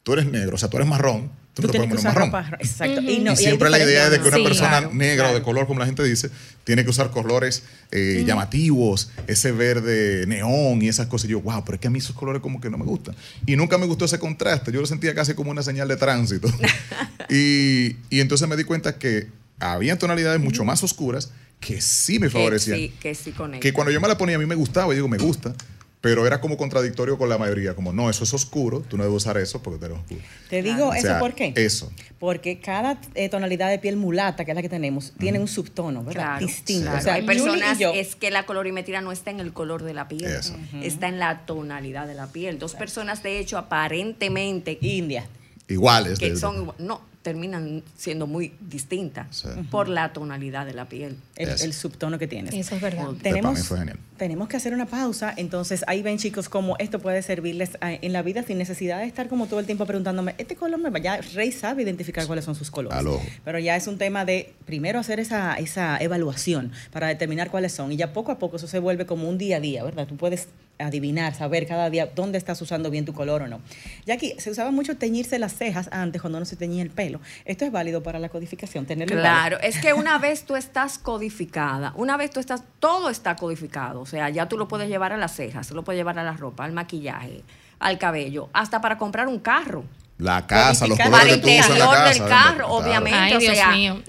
tú 0.03 0.13
eres 0.15 0.27
negro, 0.27 0.55
o 0.55 0.59
sea, 0.59 0.69
tú 0.71 0.77
eres 0.79 0.89
marrón, 0.89 1.31
tú, 1.55 1.63
Tú 1.63 1.67
no 1.69 1.73
te 1.73 1.79
puedes 1.79 1.91
que 1.93 1.97
poner 2.03 2.15
marrón. 2.31 2.31
ropa. 2.45 2.57
Exacto. 2.61 3.01
Y, 3.03 3.19
no, 3.19 3.33
y 3.33 3.35
y 3.35 3.37
hay 3.37 3.37
siempre 3.37 3.71
la 3.71 3.79
idea 3.79 4.05
es 4.07 4.11
de 4.13 4.21
que 4.21 4.29
una 4.29 4.37
Sí, 4.39 4.45
persona 4.45 4.69
claro, 4.79 4.91
negra 4.95 5.25
o 5.25 5.29
de 5.29 5.33
claro. 5.35 5.45
color, 5.45 5.67
como 5.67 5.81
la 5.81 5.87
gente 5.87 6.03
dice, 6.05 6.31
tiene 6.65 6.85
que 6.85 6.91
usar 6.91 7.11
colores 7.11 7.65
eh, 7.91 8.25
llamativos, 8.27 9.11
ese 9.27 9.53
verde 9.53 10.25
neón 10.27 10.81
y 10.83 10.89
esas 10.89 11.07
cosas. 11.09 11.29
Y 11.29 11.33
yo, 11.33 11.41
wow, 11.43 11.63
pero 11.65 11.75
es 11.75 11.81
que 11.81 11.89
a 11.89 11.91
mí 11.91 11.99
esos 11.99 12.15
colores 12.17 12.41
como 12.41 12.61
que 12.61 12.71
no 12.71 12.79
me 12.79 12.85
gustan. 12.85 13.15
Y 13.47 13.57
nunca 13.57 13.79
me 13.79 13.87
gustó 13.87 14.05
ese 14.07 14.19
contraste. 14.19 14.73
Yo 14.73 14.81
lo 14.81 14.87
sentía 14.87 15.15
casi 15.15 15.35
como 15.35 15.51
una 15.51 15.63
señal 15.63 15.89
de 15.89 15.97
tránsito. 15.97 16.49
y, 17.29 17.97
y 18.11 18.21
entonces 18.21 18.49
me 18.49 18.57
di 18.57 18.65
cuenta 18.65 18.97
que 18.99 19.29
había 19.59 19.99
tonalidades 19.99 20.41
mucho 20.41 20.65
más 20.65 20.83
oscuras 20.83 21.31
que 21.61 21.81
sí 21.83 22.19
me 22.19 22.29
Que 22.29 22.33
favorecían. 22.33 22.79
sí, 22.79 22.95
que 23.01 23.15
sí. 23.15 23.35
Que 23.61 23.73
cuando 23.75 23.91
yo 23.91 24.01
me 24.01 24.09
la 24.09 24.17
ponía 24.17 24.37
a 24.37 24.39
mí 24.39 24.47
me 24.47 24.55
gustaba, 24.55 24.93
y 24.93 24.97
digo, 24.97 25.09
me 25.09 25.19
gusta. 25.19 25.53
Pero 26.01 26.27
era 26.27 26.41
como 26.41 26.57
contradictorio 26.57 27.19
con 27.19 27.29
la 27.29 27.37
mayoría, 27.37 27.75
como 27.75 27.93
no, 27.93 28.09
eso 28.09 28.25
es 28.25 28.33
oscuro, 28.33 28.81
tú 28.81 28.97
no 28.97 29.03
debes 29.05 29.19
usar 29.19 29.37
eso 29.37 29.63
porque 29.63 29.79
tú 29.79 29.85
eres 29.85 29.99
oscuro. 29.99 30.21
Te 30.49 30.63
digo 30.63 30.87
O 30.89 30.95
eso 30.95 31.07
sea, 31.09 31.19
por 31.19 31.35
qué. 31.35 31.53
Eso. 31.57 31.93
Porque 32.19 32.59
cada 32.59 32.99
eh, 33.15 33.29
tonalidad 33.29 33.69
de 33.69 33.79
piel 33.79 33.97
mulata, 33.97 34.47
que 34.47 34.53
es 34.53 34.55
la 34.55 34.63
que 34.63 34.71
tenemos, 34.71 35.13
tiene 35.19 35.39
un 35.39 35.47
subtono, 35.49 36.03
¿verdad? 36.03 36.23
Claro, 36.39 36.47
Distinto. 36.47 36.85
claro. 36.85 36.99
O 36.99 37.03
sea, 37.03 37.15
hay 37.15 37.23
personas, 37.27 37.79
y 37.79 37.83
yo, 37.83 37.93
es 37.93 38.17
que 38.17 38.31
la 38.31 38.47
colorimetría 38.47 39.03
no 39.03 39.13
está 39.13 39.31
en 39.31 39.41
el 39.41 39.53
color 39.53 39.83
de 39.83 39.93
la 39.93 40.09
piel, 40.09 40.25
Eso. 40.33 40.57
está 40.83 41.09
en 41.09 41.19
la 41.19 41.45
tonalidad 41.45 42.07
de 42.07 42.15
la 42.15 42.29
piel. 42.29 42.59
Dos 42.59 42.75
personas, 42.75 43.23
de 43.23 43.39
hecho, 43.39 43.59
aparentemente 43.59 44.79
India. 44.81 45.27
Iguales. 45.69 46.19
que 46.19 46.35
son 46.37 46.57
igual- 46.63 46.77
no 46.79 47.01
terminan 47.23 47.83
siendo 47.97 48.27
muy 48.27 48.55
distintas 48.61 49.37
Sí. 49.37 49.49
por 49.71 49.89
la 49.89 50.13
tonalidad 50.13 50.65
de 50.67 50.73
la 50.75 50.89
piel. 50.89 51.17
El, 51.37 51.73
subtono 51.75 52.19
que 52.19 52.27
tienes. 52.27 52.55
Eso 52.55 52.75
es 52.77 52.81
verdad. 52.81 53.05
para 53.07 53.19
Tenemos, 53.19 53.59
mí 53.59 53.63
fue 53.63 53.79
genial. 53.79 53.99
Tenemos 54.21 54.49
que 54.49 54.59
hacer 54.59 54.75
una 54.75 54.85
pausa, 54.85 55.33
entonces 55.35 55.83
ahí 55.87 56.03
ven 56.03 56.19
chicos 56.19 56.51
cómo 56.51 56.77
esto 56.79 56.99
puede 56.99 57.23
servirles 57.23 57.79
a- 57.81 57.95
en 57.95 58.13
la 58.13 58.21
vida 58.21 58.43
sin 58.43 58.59
necesidad 58.59 58.99
de 58.99 59.07
estar 59.07 59.29
como 59.29 59.47
todo 59.47 59.61
el 59.61 59.65
tiempo 59.65 59.87
preguntándome, 59.87 60.35
este 60.37 60.57
color 60.57 60.79
me 60.79 60.91
va, 60.91 60.99
ya 60.99 61.23
Rey 61.33 61.51
sabe 61.53 61.85
identificar 61.85 62.27
cuáles 62.27 62.45
son 62.45 62.55
sus 62.55 62.71
colores. 62.71 62.99
Pero 63.47 63.59
ya 63.59 63.77
es 63.77 63.87
un 63.87 63.97
tema 63.97 64.27
de 64.27 64.53
primero 64.67 64.99
hacer 64.99 65.21
esa, 65.21 65.55
esa 65.55 65.97
evaluación 66.03 66.71
para 66.93 67.09
determinar 67.09 67.51
cuáles 67.51 67.73
son 67.73 67.93
y 67.93 67.97
ya 67.97 68.13
poco 68.13 68.31
a 68.31 68.39
poco 68.39 68.57
eso 68.59 68.69
se 68.69 68.79
vuelve 68.79 69.07
como 69.07 69.27
un 69.27 69.39
día 69.39 69.57
a 69.57 69.61
día, 69.61 69.83
¿verdad? 69.85 70.07
Tú 70.07 70.19
puedes 70.19 70.49
adivinar, 70.79 71.35
saber 71.35 71.67
cada 71.67 71.91
día 71.91 72.07
dónde 72.15 72.39
estás 72.39 72.61
usando 72.63 72.91
bien 72.91 73.05
tu 73.05 73.13
color 73.13 73.43
o 73.43 73.49
no. 73.49 73.61
Ya 74.07 74.15
aquí 74.15 74.35
se 74.39 74.51
usaba 74.51 74.71
mucho 74.71 74.97
teñirse 74.97 75.39
las 75.39 75.53
cejas 75.55 75.89
antes 75.93 76.23
cuando 76.23 76.39
no 76.39 76.47
se 76.47 76.57
teñía 76.57 76.83
el 76.83 76.89
pelo. 76.89 77.21
Esto 77.45 77.67
es 77.67 77.73
válido 77.73 78.03
para 78.03 78.19
la 78.19 78.31
codificación, 78.31 78.87
tenerlo. 78.87 79.17
Claro, 79.21 79.59
es 79.61 79.79
que 79.79 79.93
una 79.93 80.17
vez 80.19 80.45
tú 80.45 80.57
estás 80.57 80.97
codificada, 80.99 81.93
una 81.97 82.17
vez 82.17 82.31
tú 82.31 82.41
estás, 82.41 82.63
todo 82.79 83.11
está 83.11 83.37
codificado, 83.37 84.07
sea, 84.11 84.29
ya 84.29 84.49
tú 84.49 84.59
lo 84.59 84.69
puedes 84.69 84.89
llevar 84.89 85.13
a 85.13 85.17
las 85.17 85.35
cejas, 85.35 85.71
lo 85.71 85.83
puedes 85.85 85.99
llevar 85.99 86.19
a 86.19 86.25
la 86.25 86.33
ropa, 86.35 86.65
al 86.65 86.73
maquillaje, 86.73 87.43
al 87.79 87.99
cabello, 87.99 88.49
hasta 88.53 88.81
para 88.81 88.99
comprar 88.99 89.29
un 89.29 89.39
carro. 89.39 89.85
La 90.19 90.47
casa, 90.47 90.87
los 90.87 90.99
colores 90.99 91.19
Para 91.19 91.31
el 91.33 91.41
que 91.41 91.47
tú 91.47 91.49
usas 91.49 91.71
en 91.71 91.79
la 91.79 91.85
interior 91.85 91.95
casa. 91.95 92.09
del 92.11 92.29
carro, 92.29 92.55
Claro. 92.57 92.75
obviamente. 92.75 93.19
Ay, 93.19 93.35
o 93.49 93.55
sea, 93.55 93.71
mío. 93.71 94.03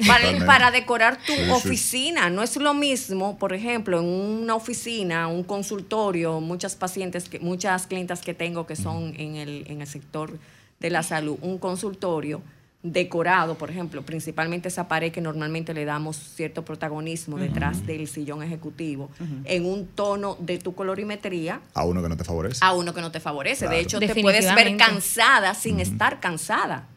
Para, 0.45 0.69
decorar 0.69 1.15
tu 1.25 1.31
Sí, 1.31 1.45
sí. 1.45 1.49
oficina. 1.51 2.29
No 2.29 2.43
es 2.43 2.57
lo 2.57 2.73
mismo, 2.73 3.37
por 3.37 3.53
ejemplo, 3.53 3.97
en 3.99 4.05
una 4.05 4.55
oficina, 4.55 5.27
un 5.27 5.43
consultorio, 5.43 6.41
muchas 6.41 6.75
pacientes, 6.75 7.29
que, 7.29 7.39
muchas 7.39 7.87
clientas 7.87 8.19
que 8.19 8.33
tengo 8.33 8.67
que 8.67 8.75
son 8.75 9.13
en 9.17 9.37
el, 9.37 9.63
en 9.67 9.79
el 9.79 9.87
sector 9.87 10.37
de 10.81 10.89
la 10.89 11.01
salud, 11.01 11.37
un 11.41 11.57
consultorio 11.59 12.41
decorado, 12.83 13.55
por 13.57 13.69
ejemplo, 13.69 14.01
principalmente 14.01 14.67
esa 14.67 14.87
pared 14.87 15.11
que 15.11 15.21
normalmente 15.21 15.73
le 15.73 15.85
damos 15.85 16.17
cierto 16.17 16.65
protagonismo 16.65 17.37
detrás 17.37 17.85
del 17.85 18.07
sillón 18.07 18.41
ejecutivo, 18.41 19.09
en 19.45 19.65
un 19.65 19.87
tono 19.87 20.35
de 20.39 20.57
tu 20.57 20.73
colorimetría, 20.73 21.61
A 21.75 21.83
uno 21.85 22.01
que 22.01 22.09
no 22.09 22.17
te 22.17 22.23
favorece. 22.23 22.59
a 22.63 22.73
uno 22.73 22.93
que 22.93 23.01
no 23.01 23.11
te 23.11 23.19
favorece. 23.19 23.65
Claro. 23.65 23.75
De 23.75 23.81
hecho, 23.83 23.99
te 23.99 24.15
puedes 24.21 24.53
ver 24.55 24.77
cansada 24.77 25.53
sin 25.53 25.79
estar 25.79 26.19
cansada. 26.19 26.87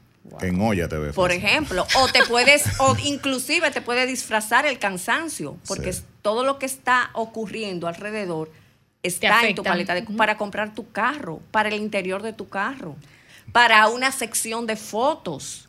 En 0.40 0.58
olla 0.58 0.88
te 0.88 0.96
ve. 0.96 1.12
Por 1.12 1.30
fácil. 1.30 1.44
ejemplo, 1.46 1.86
o 1.98 2.08
te 2.08 2.22
puedes, 2.28 2.64
o 2.80 2.96
inclusive 3.04 3.70
te 3.70 3.82
puede 3.82 4.06
disfrazar 4.06 4.64
el 4.64 4.78
cansancio, 4.78 5.58
porque 5.66 5.92
Sí. 5.92 6.02
todo 6.22 6.44
lo 6.44 6.58
que 6.58 6.64
está 6.64 7.10
ocurriendo 7.12 7.88
alrededor 7.88 8.50
está 9.02 9.46
en 9.46 9.54
tu 9.54 9.62
paleta 9.62 9.94
de, 9.94 10.00
para 10.02 10.38
comprar 10.38 10.74
tu 10.74 10.90
carro, 10.90 11.40
para 11.50 11.68
el 11.68 11.74
interior 11.74 12.22
de 12.22 12.32
tu 12.32 12.48
carro, 12.48 12.96
para 13.52 13.86
una 13.88 14.10
sección 14.12 14.66
de 14.66 14.76
fotos. 14.76 15.63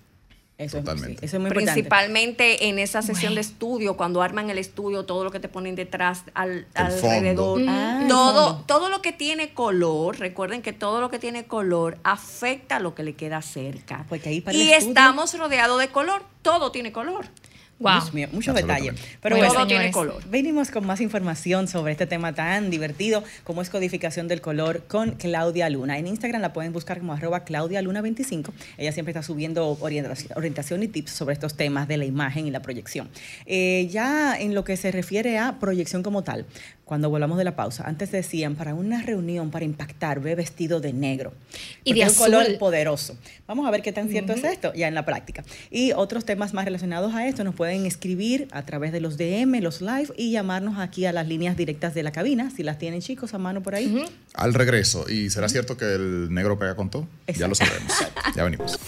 Eso, 0.57 0.77
es, 0.77 0.85
Totalmente. 0.85 1.19
sí, 1.19 1.25
eso 1.25 1.35
es 1.35 1.41
muy 1.41 1.49
importante. 1.49 1.73
Principalmente 1.73 2.69
en 2.69 2.79
esa 2.79 3.01
sesión 3.01 3.31
Bueno. 3.31 3.35
de 3.35 3.41
estudio, 3.41 3.97
cuando 3.97 4.21
arman 4.21 4.49
el 4.49 4.57
estudio, 4.57 5.03
todo 5.03 5.25
lo 5.25 5.31
que 5.31 5.41
te 5.41 5.49
ponen 5.49 5.75
detrás, 5.75 6.23
al, 6.33 6.65
alrededor, 6.75 7.57
fondo. 7.57 7.71
Ah, 7.73 8.05
todo, 8.07 8.63
todo 8.65 8.87
lo 8.89 9.01
que 9.01 9.11
tiene 9.11 9.53
color, 9.53 10.17
recuerden 10.17 10.61
que 10.61 10.71
todo 10.71 11.01
lo 11.01 11.09
que 11.09 11.19
tiene 11.19 11.45
color 11.45 11.97
afecta 12.03 12.77
a 12.77 12.79
lo 12.79 12.95
que 12.95 13.03
le 13.03 13.15
queda 13.15 13.41
cerca. 13.41 14.05
Porque 14.07 14.29
ahí 14.29 14.39
para 14.39 14.55
el 14.55 14.63
y 14.63 14.71
estamos 14.71 15.37
rodeados 15.37 15.77
de 15.77 15.89
color, 15.89 16.23
todo 16.41 16.71
tiene 16.71 16.93
color. 16.93 17.25
Wow. 17.77 17.93
Dios 17.93 18.13
mío, 18.13 18.27
mucho 18.31 18.53
detalle. 18.53 18.93
Pero 19.21 19.35
Bueno, 19.35 19.53
todo 19.53 19.67
tiene 19.67 19.91
color. 19.91 20.23
venimos 20.29 20.71
con 20.71 20.85
más 20.85 21.01
información 21.01 21.67
sobre 21.67 21.91
este 21.91 22.05
tema 22.05 22.33
tan 22.33 22.69
divertido 22.69 23.21
como 23.43 23.61
es 23.61 23.69
codificación 23.69 24.29
del 24.29 24.39
color 24.39 24.83
con 24.88 25.11
Claudia 25.11 25.69
Luna. 25.69 25.97
En 25.97 26.07
Instagram 26.07 26.41
la 26.41 26.53
pueden 26.53 26.71
buscar 26.71 26.99
como 26.99 27.11
arroba 27.13 27.43
Claudia 27.43 27.81
Luna 27.81 28.01
25. 28.01 28.53
Ella 28.77 28.93
siempre 28.93 29.11
está 29.11 29.23
subiendo 29.23 29.77
orientación, 29.81 30.31
orientación 30.38 30.83
y 30.83 30.88
tips 30.88 31.11
sobre 31.11 31.33
estos 31.33 31.55
temas 31.55 31.89
de 31.89 31.97
la 31.97 32.05
imagen 32.05 32.47
y 32.47 32.51
la 32.51 32.61
proyección. 32.61 33.09
Eh, 33.45 33.89
ya 33.91 34.39
en 34.39 34.55
lo 34.55 34.63
que 34.63 34.77
se 34.77 34.91
refiere 34.91 35.38
a 35.38 35.59
proyección 35.59 36.01
como 36.01 36.23
tal, 36.23 36.45
cuando 36.85 37.09
volvamos 37.09 37.38
de 37.39 37.43
la 37.43 37.55
pausa, 37.55 37.83
antes 37.88 38.11
decían, 38.11 38.55
para 38.55 38.75
una 38.75 39.01
reunión, 39.01 39.49
para 39.49 39.65
impactar, 39.65 40.19
ve 40.21 40.35
vestido 40.35 40.79
de 40.79 40.93
negro. 40.93 41.33
Y 41.83 41.89
Porque 41.91 42.05
de 42.05 42.11
es 42.11 42.17
un 42.19 42.25
color 42.25 42.43
azul. 42.43 42.57
poderoso. 42.59 43.17
Vamos 43.47 43.67
a 43.67 43.71
ver 43.71 43.81
qué 43.81 43.91
tan 43.91 44.07
cierto 44.07 44.33
es 44.33 44.43
esto 44.43 44.71
ya 44.75 44.88
en 44.88 44.93
la 44.93 45.03
práctica. 45.03 45.43
Y 45.71 45.93
otros 45.93 46.25
temas 46.25 46.53
más 46.53 46.63
relacionados 46.63 47.13
a 47.15 47.27
esto 47.27 47.43
nos 47.43 47.55
pueden 47.55 47.64
escribir 47.71 48.47
a 48.51 48.65
través 48.65 48.91
de 48.91 48.99
los 48.99 49.17
DM, 49.17 49.62
los 49.62 49.82
live 49.82 50.10
y 50.17 50.32
llamarnos 50.32 50.78
aquí 50.80 51.06
a 51.06 51.12
las 51.12 51.28
líneas 51.28 51.58
directas 51.58 51.93
de 51.93 52.04
la 52.04 52.12
cabina, 52.12 52.51
si 52.56 52.63
las 52.63 52.78
tienen 52.78 53.01
chicos 53.01 53.34
a 53.34 53.38
mano 53.38 53.62
por 53.63 53.75
ahí. 53.75 54.06
Al 54.34 54.54
regreso. 54.54 55.10
¿Y 55.10 55.30
será 55.30 55.49
cierto 55.49 55.78
que 55.78 55.95
el 55.95 56.34
negro 56.34 56.60
pega 56.60 56.75
con 56.75 56.89
todo? 56.89 57.08
Ya 57.28 57.47
lo 57.47 57.56
sabremos. 57.56 57.93
ya 58.35 58.44
venimos. 58.44 58.79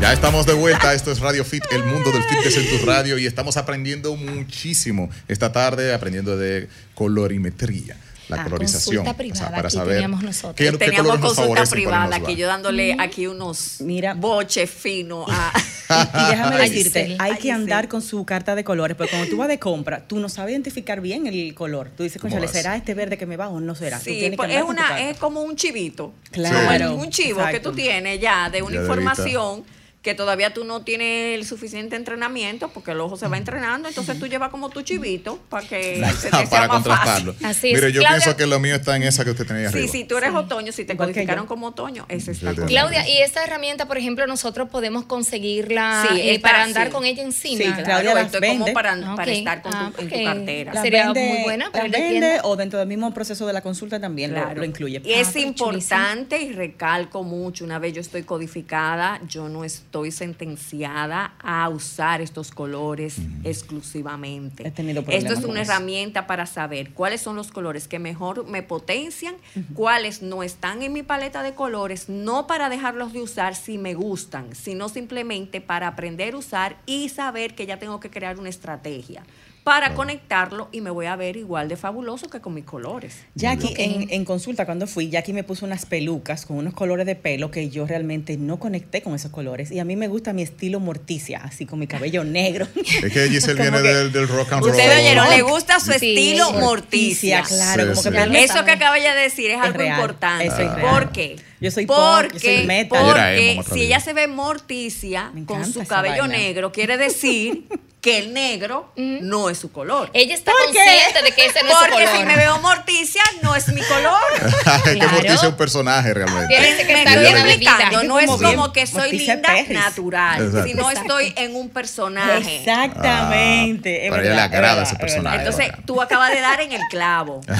Ya 0.00 0.12
estamos 0.12 0.46
de 0.46 0.54
vuelta. 0.54 0.94
Esto 0.94 1.12
es 1.12 1.20
Radio 1.20 1.44
Fit, 1.44 1.62
el 1.70 1.84
mundo 1.84 2.10
del 2.10 2.24
fitness 2.24 2.56
en 2.56 2.76
tu 2.76 2.84
radio. 2.84 3.18
Y 3.18 3.26
estamos 3.26 3.56
aprendiendo 3.56 4.16
muchísimo 4.16 5.08
esta 5.28 5.52
tarde, 5.52 5.94
aprendiendo 5.94 6.36
de 6.36 6.68
colorimetría. 6.96 7.96
La 8.36 8.42
Ah, 8.42 8.44
colorización. 8.44 8.96
consulta 9.04 9.16
privada, 9.16 9.56
para 9.56 9.70
saber 9.70 9.94
teníamos 9.94 10.22
nosotros. 10.22 10.54
qué, 10.56 10.70
qué 10.70 10.78
Teníamos 10.78 11.06
color 11.12 11.20
nos 11.20 11.34
consulta 11.34 11.64
privada, 11.66 12.06
nos 12.18 12.28
aquí 12.28 12.36
yo 12.36 12.46
dándole 12.46 12.96
aquí 12.98 13.26
unos 13.26 13.80
Mira. 13.80 14.14
boches 14.14 14.70
finos 14.70 15.26
a... 15.30 15.52
Y 15.92 16.30
déjame 16.30 16.56
Ay, 16.56 16.70
decirte, 16.70 17.16
hay 17.18 17.32
Ay, 17.32 17.38
que 17.38 17.52
andar 17.52 17.86
con 17.86 18.00
su 18.00 18.24
carta 18.24 18.54
de 18.54 18.64
colores, 18.64 18.96
porque 18.96 19.10
cuando 19.10 19.28
tú 19.28 19.36
vas 19.36 19.48
de 19.48 19.58
compra, 19.58 20.06
tú 20.06 20.18
no 20.20 20.30
sabes 20.30 20.52
identificar 20.52 21.02
bien 21.02 21.26
el 21.26 21.54
color. 21.54 21.90
Tú 21.94 22.02
dices, 22.02 22.20
¿Cómo 22.20 22.32
conchale? 22.34 22.50
¿será 22.50 22.76
este 22.76 22.94
verde 22.94 23.18
que 23.18 23.26
me 23.26 23.36
va 23.36 23.48
o 23.50 23.60
no 23.60 23.74
será? 23.74 23.98
Sí, 24.00 24.18
que 24.20 24.32
pues 24.34 24.50
es, 24.54 24.62
una, 24.62 25.00
es 25.10 25.18
como 25.18 25.42
un 25.42 25.54
chivito. 25.54 26.14
Claro, 26.30 26.94
un 26.96 27.10
chivo 27.10 27.42
que 27.50 27.60
tú 27.60 27.72
tienes 27.72 28.20
ya 28.20 28.48
de 28.48 28.62
una 28.62 28.72
Ya 28.72 28.78
de 28.80 28.84
información 28.86 29.64
que 30.02 30.14
todavía 30.14 30.52
tú 30.52 30.64
no 30.64 30.82
tienes 30.82 31.38
el 31.38 31.46
suficiente 31.46 31.94
entrenamiento 31.94 32.68
porque 32.70 32.90
el 32.90 33.00
ojo 33.00 33.16
se 33.16 33.28
va 33.28 33.36
entrenando, 33.38 33.88
entonces 33.88 34.18
tú 34.18 34.26
llevas 34.26 34.50
como 34.50 34.68
tu 34.68 34.82
chivito 34.82 35.38
para 35.48 35.64
que 35.66 36.04
se 36.20 36.28
te 36.28 36.36
sea 36.38 36.50
para 36.50 36.66
más 36.66 36.74
contrastarlo. 36.82 37.32
fácil. 37.34 37.46
Así 37.50 37.68
es. 37.70 37.74
Mire, 37.80 37.92
yo 37.92 38.00
Claudia- 38.00 38.18
pienso 38.18 38.36
que 38.36 38.46
lo 38.46 38.58
mío 38.58 38.74
está 38.74 38.96
en 38.96 39.04
esa 39.04 39.24
que 39.24 39.30
usted 39.30 39.46
tenía 39.46 39.70
Sí, 39.70 39.86
si 39.86 40.02
tú 40.04 40.16
eres 40.16 40.34
otoño, 40.34 40.72
si 40.72 40.84
te 40.84 40.96
codificaron 40.96 41.44
yo. 41.44 41.48
como 41.48 41.68
otoño, 41.68 42.04
ese 42.08 42.32
está. 42.32 42.52
Claudia, 42.52 43.08
y 43.08 43.18
esta 43.18 43.44
herramienta, 43.44 43.86
por 43.86 43.96
ejemplo, 43.96 44.26
nosotros 44.26 44.68
podemos 44.70 45.04
conseguirla 45.04 46.04
Sí, 46.10 46.20
eh, 46.20 46.34
está, 46.34 46.48
para 46.50 46.64
andar 46.64 46.86
sí. 46.88 46.92
con 46.92 47.04
ella 47.04 47.22
encima. 47.22 47.58
Sí, 47.58 47.64
Claro, 47.70 47.84
Claudia 47.84 48.14
las 48.14 48.26
esto 48.26 48.38
es 48.38 48.48
como 48.50 48.64
vende. 48.64 48.72
para, 48.72 48.92
Ah, 48.94 49.14
para 49.14 49.30
estar 49.32 49.62
con 49.62 49.70
tu- 49.70 49.78
Ah, 49.78 49.92
en 49.98 50.08
tu 50.08 50.24
cartera. 50.24 50.74
la- 50.74 50.82
sería 50.82 51.04
vende, 51.12 51.28
muy 51.32 51.42
buena 51.44 51.70
las 51.72 51.82
de 51.84 51.88
vende 51.90 52.40
o 52.42 52.56
dentro 52.56 52.78
del 52.80 52.88
mismo 52.88 53.14
proceso 53.14 53.46
de 53.46 53.52
la 53.52 53.60
consulta 53.60 54.00
también 54.00 54.32
lo- 54.34 54.40
Claro. 54.42 54.56
lo, 54.60 54.64
incluye. 54.64 55.00
Y 55.04 55.12
Ah, 55.14 55.20
es 55.20 55.28
pero 55.32 55.46
importante 55.46 56.42
y 56.42 56.52
recalco 56.52 57.22
mucho, 57.22 57.64
una 57.64 57.78
vez 57.78 57.92
yo 57.92 58.00
estoy 58.00 58.24
codificada, 58.24 59.20
yo 59.28 59.48
no 59.48 59.62
estoy 59.62 59.91
sentenciada 60.10 61.34
a 61.38 61.68
usar 61.68 62.20
estos 62.20 62.50
colores 62.50 63.18
exclusivamente. 63.44 64.66
He 64.66 64.70
tenido 64.70 65.04
Esto 65.08 65.34
es 65.34 65.44
una 65.44 65.60
herramienta 65.60 66.26
para 66.26 66.46
saber 66.46 66.92
cuáles 66.92 67.20
son 67.20 67.36
los 67.36 67.52
colores 67.52 67.86
que 67.86 67.98
mejor 67.98 68.46
me 68.46 68.62
potencian, 68.62 69.36
cuáles 69.74 70.22
no 70.22 70.42
están 70.42 70.82
en 70.82 70.92
mi 70.92 71.02
paleta 71.02 71.42
de 71.42 71.54
colores, 71.54 72.08
no 72.08 72.46
para 72.46 72.68
dejarlos 72.68 73.12
de 73.12 73.20
usar 73.22 73.54
si 73.54 73.78
me 73.78 73.94
gustan, 73.94 74.54
sino 74.54 74.88
simplemente 74.88 75.60
para 75.60 75.86
aprender 75.86 76.34
a 76.34 76.38
usar 76.38 76.76
y 76.86 77.08
saber 77.10 77.54
que 77.54 77.66
ya 77.66 77.78
tengo 77.78 78.00
que 78.00 78.10
crear 78.10 78.38
una 78.38 78.48
estrategia 78.48 79.22
para 79.64 79.94
conectarlo 79.94 80.68
y 80.72 80.80
me 80.80 80.90
voy 80.90 81.06
a 81.06 81.14
ver 81.14 81.36
igual 81.36 81.68
de 81.68 81.76
fabuloso 81.76 82.28
que 82.28 82.40
con 82.40 82.52
mis 82.54 82.64
colores. 82.64 83.18
Jackie, 83.36 83.74
en, 83.76 84.08
en 84.10 84.24
consulta 84.24 84.66
cuando 84.66 84.86
fui, 84.88 85.08
Jackie 85.08 85.32
me 85.32 85.44
puso 85.44 85.64
unas 85.66 85.86
pelucas 85.86 86.46
con 86.46 86.56
unos 86.56 86.74
colores 86.74 87.06
de 87.06 87.14
pelo 87.14 87.50
que 87.52 87.70
yo 87.70 87.86
realmente 87.86 88.36
no 88.36 88.58
conecté 88.58 89.02
con 89.02 89.14
esos 89.14 89.30
colores. 89.30 89.70
Y 89.70 89.78
a 89.78 89.84
mí 89.84 89.94
me 89.94 90.08
gusta 90.08 90.32
mi 90.32 90.42
estilo 90.42 90.80
morticia, 90.80 91.40
así 91.44 91.64
con 91.64 91.78
mi 91.78 91.86
cabello 91.86 92.24
negro. 92.24 92.66
Es 92.74 93.12
que 93.12 93.28
Giselle 93.28 93.60
viene 93.62 93.82
que- 93.82 93.88
del, 93.88 94.12
del 94.12 94.26
rock 94.28 94.52
and 94.52 94.62
roll. 94.62 94.70
Ustedes 94.72 94.98
oyeron, 94.98 95.30
le 95.30 95.42
gusta 95.42 95.78
su 95.78 95.92
Sí, 95.92 96.08
estilo 96.16 96.52
morticia. 96.54 97.42
claro, 97.42 97.82
Sí, 97.82 97.88
como 97.90 98.02
sí. 98.02 98.10
que 98.10 98.26
me 98.30 98.42
Eso 98.44 98.64
que 98.64 98.70
acaba 98.72 98.96
de 98.96 99.14
decir 99.14 99.50
es, 99.50 99.58
Es 99.58 99.62
algo 99.62 99.78
real, 99.78 99.94
importante. 100.00 100.46
eso 100.46 100.58
es 100.60 100.74
real. 100.74 100.90
¿Por 100.90 101.12
qué? 101.12 101.36
Yo 101.60 101.70
soy 101.70 101.86
punk, 101.86 101.96
yo 101.98 102.28
porque, 102.32 102.56
soy 102.56 102.66
metal. 102.66 102.98
Yo 103.06 103.14
era 103.16 103.54
porque 103.62 103.74
si 103.74 103.82
ella 103.82 104.00
se 104.00 104.12
ve 104.12 104.26
morticia 104.26 105.30
con 105.46 105.64
su 105.72 105.84
cabello 105.86 106.22
vaina. 106.22 106.36
negro, 106.38 106.72
quiere 106.72 106.96
decir 106.96 107.68
que 108.02 108.18
el 108.18 108.32
negro 108.34 108.92
no 108.96 109.48
es 109.48 109.58
su 109.58 109.70
color. 109.70 110.10
Ella 110.12 110.34
está 110.34 110.50
consciente 110.52 111.22
de 111.22 111.30
que 111.32 111.46
ese 111.46 111.62
no 111.62 111.68
es 111.70 111.74
su 111.76 111.80
Porque 111.84 112.04
color. 112.04 112.16
si 112.18 112.24
me 112.24 112.36
veo 112.36 112.58
morticia, 112.58 113.22
no 113.42 113.54
es 113.54 113.68
mi 113.68 113.80
color. 113.82 114.20
es 114.42 114.82
que 114.82 114.92
Claro. 114.94 115.12
Morticia 115.12 115.34
es 115.34 115.42
un 115.44 115.56
personaje 115.56 116.12
realmente. 116.12 116.48
Tienes 116.48 116.76
que 116.84 116.92
Me 116.92 116.98
estar 117.04 117.18
explicando, 117.48 118.02
no 118.02 118.18
es 118.18 118.26
como 118.28 118.72
que 118.72 118.86
soy 118.88 119.02
Morticia 119.02 119.34
linda 119.34 119.48
Perris. 119.50 119.70
Exacto. 119.70 119.88
natural, 119.88 120.64
sino 120.66 120.90
estoy 120.90 121.32
en 121.36 121.54
un 121.54 121.68
personaje. 121.70 122.56
Exactamente. 122.56 124.04
es 124.06 124.10
para 124.10 124.22
ella 124.24 124.34
le 124.34 124.40
agrada 124.40 124.82
es 124.82 124.88
ese 124.88 124.98
personaje. 124.98 125.38
Entonces, 125.38 125.68
tú 125.86 126.02
acabas 126.02 126.30
de 126.32 126.40
dar 126.40 126.60
en 126.60 126.72
el 126.72 126.82
clavo. 126.90 127.40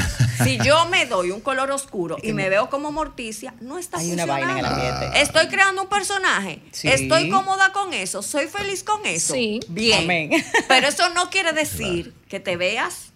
Si 0.43 0.59
yo 0.59 0.87
me 0.87 1.07
doy 1.07 1.31
un 1.31 1.41
color 1.41 1.71
oscuro 1.71 2.17
y 2.21 2.33
me 2.33 2.49
veo 2.49 2.69
como 2.69 2.91
morticia, 2.91 3.55
no 3.61 3.79
está 3.79 3.99
Hay 3.99 4.11
una 4.11 4.27
vaina 4.27 4.51
en 4.53 4.59
el 4.59 4.65
funcionando. 4.65 4.97
ambiente. 4.97 5.23
Estoy 5.23 5.47
creando 5.47 5.83
un 5.83 5.89
personaje. 5.89 6.59
Sí. 6.73 6.89
Estoy 6.89 7.31
cómoda 7.31 7.73
con 7.73 7.95
eso. 7.95 8.23
Soy 8.23 8.49
feliz 8.49 8.83
con 8.83 9.07
eso. 9.07 9.35
Sí. 9.35 9.61
Bien. 9.69 10.03
Amén. 10.03 10.32
Pero 10.69 10.89
eso 10.89 11.09
no 11.11 11.31
quiere 11.31 11.53
decir 11.53 12.15
que 12.29 12.41
te 12.41 12.57
veas 12.57 13.13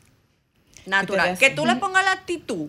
natural. 0.87 1.29
veas- 1.29 1.39
Que, 1.39 1.51
tú 1.51 1.67
le 1.67 1.77
pongas 1.77 2.05
la 2.05 2.13
actitud. 2.13 2.69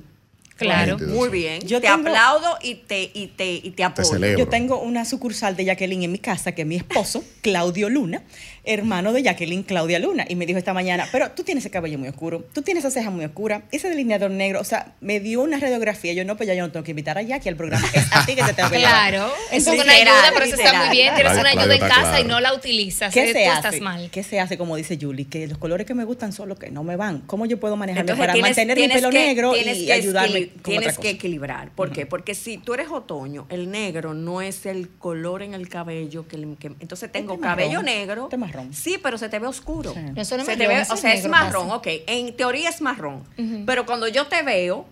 Claro. 0.55 0.97
Muy 0.97 1.29
bien. 1.29 1.61
Yo 1.61 1.79
te 1.79 1.85
tengo- 1.87 2.09
aplaudo 2.09 2.57
y 2.63 2.75
te, 2.75 3.11
y 3.13 3.27
te, 3.27 3.53
y 3.53 3.69
te 3.71 3.83
apoyo. 3.83 4.17
Yo 4.35 4.47
tengo 4.47 4.79
una 4.81 5.05
sucursal 5.05 5.55
de 5.55 5.65
Jacqueline 5.65 6.01
en 6.03 6.11
mi 6.11 6.17
casa, 6.17 6.53
que 6.53 6.63
es 6.63 6.67
mi 6.67 6.75
esposo, 6.77 7.23
Claudio 7.41 7.89
Luna, 7.89 8.23
hermano 8.67 9.13
de 9.13 9.23
Jacqueline, 9.23 9.63
Claudia 9.63 9.97
Luna. 9.99 10.25
Y 10.27 10.35
me 10.35 10.45
dijo 10.45 10.59
esta 10.59 10.73
mañana, 10.73 11.07
pero 11.11 11.31
tú 11.31 11.43
tienes 11.43 11.63
ese 11.63 11.71
cabello 11.71 11.97
muy 11.97 12.07
oscuro, 12.09 12.45
tú 12.53 12.61
tienes 12.61 12.83
esa 12.85 12.91
ceja 12.99 13.09
muy 13.09 13.25
oscura, 13.25 13.63
ese 13.71 13.89
delineador 13.89 14.29
negro. 14.31 14.59
O 14.61 14.63
sea, 14.63 14.93
me 15.01 15.19
dio 15.19 15.41
una 15.41 15.57
radiografía. 15.59 16.13
Yo 16.13 16.25
no, 16.25 16.37
pues 16.37 16.47
ya 16.47 16.53
yo 16.53 16.61
no 16.65 16.71
tengo 16.71 16.83
que 16.83 16.91
invitar 16.91 17.17
a 17.17 17.21
Jackie 17.21 17.49
al 17.49 17.55
programa. 17.55 17.87
Es 17.93 18.05
a 18.15 18.25
ti 18.25 18.35
que 18.35 18.43
te 18.43 18.53
tengo 18.53 18.69
que 18.69 18.77
llevar. 18.77 19.09
Claro, 19.11 19.31
es 19.51 19.65
una 19.65 19.75
literal, 19.77 19.95
ayuda, 20.07 20.31
pero 20.33 20.45
eso 20.45 20.55
está 20.55 20.73
muy 20.73 20.89
bien. 20.89 21.15
Tienes 21.15 21.33
una 21.37 21.49
ayuda 21.49 21.73
en 21.75 21.79
casa 21.79 22.19
y 22.19 22.23
no 22.25 22.39
la 22.39 22.53
utilizas. 22.53 23.13
¿Qué 23.13 23.23
eh, 23.23 23.33
se 23.33 23.43
tú 23.45 23.49
hace? 23.51 23.67
estás 23.67 23.81
mal. 23.81 24.09
¿Qué 24.11 24.23
se 24.23 24.39
hace, 24.39 24.57
como 24.57 24.75
dice 24.75 24.97
Julie? 25.01 25.25
Que 25.27 25.47
los 25.47 25.57
colores 25.57 25.87
que 25.87 25.93
me 25.95 26.03
gustan 26.03 26.33
son 26.33 26.49
los 26.49 26.59
que 26.59 26.69
no 26.69 26.83
me 26.83 26.95
van. 26.95 27.19
¿Cómo 27.21 27.45
yo 27.45 27.59
puedo 27.59 27.75
manejarme 27.77 28.01
Entonces, 28.11 28.21
para 28.21 28.33
tienes- 28.33 28.49
mantener 28.57 28.77
mi 28.77 28.87
pelo 28.89 29.09
que- 29.09 29.17
negro 29.17 29.55
y 29.55 29.85
que 29.85 29.93
ayudarme 29.93 30.47
con 30.49 30.63
Tienes 30.63 30.79
otra 30.89 30.91
que 30.91 30.97
cosa? 30.97 31.09
equilibrar. 31.09 31.71
¿Por 31.71 31.91
qué? 31.91 32.05
Porque 32.05 32.35
si 32.35 32.57
tú 32.57 32.73
eres 32.73 32.89
otoño, 32.89 33.45
el 33.49 33.71
negro 33.71 34.13
no 34.13 34.41
es 34.41 34.65
el 34.65 34.89
color 34.89 35.41
en 35.41 35.53
el 35.53 35.69
cabello 35.69 36.27
que, 36.27 36.37
que- 36.59 36.67
entonces 36.79 37.11
tengo 37.11 37.33
Este 37.33 37.45
marrón, 37.45 37.57
cabello 37.63 37.81
negro. 37.83 38.27
Marrón. 38.57 38.73
Sí, 38.73 38.99
pero 39.01 39.17
se 39.17 39.29
te 39.29 39.39
ve 39.39 39.47
oscuro. 39.47 39.93
Sí. 39.93 39.99
Eso 40.15 40.37
no 40.37 40.45
Se 40.45 40.57
te 40.57 40.67
marrón, 40.67 40.75
ve- 40.83 40.91
o 40.91 40.93
es 40.95 40.99
sea, 40.99 41.13
es 41.13 41.27
marrón, 41.27 41.69
casi. 41.69 41.97
ok. 41.97 42.03
En 42.07 42.35
teoría 42.35 42.69
es 42.69 42.81
marrón. 42.81 43.23
Pero 43.65 43.85
cuando 43.85 44.07
yo 44.07 44.27
te 44.27 44.41
veo, 44.43 44.85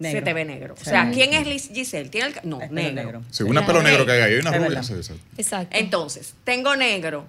se 0.00 0.22
te 0.22 0.32
ve 0.32 0.44
negro. 0.44 0.74
Sí. 0.76 0.82
O 0.86 0.90
sea, 0.90 1.10
¿quién 1.10 1.32
es 1.34 1.46
Liz- 1.46 1.72
Giselle? 1.74 2.08
¿Tiene 2.08 2.28
el 2.28 2.34
no, 2.44 2.58
negro. 2.70 2.94
negro. 2.94 3.22
Sí, 3.30 3.42
una 3.42 3.66
pelo 3.66 3.82
negro 3.82 4.06
que 4.06 4.12
hay 4.12 4.20
ahí, 4.20 4.34
una 4.38 4.50
Es 4.50 4.64
rubia. 4.64 4.80
Exacto. 5.36 5.76
Entonces, 5.76 6.34
tengo 6.44 6.76
negro. 6.76 7.24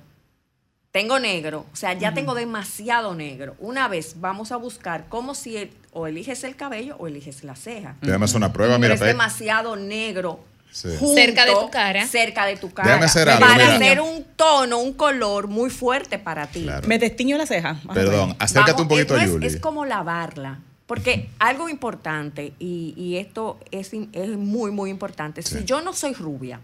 Tengo 0.92 1.20
negro, 1.20 1.68
o 1.72 1.76
sea, 1.76 1.94
ya 1.94 2.16
tengo 2.16 2.34
demasiado 2.34 3.14
negro. 3.14 3.56
Una 3.60 3.88
vez 3.88 4.16
vamos 4.20 4.52
a 4.52 4.56
buscar 4.56 5.06
cómo 5.08 5.36
si 5.36 5.56
el- 5.56 5.72
o 5.92 6.08
eliges 6.08 6.44
el 6.44 6.56
cabello 6.56 6.96
o 6.98 7.06
eliges 7.06 7.44
la 7.44 7.56
ceja. 7.56 7.96
Déjame 8.02 8.26
hacer 8.26 8.38
una 8.38 8.52
prueba, 8.52 8.74
Pero 8.74 8.82
mira, 8.82 8.94
es 8.96 9.00
demasiado 9.00 9.76
negro. 9.76 10.44
Sí. 10.72 10.90
junto, 11.00 11.16
Cerca 11.16 11.46
de 11.46 11.54
tu 11.54 11.70
cara. 11.72 12.08
Cerca 12.08 12.46
de 12.46 12.56
tu 12.58 12.72
cara. 12.72 12.88
Déjame 12.90 13.06
hacer 13.06 13.28
algo, 13.30 13.40
Para 13.46 13.64
mira. 13.66 13.76
hacer 13.76 14.02
un 14.02 14.24
tono, 14.36 14.78
un 14.80 14.94
color 14.94 15.48
muy 15.48 15.70
fuerte 15.70 16.20
para 16.20 16.48
ti. 16.48 16.64
Claro. 16.64 16.88
Me 16.88 17.00
destiño 17.00 17.38
la 17.38 17.46
ceja. 17.48 17.78
Perdón, 17.94 18.36
acércate 18.40 18.72
Vamos, 18.74 18.82
un 18.84 18.88
poquito 18.88 19.16
a 19.16 19.24
es, 19.24 19.30
Julie. 19.32 19.48
es 19.48 19.58
como 19.58 19.86
lavarla. 19.86 20.60
Porque 20.86 21.30
algo 21.38 21.70
importante, 21.70 22.54
y, 22.60 22.94
y 22.98 23.18
esto 23.18 23.60
es, 23.72 23.94
muy, 23.94 24.72
muy 24.72 24.90
importante. 24.90 25.42
Sí. 25.44 25.60
Si 25.60 25.64
yo 25.66 25.82
no 25.82 25.94
soy 25.94 26.14
rubia, 26.14 26.62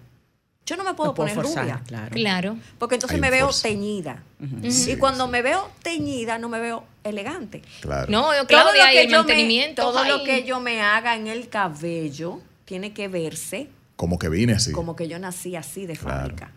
yo 0.66 0.78
no 0.78 0.84
me 0.84 0.96
puedo 0.96 1.12
No 1.12 1.14
puedo 1.16 1.28
poner 1.28 1.36
forzar, 1.36 1.64
rubia. 1.64 1.82
claro. 1.86 2.10
Claro. 2.12 2.58
Porque 2.80 2.96
entonces 2.96 3.20
me 3.20 3.30
veo 3.30 3.46
force. 3.48 3.68
teñida. 3.70 4.24
Sí, 4.70 4.94
y 4.94 4.96
cuando 4.98 5.26
sí. 5.26 5.32
me 5.32 5.42
veo 5.44 5.70
teñida, 5.84 6.40
no 6.40 6.50
me 6.50 6.60
veo 6.60 6.86
elegante. 7.04 7.62
Claro. 7.82 8.12
No, 8.12 8.24
Todo 8.32 8.48
Claudia, 8.48 8.86
lo 8.86 8.92
que 8.92 9.02
el 9.02 9.08
yo 9.10 9.12
me- 9.12 9.18
mantenimiento. 9.28 9.82
todo 9.84 10.04
lo 10.06 10.24
que 10.24 10.44
yo 10.44 10.60
me 10.60 10.82
haga 10.82 11.16
en 11.16 11.28
el 11.28 11.50
cabello 11.50 12.40
tiene 12.66 12.94
que 12.94 13.08
verse 13.08 13.68
Como 13.96 14.20
que 14.20 14.30
vine 14.30 14.54
así. 14.54 14.72
como 14.72 14.96
que 14.96 15.08
yo 15.08 15.18
nací 15.20 15.56
así 15.56 15.86
de 15.86 15.96
Claro. 15.96 16.18
fábrica. 16.20 16.52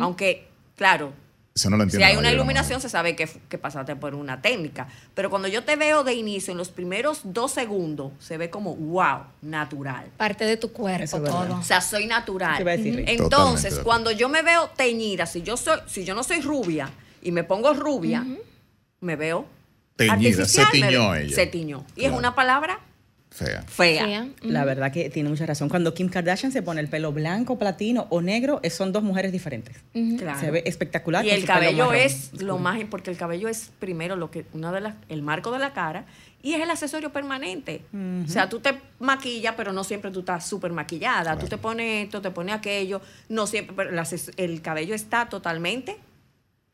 Aunque, 0.00 0.48
claro, 0.76 1.12
Eso 1.54 1.68
no 1.70 1.76
lo 1.76 1.88
si 1.90 2.02
hay 2.02 2.16
una 2.16 2.30
iluminación 2.32 2.80
se 2.80 2.88
sabe 2.88 3.14
que, 3.16 3.28
que 3.48 3.58
pasaste 3.58 3.94
por 3.96 4.14
una 4.14 4.40
técnica. 4.40 4.88
Pero 5.14 5.30
cuando 5.30 5.48
yo 5.48 5.64
te 5.64 5.76
veo 5.76 6.04
de 6.04 6.14
inicio, 6.14 6.52
en 6.52 6.58
los 6.58 6.68
primeros 6.70 7.20
dos 7.24 7.50
segundos, 7.52 8.12
se 8.20 8.36
ve 8.38 8.50
como, 8.50 8.74
wow, 8.76 9.24
natural. 9.42 10.06
Parte 10.16 10.44
de 10.44 10.56
tu 10.56 10.72
cuerpo, 10.72 11.20
verdad. 11.20 11.46
todo. 11.48 11.58
O 11.58 11.62
sea, 11.62 11.80
soy 11.80 12.06
natural. 12.06 12.62
Entonces, 12.66 13.80
cuando 13.80 14.10
yo 14.10 14.28
me 14.28 14.42
veo 14.42 14.70
teñida, 14.76 15.26
si 15.26 15.42
yo 15.42 15.56
soy, 15.56 15.78
si 15.86 16.04
yo 16.04 16.14
no 16.14 16.22
soy 16.22 16.40
rubia 16.40 16.88
y 17.22 17.32
me 17.32 17.44
pongo 17.44 17.74
rubia, 17.74 18.24
me 19.00 19.16
veo 19.16 19.46
Teñida, 19.96 20.46
se 20.46 20.62
artificial, 20.62 20.90
tiñó 20.90 21.14
ella. 21.14 21.34
Se 21.34 21.46
tiñó. 21.46 21.84
Y 21.94 22.00
Claro. 22.00 22.14
es 22.14 22.18
una 22.18 22.34
palabra 22.34 22.80
Fea. 23.30 23.62
fea. 23.62 24.04
Fea. 24.06 24.26
La 24.42 24.64
verdad 24.64 24.92
que 24.92 25.08
tiene 25.08 25.28
mucha 25.28 25.46
razón. 25.46 25.68
Cuando 25.68 25.94
Kim 25.94 26.08
Kardashian 26.08 26.50
se 26.52 26.62
pone 26.62 26.80
el 26.80 26.88
pelo 26.88 27.12
blanco, 27.12 27.58
platino 27.58 28.06
o 28.10 28.20
negro, 28.20 28.58
es- 28.62 28.74
son 28.74 28.92
dos 28.92 29.02
mujeres 29.04 29.30
diferentes. 29.32 29.76
Claro. 30.18 30.40
Se 30.40 30.50
ve 30.50 30.62
espectacular. 30.66 31.24
Y 31.24 31.30
el 31.30 31.44
cabello 31.44 31.92
es 31.92 32.42
lo 32.42 32.58
más 32.58 32.78
porque 32.90 33.10
el 33.10 33.16
cabello 33.16 33.48
es 33.48 33.70
primero 33.78 34.16
lo 34.16 34.30
que 34.30 34.44
una 34.52 34.72
de 34.72 34.80
las 34.80 34.94
el 35.08 35.22
marco 35.22 35.52
de 35.52 35.58
la 35.60 35.72
cara 35.72 36.06
y 36.42 36.54
es 36.54 36.60
el 36.62 36.70
accesorio 36.70 37.12
permanente. 37.12 37.82
O 38.24 38.28
sea, 38.28 38.48
tú 38.48 38.60
te 38.60 38.74
maquillas, 38.98 39.54
pero 39.56 39.72
no 39.72 39.84
siempre 39.84 40.10
tú 40.10 40.20
estás 40.20 40.46
súper 40.46 40.72
maquillada. 40.72 41.38
Tú 41.38 41.46
te 41.46 41.56
pones 41.58 42.04
esto, 42.06 42.20
te 42.20 42.30
pones 42.30 42.54
aquello, 42.54 43.00
no 43.28 43.46
siempre, 43.46 43.74
pero 43.76 43.90
el 44.36 44.62
cabello 44.62 44.94
está 44.94 45.28
totalmente 45.28 45.96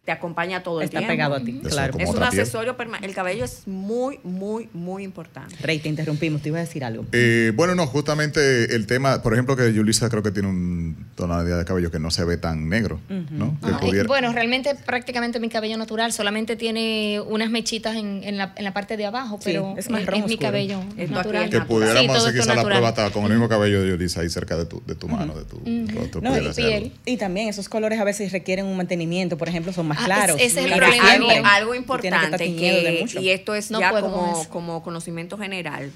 te 0.07 0.13
acompaña 0.13 0.63
todo 0.63 0.81
el 0.81 0.85
Está 0.85 0.99
tiempo. 1.01 1.13
pegado 1.13 1.35
a 1.35 1.41
ti, 1.41 1.59
Eso 1.61 1.69
claro. 1.69 1.93
como 1.93 2.05
Es 2.05 2.11
un 2.11 2.23
accesorio 2.23 2.77
permanente. 2.77 3.09
El 3.09 3.15
cabello 3.15 3.45
es 3.45 3.67
muy, 3.67 4.21
muy, 4.23 4.69
muy 4.73 5.03
importante. 5.03 5.55
Rey, 5.61 5.81
te 5.81 5.89
interrumpimos, 5.89 6.41
te 6.43 6.49
iba 6.49 6.59
a 6.59 6.61
decir 6.61 6.85
algo. 6.85 7.05
Eh, 7.13 7.53
bueno, 7.57 7.75
no, 7.75 7.87
justamente 7.89 8.75
el 8.77 8.87
tema, 8.87 9.21
por 9.23 9.33
ejemplo, 9.33 9.57
que 9.57 9.73
Yulisa 9.75 10.09
creo 10.09 10.23
que 10.23 10.31
tiene 10.31 10.49
un 10.49 10.97
tonalidad 11.17 11.59
de 11.59 11.65
cabello 11.65 11.91
que 11.91 11.99
no 11.99 12.11
se 12.13 12.25
ve 12.25 12.37
tan 12.37 12.69
negro, 12.69 13.01
¿no? 13.31 13.59
Que 13.61 13.73
Ah, 13.73 13.79
pudiera- 13.81 14.07
bueno, 14.07 14.33
realmente 14.33 14.75
prácticamente 14.87 15.41
mi 15.41 15.49
cabello 15.49 15.77
natural 15.77 16.13
solamente 16.13 16.55
tiene 16.55 17.21
unas 17.21 17.51
mechitas 17.51 17.97
en, 17.97 18.23
en 18.23 18.37
la, 18.39 18.53
en 18.57 18.63
la 18.65 18.73
parte 18.73 18.97
de 18.97 19.07
abajo, 19.07 19.39
Sí, 19.39 19.47
pero 19.47 19.75
es 19.77 19.87
es, 19.87 19.91
marrón 19.91 20.21
es 20.21 20.27
mi 20.29 20.39
cabello 20.39 20.81
Esto 20.97 21.15
natural. 21.15 21.51
que 21.51 21.57
es 21.57 21.63
natural. 21.63 21.67
pudiéramos 21.67 22.17
Sí, 22.23 22.29
hacer 22.29 22.41
quizá 22.41 22.55
la 22.55 22.63
prueba 22.63 22.89
hasta 22.91 23.11
con 23.11 23.25
el 23.25 23.31
mismo 23.33 23.49
cabello 23.49 23.83
de 23.83 23.89
Yulisa 23.89 24.21
ahí 24.21 24.29
cerca 24.31 24.57
de 24.57 24.67
tu, 24.67 24.81
de 24.87 24.95
tu 24.95 25.09
mano, 25.09 25.35
de 25.37 25.45
tu, 25.45 25.61
de 25.65 26.09
tu 26.09 26.21
No, 26.21 26.37
y 26.37 26.49
piel. 26.55 26.93
Y 27.05 27.17
también 27.17 27.49
esos 27.49 27.69
colores 27.69 27.99
a 27.99 28.05
veces 28.05 28.31
requieren 28.31 28.67
un 28.67 28.77
mantenimiento, 28.77 29.37
por 29.37 29.49
ejemplo, 29.49 29.73
son 29.73 29.89
más 29.89 29.96
Ah, 29.99 30.27
ese 30.39 30.45
es 30.45 30.57
el 30.57 30.75
problema 30.77 31.11
algo, 31.55 31.71
que 31.73 31.77
importante 31.79 32.39
que, 32.39 33.07
y 33.21 33.29
esto 33.31 33.55
es 33.55 33.71
No 33.71 33.81
ya 33.81 33.91
como, 34.01 34.45
como 34.49 34.83
conocimiento 34.83 35.37
general. 35.39 35.91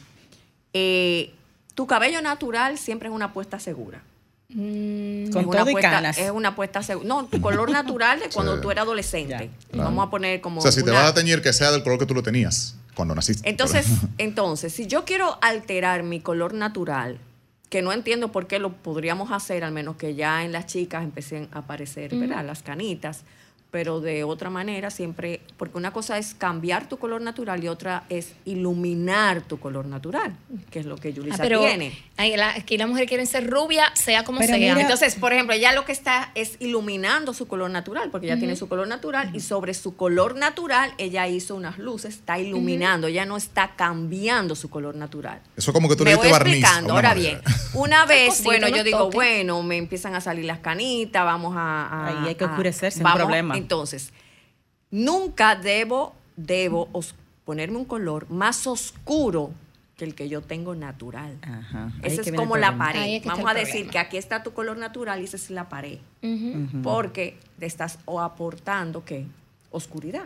eh, 0.72 1.32
tu 1.74 1.86
cabello 1.86 2.20
natural 2.20 2.78
siempre 2.78 3.08
es 3.08 3.14
una 3.14 3.26
apuesta 3.26 3.58
segura. 3.58 4.02
Mm, 4.48 5.30
Con 5.30 5.40
es 5.42 5.46
una 5.46 5.58
todo 5.60 5.68
y 5.68 5.72
apuesta- 5.72 5.90
canas. 5.90 6.18
Es 6.18 6.30
una 6.30 6.48
apuesta 6.50 6.82
segura. 6.82 7.06
No, 7.08 7.24
tu 7.26 7.40
color 7.40 7.70
natural 7.80 8.20
de 8.20 8.28
cuando 8.28 8.56
Sí. 8.56 8.62
tú 8.62 8.70
eras 8.70 8.82
adolescente. 8.82 9.50
Claro. 9.70 9.84
Vamos 9.90 10.06
a 10.06 10.10
poner 10.10 10.40
como. 10.40 10.58
O 10.58 10.62
sea, 10.62 10.72
si 10.72 10.82
te 10.84 10.90
vas 10.90 11.04
a 11.08 11.14
teñir, 11.14 11.40
que 11.40 11.52
sea 11.52 11.70
del 11.70 11.82
color 11.82 11.98
que 11.98 12.06
tú 12.06 12.14
lo 12.14 12.22
tenías 12.22 12.76
cuando 12.94 13.14
naciste. 13.14 13.48
Entonces, 13.48 13.86
entonces, 14.18 14.72
si 14.74 14.86
yo 14.86 15.04
quiero 15.04 15.38
alterar 15.40 16.02
mi 16.02 16.20
color 16.20 16.52
natural, 16.54 17.18
que 17.70 17.80
no 17.82 17.92
entiendo 17.92 18.32
por 18.32 18.48
qué 18.48 18.58
lo 18.58 18.72
podríamos 18.72 19.30
hacer, 19.30 19.62
al 19.62 19.70
menos 19.72 19.94
que 19.96 20.16
ya 20.16 20.44
en 20.44 20.50
las 20.52 20.66
chicas 20.66 21.04
empiecen 21.04 21.48
a 21.52 21.60
aparecer, 21.60 22.12
¿verdad? 22.16 22.44
Las 22.44 22.62
canitas, 22.64 23.20
pero 23.70 24.00
de 24.00 24.24
otra 24.24 24.50
manera 24.50 24.90
siempre, 24.90 25.40
porque 25.56 25.78
una 25.78 25.92
cosa 25.92 26.18
es 26.18 26.34
cambiar 26.34 26.88
tu 26.88 26.98
color 26.98 27.20
natural 27.20 27.62
y 27.62 27.68
otra 27.68 28.04
es 28.08 28.32
iluminar 28.44 29.42
tu 29.42 29.58
color 29.60 29.86
natural, 29.86 30.34
que 30.70 30.80
es 30.80 30.86
lo 30.86 30.96
que 30.96 31.08
ah, 31.08 31.12
Yulisa 31.12 31.42
pero 31.42 31.60
tiene. 31.60 31.96
ay, 32.16 32.36
la- 32.36 32.50
aquí 32.50 32.76
las 32.78 32.88
mujeres 32.88 33.08
quieren 33.08 33.26
ser 33.26 33.48
rubia, 33.48 33.84
sea 33.94 34.24
como 34.24 34.38
Pero 34.40 34.54
sea. 34.54 34.58
mira- 34.58 34.80
Entonces, 34.80 35.14
por 35.14 35.32
ejemplo, 35.32 35.54
ella 35.54 35.72
lo 35.72 35.84
que 35.84 35.92
está 35.92 36.32
es 36.34 36.56
iluminando 36.60 37.32
su 37.34 37.46
color 37.46 37.70
natural, 37.70 38.10
porque 38.10 38.26
ella 38.26 38.38
tiene 38.38 38.56
su 38.56 38.68
color 38.68 38.88
natural 38.88 39.30
y 39.34 39.40
sobre 39.40 39.74
su 39.74 39.96
color 39.96 40.36
natural 40.36 40.92
ella 40.98 41.26
hizo 41.28 41.54
unas 41.54 41.78
luces, 41.78 42.14
está 42.16 42.38
iluminando, 42.38 43.06
ella 43.06 43.24
no 43.24 43.36
está 43.36 43.72
cambiando 43.76 44.54
su 44.56 44.68
color 44.70 44.94
natural. 44.96 45.40
Eso 45.56 45.72
como 45.72 45.88
que 45.88 45.96
tú 45.96 46.04
le 46.04 46.12
diste 46.12 46.30
barniz. 46.30 46.64
a 46.64 46.78
Ahora 46.78 47.10
manera. 47.10 47.14
bien, 47.14 47.40
una 47.74 48.04
vez, 48.06 48.28
cosita, 48.30 48.44
bueno, 48.48 48.68
yo 48.68 48.82
digo, 48.84 49.10
bueno, 49.10 49.62
me 49.62 49.76
empiezan 49.76 50.14
a 50.14 50.20
salir 50.20 50.44
las 50.44 50.58
canitas, 50.58 51.24
vamos 51.24 51.54
a... 51.56 51.86
a- 51.86 52.00
Ahí 52.10 52.28
hay 52.28 52.34
que 52.34 52.44
a- 52.44 52.48
oscurecerse, 52.48 52.98
un 52.98 53.04
vamos, 53.04 53.18
problema. 53.20 53.59
Entonces, 53.60 54.12
nunca 54.90 55.56
debo, 55.56 56.14
debo 56.36 56.88
os- 56.92 57.14
ponerme 57.44 57.76
un 57.78 57.84
color 57.84 58.30
más 58.30 58.66
oscuro 58.66 59.50
que 59.96 60.04
el 60.04 60.14
que 60.14 60.28
yo 60.28 60.40
tengo 60.40 60.74
natural. 60.74 61.36
Ajá, 61.42 61.92
que 62.00 62.08
es 62.08 62.32
como 62.32 62.56
la 62.56 62.76
pared. 62.78 63.20
Que 63.22 63.28
Vamos 63.28 63.50
a 63.50 63.54
decir 63.54 63.72
problema. 63.72 63.92
que 63.92 63.98
aquí 63.98 64.16
está 64.16 64.42
tu 64.42 64.52
color 64.52 64.76
natural 64.78 65.20
y 65.20 65.24
esa 65.24 65.36
es 65.36 65.50
la 65.50 65.68
pared. 65.68 65.98
Porque 66.82 67.38
te 67.58 67.66
estás 67.66 67.98
o 68.06 68.20
aportando, 68.20 69.04
¿qué? 69.04 69.26
Oscuridad. 69.70 70.24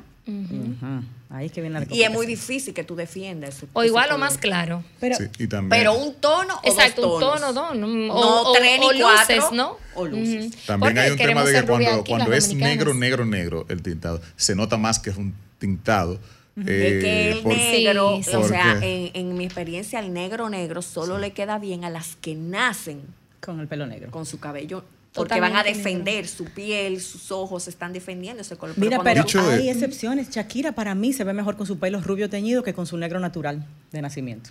Ahí 1.31 1.47
es 1.47 1.53
que 1.53 1.61
viene 1.61 1.81
la 1.81 1.87
Y 1.91 2.03
es 2.03 2.11
muy 2.11 2.27
difícil 2.27 2.73
que 2.73 2.85
tú 2.85 2.97
defiendas 2.97 3.65
O 3.73 3.85
igual 3.85 4.11
o 4.13 4.19
más 4.19 4.39
claro. 4.39 4.83
Pero, 5.01 5.17
Sí, 5.17 5.25
y 5.39 5.47
también, 5.47 5.69
Pero 5.71 5.95
un 5.95 6.15
tono 6.15 6.55
o 6.63 6.69
Exacto, 6.69 7.03
dos 7.03 7.15
un 7.15 7.21
tonos. 7.21 7.41
tono, 7.41 7.53
dos, 7.53 7.77
no, 7.77 7.87
No 7.89 8.15
o, 8.15 8.51
o- 8.51 8.53
tres 8.55 8.81
ni 8.81 8.87
o 8.87 8.93
luces, 8.93 9.37
cuatro, 9.39 9.51
¿no? 9.53 9.77
o 9.95 10.07
luces. 10.07 10.55
También 10.67 10.81
Porque 10.95 11.01
hay 11.01 11.11
un 11.11 11.17
tema 11.19 11.45
de 11.45 11.53
que 11.61 11.67
cuando, 11.67 11.91
aquí, 11.91 12.11
cuando 12.11 12.33
es 12.33 12.55
negro, 12.55 12.95
negro, 12.95 13.25
negro 13.27 13.67
el 13.69 13.83
tintado, 13.83 14.21
se 14.37 14.55
nota 14.55 14.77
más 14.77 14.99
que 14.99 15.11
es 15.11 15.17
un 15.17 15.35
tintado. 15.59 16.19
Es 16.57 16.65
que 16.67 17.01
eh, 17.31 17.33
el 17.33 17.39
por- 17.43 17.53
negro, 17.57 18.17
Sí, 18.23 18.31
sí. 18.31 18.37
o 18.37 18.47
sea, 18.49 18.79
en 18.81 19.35
mi 19.37 19.45
experiencia, 19.45 19.99
el 19.99 20.13
negro 20.13 20.49
negro 20.49 20.83
solo 20.83 21.19
le 21.19 21.33
queda 21.33 21.59
bien 21.59 21.85
a 21.85 21.91
las 21.91 22.15
que 22.17 22.35
nacen 22.37 23.01
con 23.41 23.59
el 23.61 23.67
pelo 23.69 23.87
negro. 23.87 24.11
con 24.11 24.25
su 24.25 24.39
cabello, 24.39 24.85
porque 25.15 25.41
van 25.41 25.57
a 25.57 25.63
defender 25.63 26.27
su 26.27 26.45
piel, 26.47 27.01
sus 27.01 27.31
ojos, 27.31 27.69
están 27.69 27.93
defendiendo 27.93 28.43
ese 28.43 28.57
color. 28.57 28.77
Mira, 28.77 29.01
pero 29.03 29.25
hay 29.49 29.69
excepciones. 29.69 30.29
Shakira 30.31 30.73
para 30.73 30.95
mí 30.95 31.13
se 31.13 31.25
ve 31.25 31.33
mejor 31.33 31.57
con 31.57 31.67
su 31.67 31.79
pelo 31.79 32.01
rubio 32.01 32.29
teñido 32.29 32.63
que 32.63 32.75
con 32.75 32.87
su 32.87 32.97
negro 32.97 33.21
natural 33.21 33.65
de 33.93 34.03
nacimiento. 34.03 34.51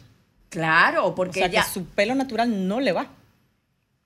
claro, 0.49 1.07
O 1.07 1.15
porque 1.15 1.39
sea, 1.39 1.47
ella... 1.47 1.63
que 1.63 1.69
su 1.69 1.85
pelo 1.85 2.15
natural 2.15 2.67
no 2.67 2.79
le 2.79 2.93
va. 2.93 3.11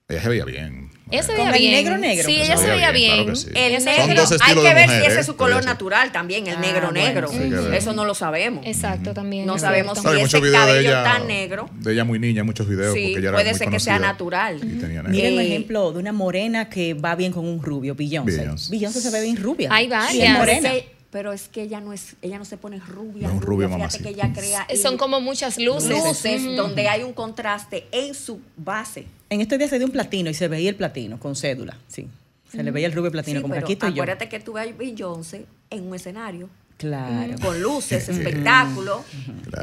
Ella 0.10 0.22
se 0.22 0.30
veía 0.30 0.45
bien. 0.45 0.89
Ella 1.12 1.22
se 1.24 1.36
Con 1.36 1.51
veía 1.51 1.51
el 1.53 1.60
bien. 1.60 1.72
negro, 1.74 1.97
negro. 1.97 2.24
Sí, 2.30 2.39
ella 2.41 2.55
se 2.55 2.66
veía 2.68 2.91
bien, 2.91 2.93
bien. 2.93 3.24
claro 3.26 3.30
que 3.32 3.36
sí. 3.36 3.47
El 3.49 3.58
Ella 3.58 3.80
se 3.82 3.86
Son 3.86 3.86
veía 3.93 4.08
negro, 4.08 4.22
dos 4.30 4.41
hay 4.41 4.53
que 4.55 4.62
de 4.62 4.74
ver 4.74 4.86
mujer, 4.88 5.01
si 5.01 5.08
ese 5.08 5.20
es 5.20 5.26
su 5.26 5.36
color 5.36 5.66
natural 5.66 6.12
también, 6.14 6.47
el 6.47 6.55
Ah, 6.55 6.60
negro 6.62 6.89
bueno, 6.91 6.91
negro. 6.93 7.28
sí. 7.28 7.76
Eso 7.76 7.91
no 7.91 8.05
lo 8.05 8.16
sabemos. 8.16 8.66
Exacto, 8.66 9.14
también. 9.14 9.45
No 9.45 9.58
sabemos. 9.60 9.99
Claro, 9.99 10.18
muchos 10.20 10.39
ese 10.39 10.47
videos 10.49 10.62
de 10.66 10.68
cabello 10.72 10.89
ella, 10.91 11.03
tan 11.03 11.28
negro. 11.28 11.70
de 11.74 11.91
ella 11.91 12.05
muy 12.05 12.20
niña, 12.20 12.45
muchos 12.45 12.70
videos. 12.70 12.93
Sí, 12.93 13.01
porque 13.08 13.20
ella 13.20 13.30
era 13.30 13.38
puede 13.38 13.49
muy 13.49 13.60
ser 13.60 13.70
que 13.70 13.80
sea 13.82 13.99
natural. 13.99 14.55
y 14.64 14.80
tenía 14.80 15.03
negro. 15.03 15.10
Miren 15.10 15.34
un 15.34 15.39
ejemplo 15.41 15.91
de 15.91 15.99
una 15.99 16.14
morena 16.14 16.70
que 16.70 16.93
va 16.93 17.16
bien 17.16 17.34
con 17.34 17.45
un 17.45 17.62
rubio, 17.62 17.93
Beyoncé. 17.93 18.38
Beyoncé. 18.38 18.72
Beyoncé 18.72 19.01
se 19.01 19.10
ve 19.12 19.22
bien 19.24 19.36
rubia. 19.36 19.68
Hay 19.74 19.88
varias. 19.89 20.38
morena. 20.38 20.70
Que, 21.10 21.12
pero 21.12 21.34
es 21.34 21.47
que 21.47 21.62
ella 21.64 21.80
no 21.80 21.93
es, 21.93 22.16
ella 22.22 22.38
no 22.38 22.45
se 22.45 22.58
pone 22.58 22.80
rubia. 22.80 23.28
Es 23.28 23.34
un 23.34 23.41
rubio 23.41 23.68
Fíjate 23.68 23.80
mamacita. 23.80 24.03
que 24.03 24.10
ella 24.10 24.32
crea 24.34 24.68
Son 24.82 24.97
como 24.97 25.20
muchas 25.22 25.58
luces. 25.58 25.89
luces 26.03 26.41
Ujú. 26.43 26.51
donde 26.55 26.88
hay 26.88 27.03
un 27.03 27.14
contraste 27.14 27.88
en 27.91 28.14
su 28.14 28.39
base. 28.55 29.05
En 29.30 29.41
estos 29.41 29.58
días 29.58 29.70
se 29.70 29.78
dio 29.78 29.86
un 29.88 29.91
platino 29.93 30.30
y 30.30 30.34
se 30.34 30.47
veía 30.47 30.70
el 30.70 30.76
platino 30.76 31.20
con 31.20 31.36
cédula. 31.36 31.78
Sí. 31.88 32.08
Se 32.51 32.64
le 32.64 32.72
veía 32.72 32.88
el 32.88 32.93
rubio 32.93 33.12
platino, 33.12 33.39
Sí, 33.39 33.41
como 33.41 33.53
que 33.53 33.58
pero 33.60 33.66
aquí 33.68 33.74
estoy 33.74 33.89
yo. 33.93 34.03
acuérdate 34.03 34.30
que 34.30 34.39
tú 34.39 34.53
ves 34.53 34.70
a 34.70 34.74
Beyoncé 34.78 35.45
en 35.70 35.88
un 35.88 35.95
escenario 35.95 36.49
Claro. 36.78 37.34
con 37.41 37.62
luces, 37.62 38.08
espectáculo, 38.08 39.03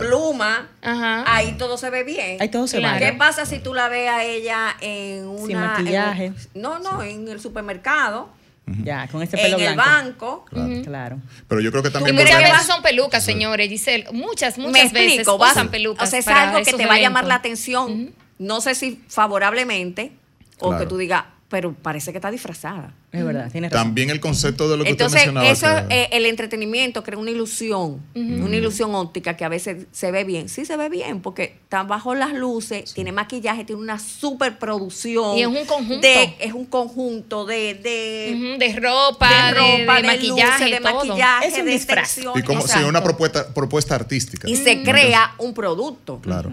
pluma, 0.01 0.69
Ajá. 0.83 1.25
ahí 1.35 1.53
todo 1.59 1.77
se 1.79 1.89
ve 1.91 2.03
bien. 2.05 2.37
Ahí 2.41 2.49
todo 2.51 2.67
se 2.67 2.79
Claro. 2.79 3.01
va. 3.05 3.11
¿Qué 3.11 3.17
pasa 3.17 3.47
si 3.47 3.59
tú 3.59 3.73
la 3.73 3.89
ves 3.89 4.11
a 4.11 4.25
ella 4.25 4.77
en 4.81 5.27
una 5.27 5.47
Sin 5.47 5.57
maquillaje. 5.57 6.25
en 6.27 6.35
no, 6.55 6.79
no, 6.81 7.03
en 7.03 7.29
el 7.29 7.41
supermercado, 7.41 8.29
Ya, 8.67 9.09
con 9.09 9.23
ese 9.23 9.37
pelo 9.37 9.59
en 9.59 9.65
el 9.65 9.75
blanco. 9.75 10.47
banco. 10.51 10.83
Claro. 10.85 11.19
Pero 11.49 11.61
yo 11.61 11.71
creo 11.71 11.83
que 11.83 11.91
también. 11.91 12.15
muchas 12.17 12.31
volvemos- 12.33 12.53
veces 12.53 12.67
son 12.67 12.83
pelucas, 12.83 13.23
señores, 13.25 13.69
Giselle. 13.69 14.07
Muchas, 14.13 14.57
muchas 14.57 14.73
Me 14.73 14.83
veces 14.85 15.07
explico, 15.19 15.37
vas- 15.39 15.53
usan 15.53 15.69
pelucas. 15.71 16.09
O 16.09 16.11
sea, 16.11 16.19
es 16.19 16.25
para 16.25 16.51
algo 16.51 16.65
que 16.65 16.73
te 16.73 16.87
va 16.87 16.95
a 16.95 16.99
llamar 16.99 17.25
la 17.25 17.35
eventos. 17.35 17.41
atención. 17.41 18.15
No 18.39 18.61
sé 18.63 18.75
si 18.75 19.03
favorablemente 19.09 20.13
o 20.61 20.69
Claro. 20.71 20.83
que 20.85 20.89
tú 20.89 20.97
digas, 20.97 21.25
pero 21.49 21.75
parece 21.75 22.13
que 22.13 22.19
está 22.19 22.31
disfrazada. 22.31 22.95
Es 23.15 23.25
verdad, 23.25 23.51
tienes 23.51 23.71
razón. 23.71 23.87
También 23.87 24.11
el 24.11 24.21
concepto 24.21 24.69
de 24.69 24.77
lo 24.77 24.85
que 24.85 24.91
Entonces, 24.91 25.21
usted 25.27 25.33
mencionaba. 25.33 25.81
eso, 25.81 25.89
que- 25.89 26.03
eh, 26.03 26.09
el 26.13 26.27
entretenimiento 26.27 27.03
crea 27.03 27.19
una 27.19 27.31
ilusión, 27.31 28.01
una 28.15 28.57
ilusión 28.57 28.95
óptica 28.95 29.37
que 29.37 29.45
a 29.45 29.49
veces 29.49 29.87
se 29.93 30.11
ve 30.11 30.25
bien. 30.25 30.49
Sí 30.49 30.65
se 30.65 30.77
ve 30.77 30.89
bien, 30.89 31.21
porque 31.21 31.57
está 31.63 31.83
bajo 31.85 32.15
las 32.15 32.33
luces, 32.33 32.93
tiene 32.95 33.13
maquillaje, 33.13 33.65
tiene 33.65 33.81
una 33.83 33.99
superproducción. 33.99 35.37
Y 35.39 35.43
es 35.43 35.47
un 35.49 35.65
conjunto. 35.65 36.01
De, 36.07 36.35
es 36.41 36.53
un 36.53 36.67
conjunto 36.67 37.45
de, 37.47 37.75
de, 37.75 38.57
de 38.59 38.81
ropa, 38.81 39.29
de 39.29 39.51
ropa, 39.55 39.97
de 39.97 40.03
de, 40.03 40.07
maquillaje, 40.07 40.65
luces, 40.65 40.71
de 40.71 40.81
todo. 40.81 41.05
maquillaje, 41.07 41.47
Es 41.49 41.59
un 41.59 41.65
de 41.67 41.71
disfraz. 41.73 42.19
y 42.37 42.43
como 42.43 42.67
si 42.67 42.79
una 42.81 43.03
propuesta, 43.03 43.53
propuesta 43.53 43.95
artística. 43.95 44.49
Y 44.49 44.57
se 44.57 44.83
crea 44.83 45.35
un 45.39 45.55
producto. 45.55 46.21
Claro. 46.21 46.53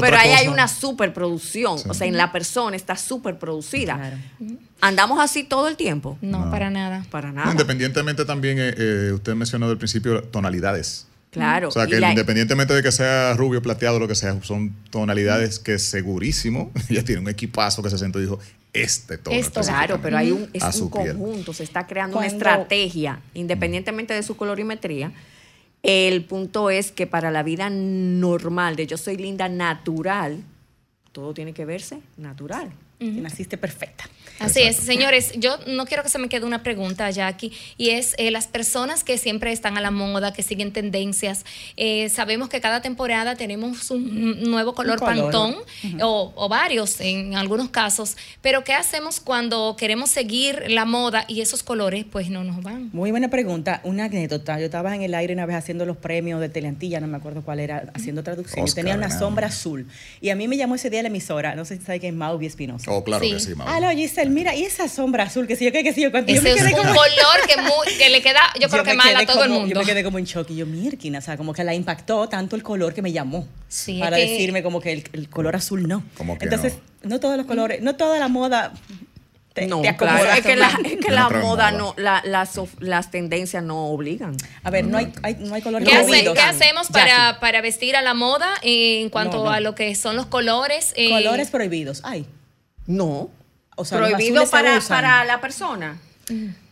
Pero 0.00 0.16
ahí 0.16 0.30
hay 0.32 0.48
una 0.48 0.68
superproducción. 0.68 1.78
Sí. 1.78 1.84
O 1.88 1.94
sea, 1.94 2.06
en 2.06 2.16
la 2.16 2.32
persona 2.32 2.76
está 2.76 2.96
superproducida. 2.96 3.96
Claro. 3.96 4.16
¿Andamos 4.80 5.20
así 5.20 5.44
todo 5.44 5.68
el 5.68 5.76
tiempo? 5.76 6.16
No, 6.22 6.46
No. 6.46 6.50
para 6.50 6.70
nada. 6.70 7.04
Para 7.10 7.32
nada. 7.32 7.50
Independientemente 7.50 8.24
también, 8.24 8.58
eh, 8.58 8.74
eh, 8.76 9.12
usted 9.14 9.34
mencionó 9.34 9.68
del 9.68 9.78
principio 9.78 10.22
tonalidades. 10.24 11.06
Claro. 11.30 11.68
O 11.68 11.70
sea, 11.70 11.86
que 11.86 12.00
la- 12.00 12.10
independientemente 12.10 12.74
de 12.74 12.82
que 12.82 12.90
sea 12.90 13.34
rubio, 13.34 13.62
plateado, 13.62 13.98
lo 14.00 14.08
que 14.08 14.14
sea, 14.16 14.42
son 14.42 14.74
tonalidades 14.90 15.58
que 15.58 15.78
segurísimo, 15.78 16.72
ella 16.88 17.04
tiene 17.04 17.20
un 17.20 17.28
equipazo 17.28 17.82
que 17.82 17.90
se 17.90 17.98
sentó 17.98 18.18
y 18.18 18.22
dijo, 18.22 18.38
este 18.72 19.18
tono. 19.18 19.36
Esto. 19.36 19.60
Claro, 19.60 20.00
pero 20.02 20.16
hay 20.16 20.30
un, 20.32 20.48
es 20.52 20.62
conjunto, 20.90 21.52
se 21.52 21.64
está 21.64 21.86
creando 21.86 22.18
una 22.18 22.26
estrategia, 22.26 23.20
independientemente 23.34 24.14
de 24.14 24.22
su 24.22 24.36
colorimetría. 24.36 25.12
El 25.82 26.24
punto 26.24 26.68
es 26.70 26.92
que 26.92 27.06
para 27.06 27.30
la 27.30 27.42
vida 27.42 27.68
normal, 27.70 28.76
de 28.76 28.86
yo 28.86 28.96
soy 28.96 29.16
linda 29.16 29.48
natural, 29.48 30.42
todo 31.12 31.32
tiene 31.34 31.52
que 31.52 31.64
verse 31.64 32.00
natural. 32.16 32.70
Naciste 33.00 33.56
perfecta. 33.56 34.04
Así 34.40 34.62
es, 34.62 34.76
señores, 34.76 35.32
yo 35.36 35.58
no 35.66 35.86
quiero 35.86 36.02
que 36.02 36.08
se 36.08 36.18
me 36.18 36.28
quede 36.28 36.44
una 36.46 36.62
pregunta, 36.62 37.10
Jackie, 37.10 37.52
y 37.76 37.90
es 37.90 38.14
eh, 38.18 38.30
las 38.30 38.46
personas 38.46 39.04
que 39.04 39.18
siempre 39.18 39.52
están 39.52 39.76
a 39.76 39.80
la 39.80 39.90
moda, 39.90 40.32
que 40.32 40.42
siguen 40.42 40.72
tendencias, 40.72 41.44
eh, 41.76 42.08
sabemos 42.08 42.48
que 42.48 42.60
cada 42.60 42.80
temporada 42.82 43.36
tenemos 43.36 43.90
un 43.90 44.42
nuevo 44.50 44.74
color, 44.74 44.98
color. 44.98 45.14
pantón, 45.30 45.56
o, 46.02 46.32
o 46.34 46.48
varios 46.48 47.00
en 47.00 47.36
algunos 47.36 47.68
casos, 47.68 48.16
pero 48.40 48.64
¿qué 48.64 48.72
hacemos 48.72 49.20
cuando 49.20 49.76
queremos 49.78 50.10
seguir 50.10 50.64
la 50.68 50.84
moda 50.86 51.24
y 51.28 51.42
esos 51.42 51.62
colores 51.62 52.04
pues 52.10 52.30
no 52.30 52.42
nos 52.42 52.62
van? 52.62 52.90
Muy 52.92 53.10
buena 53.10 53.28
pregunta. 53.28 53.80
Una 53.84 54.06
anécdota. 54.06 54.58
Yo 54.58 54.64
estaba 54.66 54.94
en 54.94 55.02
el 55.02 55.14
aire 55.14 55.34
una 55.34 55.44
vez 55.46 55.56
haciendo 55.56 55.84
los 55.84 55.96
premios 55.98 56.40
de 56.40 56.48
Teleantilla, 56.48 56.98
no 57.00 57.06
me 57.06 57.18
acuerdo 57.18 57.42
cuál 57.42 57.60
era, 57.60 57.90
haciendo 57.94 58.22
traducción. 58.22 58.64
Oscar, 58.64 58.68
Yo 58.68 58.74
tenía 58.74 58.94
una 58.96 59.08
¿no? 59.14 59.18
sombra 59.18 59.48
azul. 59.48 59.86
Y 60.22 60.30
a 60.30 60.34
mí 60.36 60.48
me 60.48 60.56
llamó 60.56 60.76
ese 60.76 60.88
día 60.88 61.02
la 61.02 61.08
emisora. 61.08 61.54
No 61.54 61.64
sé 61.66 61.76
si 61.76 61.84
sabe 61.84 62.00
quién 62.00 62.14
es 62.14 62.18
Mauvi 62.18 62.46
Espinosa. 62.46 62.90
Oh, 62.90 63.04
claro 63.04 63.22
Sí. 63.24 63.32
que 63.32 63.40
sí. 63.40 63.52
Aló, 63.66 63.90
Giselle, 63.90 64.29
mira, 64.30 64.54
y 64.54 64.64
esa 64.64 64.88
sombra 64.88 65.24
azul, 65.24 65.46
que 65.46 65.56
si 65.56 65.64
yo, 65.64 65.72
que, 65.72 65.82
que 65.82 65.92
si 65.92 66.02
yo, 66.02 66.10
cuánto. 66.10 66.32
yo 66.32 66.40
me 66.42 66.50
es 66.50 66.56
quedé 66.56 66.70
un 66.70 66.78
como- 66.78 66.94
color 66.94 67.46
que, 67.46 67.56
muy- 67.62 67.98
que 67.98 68.08
le 68.08 68.22
queda, 68.22 68.40
yo 68.60 68.68
creo 68.68 68.84
que 68.84 68.94
mal 68.94 69.14
a 69.16 69.26
todo 69.26 69.44
el 69.44 69.50
mundo. 69.50 69.68
Yo 69.74 69.80
me 69.80 69.84
quedé 69.86 70.02
como 70.04 70.18
en 70.18 70.24
shock 70.24 70.50
y 70.50 70.56
yo, 70.56 70.66
Mirkin, 70.66 71.16
o 71.16 71.20
sea, 71.20 71.36
como 71.36 71.52
que 71.52 71.64
la 71.64 71.74
impactó 71.74 72.28
tanto 72.28 72.56
el 72.56 72.62
color 72.62 72.94
que 72.94 73.02
me 73.02 73.12
llamó. 73.12 73.46
Sí, 73.68 73.96
es 73.96 74.00
para 74.00 74.16
que- 74.16 74.26
decirme 74.28 74.62
como 74.62 74.80
que 74.80 74.92
el, 74.92 75.04
el 75.12 75.28
color 75.28 75.56
azul 75.56 75.86
no. 75.86 76.02
Como 76.16 76.38
que 76.38 76.44
Entonces, 76.46 76.74
no. 77.02 77.20
todos 77.20 77.36
los 77.36 77.46
colores, 77.46 77.82
no 77.82 77.96
toda 77.96 78.18
la 78.18 78.28
moda 78.28 78.72
te, 79.52 79.66
no, 79.66 79.82
te 79.82 79.96
claro, 79.96 80.30
es 80.32 80.42
que 80.46 80.54
la, 80.54 80.68
es 80.84 80.96
que 80.98 81.10
no 81.10 81.28
moda 81.28 81.40
moda. 81.40 81.70
no, 81.72 81.94
la- 81.96 82.22
las, 82.24 82.52
las 82.78 83.10
tendencias 83.10 83.64
no 83.64 83.86
obligan. 83.86 84.36
A 84.62 84.70
ver, 84.70 84.86
no 84.86 84.96
hay, 84.96 85.12
hay- 85.24 85.36
no 85.40 85.54
hay 85.56 85.60
colores 85.62 85.88
¿Qué, 85.88 85.96
hace- 85.96 86.06
prohibidos. 86.06 86.34
qué 86.34 86.40
hacemos 86.40 86.86
para, 86.88 87.40
para 87.40 87.60
vestir 87.60 87.96
a 87.96 88.02
la 88.02 88.14
moda 88.14 88.48
en 88.62 89.08
cuanto 89.10 89.38
No, 89.38 89.44
no. 89.46 89.50
a 89.50 89.58
lo 89.60 89.74
que 89.74 89.92
son 89.96 90.14
los 90.14 90.26
colores? 90.26 90.92
eh, 90.96 91.08
Colores 91.10 91.50
prohibidos. 91.50 92.00
Ay. 92.04 92.26
No. 92.86 93.28
O 93.80 93.84
sea, 93.84 93.98
los 94.00 94.10
Prohibido 94.10 94.44
se 94.44 94.50
para, 94.50 94.80
para 94.80 95.24
la 95.24 95.40
persona. 95.40 95.98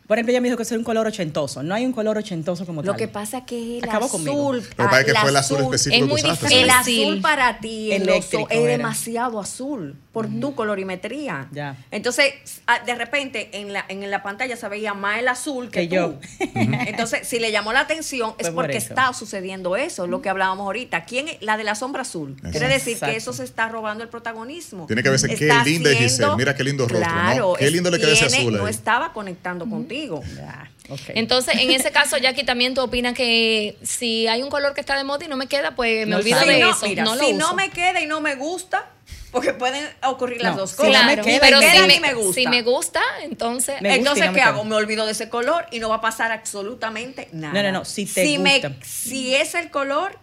Por 0.06 0.16
ejemplo, 0.16 0.30
ella 0.30 0.40
me 0.40 0.48
dijo 0.48 0.56
que 0.56 0.62
es 0.62 0.72
un 0.72 0.84
color 0.84 1.06
ochentoso. 1.06 1.62
No 1.62 1.74
hay 1.74 1.84
un 1.84 1.92
color 1.92 2.16
ochentoso 2.16 2.64
como 2.64 2.80
Lo 2.82 2.92
tal. 2.92 2.98
que 2.98 3.08
pasa 3.08 3.44
que 3.44 3.78
el 3.78 3.84
Acabó 3.84 4.06
azul. 4.06 4.24
conmigo. 4.24 4.52
Lo 4.54 4.60
que 4.62 4.74
pasa 4.76 5.00
es 5.00 5.06
que 5.06 5.14
fue 5.14 5.30
el 5.30 5.36
azul 5.36 5.60
específico 5.60 6.04
es 6.04 6.10
muy 6.10 6.22
que 6.22 6.30
usaste. 6.30 6.62
El 6.62 6.70
azul 6.70 7.20
para 7.20 7.58
ti 7.60 7.92
Eléctrico 7.92 8.44
ojos 8.44 8.52
es 8.56 8.64
demasiado 8.64 9.38
azul 9.38 9.96
por 10.18 10.40
tu 10.40 10.54
colorimetría. 10.56 11.46
Ya. 11.52 11.76
Entonces, 11.90 12.32
ah, 12.66 12.80
de 12.80 12.94
repente 12.94 13.50
en 13.52 13.72
la, 13.72 13.84
en 13.88 14.10
la 14.10 14.22
pantalla 14.22 14.56
se 14.56 14.66
veía 14.68 14.94
más 14.94 15.18
el 15.20 15.28
azul 15.28 15.70
que, 15.70 15.80
Que 15.80 15.88
yo. 15.88 16.14
tú. 16.14 16.20
Entonces, 16.54 17.26
si 17.28 17.38
le 17.38 17.52
llamó 17.52 17.72
la 17.72 17.80
atención 17.80 18.34
es 18.38 18.46
por 18.48 18.64
porque 18.64 18.78
eso. 18.78 18.88
está 18.88 19.12
sucediendo 19.12 19.76
eso, 19.76 20.06
lo 20.06 20.20
que 20.22 20.28
hablábamos 20.28 20.64
ahorita. 20.64 21.04
¿Quién 21.04 21.28
es? 21.28 21.36
La 21.40 21.56
de 21.56 21.64
la 21.64 21.74
sombra 21.76 22.02
azul. 22.02 22.36
Quiere 22.50 22.66
decir 22.68 22.94
Exacto. 22.94 23.12
que 23.12 23.18
eso 23.18 23.32
se 23.32 23.44
está 23.44 23.68
robando 23.68 24.02
el 24.02 24.10
protagonismo. 24.10 24.86
Tiene 24.86 25.02
que 25.02 25.10
verse 25.10 25.28
qué 25.28 25.52
linda 25.64 25.90
es 25.92 25.98
Giselle. 25.98 26.34
Mira 26.36 26.54
qué 26.56 26.64
lindo 26.64 26.88
rostro, 26.88 26.98
¿no? 27.08 27.14
Claro, 27.14 27.52
Qué 27.58 27.66
es- 27.66 27.72
lindo 27.72 27.90
le 27.90 27.98
queda 27.98 28.12
ese 28.12 28.26
azul 28.26 28.56
No 28.56 28.66
estaba 28.66 29.12
conectando 29.12 29.68
contigo. 29.68 30.20
Ya. 30.34 30.70
Entonces, 31.08 31.54
en 31.60 31.70
ese 31.70 31.90
caso, 31.92 32.16
Jackie, 32.16 32.44
también 32.44 32.72
tú 32.74 32.80
opinas 32.80 33.12
que 33.14 33.76
si 33.82 34.26
hay 34.26 34.42
un 34.42 34.48
color 34.48 34.72
que 34.74 34.80
está 34.80 34.96
de 34.96 35.04
moda 35.04 35.24
y 35.24 35.28
no 35.28 35.36
me 35.36 35.46
queda, 35.46 35.76
pues 35.76 36.06
me 36.06 36.12
No 36.12 36.16
olvido 36.16 36.38
sabe. 36.38 36.52
de 36.54 36.58
Si 36.58 36.62
no, 36.64 36.70
eso. 36.70 36.86
mira, 36.86 37.04
no 37.04 37.14
lo 37.14 37.20
si 37.22 37.34
uso. 37.34 37.38
no 37.46 37.54
me 37.54 37.68
queda 37.70 38.00
y 38.00 38.06
no 38.06 38.20
me 38.22 38.36
gusta, 38.36 38.86
porque 39.30 39.52
pueden 39.54 39.86
ocurrir 40.04 40.42
las 40.42 40.54
No, 40.54 40.62
dos 40.62 40.70
si 40.70 40.76
cosas. 40.76 40.92
no 40.92 40.98
me 41.04 41.14
Claro, 41.14 41.24
queda, 41.24 41.40
pero 41.40 41.58
me 41.58 41.66
si 41.66 41.72
queda 41.72 41.86
me, 41.86 42.00
me 42.00 42.14
gusta. 42.14 42.34
si 42.34 42.46
me 42.46 42.62
gusta, 42.62 43.00
entonces 43.22 43.80
Me 43.82 43.88
gusta 43.90 43.98
Entonces, 43.98 44.26
no 44.26 44.32
¿qué 44.32 44.38
queda. 44.40 44.48
hago? 44.48 44.64
Me 44.64 44.74
olvido 44.76 45.06
de 45.06 45.12
ese 45.12 45.28
color 45.28 45.66
y 45.70 45.80
no 45.80 45.88
va 45.88 45.96
a 45.96 46.00
pasar 46.00 46.32
absolutamente 46.32 47.28
nada. 47.32 47.54
No, 47.54 47.62
no, 47.62 47.72
no, 47.80 47.84
si 47.84 48.06
te 48.06 48.24
si 48.24 48.36
gusta. 48.38 48.68
Me, 48.70 48.84
si 48.84 49.34
es 49.34 49.54
el 49.54 49.70
color 49.70 50.18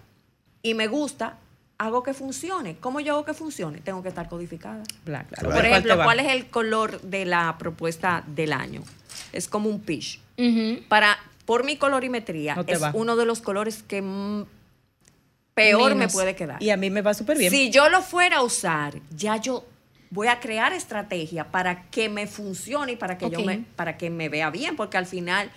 y 0.63 0.73
me 0.73 0.87
gusta, 0.87 1.37
hago 1.77 2.03
que 2.03 2.13
funcione. 2.13 2.77
¿Cómo 2.77 2.99
yo 2.99 3.13
hago 3.13 3.25
que 3.25 3.33
funcione? 3.33 3.79
Tengo 3.79 4.01
que 4.01 4.09
estar 4.09 4.27
codificada. 4.29 4.83
Bla, 5.05 5.23
claro. 5.25 5.49
Por 5.49 5.53
¿Cuál 5.53 5.61
te 5.63 5.69
ejemplo? 5.69 6.03
¿cuál 6.03 6.19
es 6.19 6.31
el 6.31 6.47
color 6.49 7.01
de 7.01 7.25
la 7.25 7.57
propuesta 7.59 8.23
del 8.27 8.53
año? 8.53 8.81
Es 9.33 9.47
como 9.47 9.69
un 9.69 9.81
peach. 9.81 10.19
Para, 10.87 11.17
por 11.45 11.63
mi 11.63 11.77
colorimetría, 11.77 12.55
No 12.55 12.63
es 12.67 12.81
va. 12.81 12.91
uno 12.93 13.15
de 13.15 13.25
los 13.25 13.41
colores 13.41 13.83
que 13.83 14.01
peor 15.55 15.95
me 15.95 16.07
puede 16.07 16.35
quedar. 16.35 16.61
Y 16.61 16.69
a 16.69 16.77
mí 16.77 16.89
me 16.91 17.01
va 17.01 17.13
súper 17.13 17.37
bien. 17.37 17.49
Si 17.49 17.71
yo 17.71 17.89
lo 17.89 18.01
fuera 18.01 18.37
a 18.37 18.43
usar, 18.43 18.93
ya 19.15 19.37
yo 19.37 19.65
voy 20.11 20.27
a 20.27 20.39
crear 20.39 20.71
estrategia 20.73 21.45
para 21.51 21.89
que 21.89 22.09
me 22.09 22.27
funcione 22.27 22.91
y 22.91 22.95
para 22.95 23.17
que 23.17 23.29
yo 23.29 23.41
me, 23.41 23.65
para 23.75 23.97
que 23.97 24.09
me 24.09 24.29
vea 24.29 24.49
bien, 24.51 24.75
porque 24.75 24.97
al 24.97 25.05
final, 25.07 25.49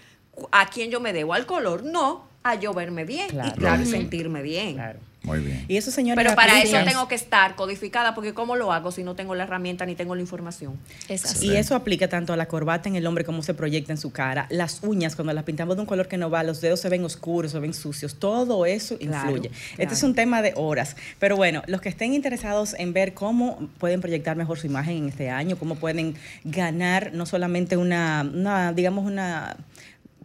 ¿a 0.51 0.67
quién 0.71 0.91
yo 0.91 1.01
me 1.01 1.13
debo? 1.13 1.35
Al 1.35 1.47
color, 1.47 1.85
no, 1.85 2.27
a 2.43 2.55
yo 2.55 2.73
verme 2.73 3.05
bien 3.05 3.29
Claro. 3.29 3.51
y 3.55 3.59
claro, 3.59 3.85
sentirme 3.85 4.43
bien. 4.43 4.75
Claro. 4.75 5.01
Muy 5.29 5.41
bien. 5.41 5.65
Y 5.69 5.77
eso, 5.77 5.91
señores, 5.91 6.23
Pero 6.25 6.35
para 6.35 6.61
eso 6.63 6.77
tengo 6.85 7.07
que 7.09 7.15
estar 7.15 7.55
codificada, 7.55 8.15
porque 8.15 8.35
¿cómo 8.35 8.57
lo 8.57 8.73
hago 8.73 8.91
si 8.91 9.03
no 9.03 9.15
tengo 9.15 9.35
la 9.35 9.45
herramienta 9.45 9.87
ni 9.87 9.95
tengo 9.95 10.15
la 10.15 10.21
información? 10.21 10.79
Es 11.09 11.25
así. 11.25 11.49
Y 11.49 11.57
eso 11.57 11.75
aplica 11.75 12.09
tanto 12.09 12.33
a 12.33 12.37
la 12.37 12.47
corbata 12.47 12.89
en 12.89 12.97
el 12.97 13.07
hombre 13.07 13.25
como 13.25 13.43
se 13.43 13.55
proyecta 13.55 13.93
en 13.93 13.99
su 13.99 14.11
cara. 14.11 14.47
Las 14.51 14.81
uñas, 14.83 15.15
cuando 15.15 15.33
las 15.33 15.45
pintamos 15.45 15.77
de 15.77 15.83
un 15.83 15.87
color 15.87 16.09
que 16.09 16.17
no 16.17 16.31
va, 16.31 16.43
los 16.43 16.61
dedos 16.61 16.81
se 16.81 16.89
ven 16.89 17.05
oscuros, 17.05 17.53
se 17.53 17.59
ven 17.59 17.75
sucios. 17.75 18.15
Todo 18.17 18.67
eso 18.67 18.97
Claro, 18.99 19.31
influye. 19.31 19.49
claro. 19.51 19.83
Este 19.83 19.95
es 19.95 20.03
un 20.03 20.15
tema 20.15 20.43
de 20.43 20.53
horas. 20.57 20.97
Pero 21.19 21.37
bueno, 21.37 21.63
los 21.67 21.81
que 21.81 21.89
estén 21.89 22.15
interesados 22.15 22.75
en 22.79 22.93
ver 22.93 23.15
cómo 23.15 23.69
pueden 23.79 24.01
proyectar 24.01 24.37
mejor 24.37 24.59
su 24.59 24.67
imagen 24.67 24.97
en 24.97 25.09
este 25.09 25.31
año, 25.31 25.57
cómo 25.59 25.75
pueden 25.77 26.15
ganar 26.45 27.11
no 27.13 27.27
solamente 27.27 27.77
una, 27.77 28.29
una 28.35 28.73
digamos, 28.73 29.05
una 29.05 29.57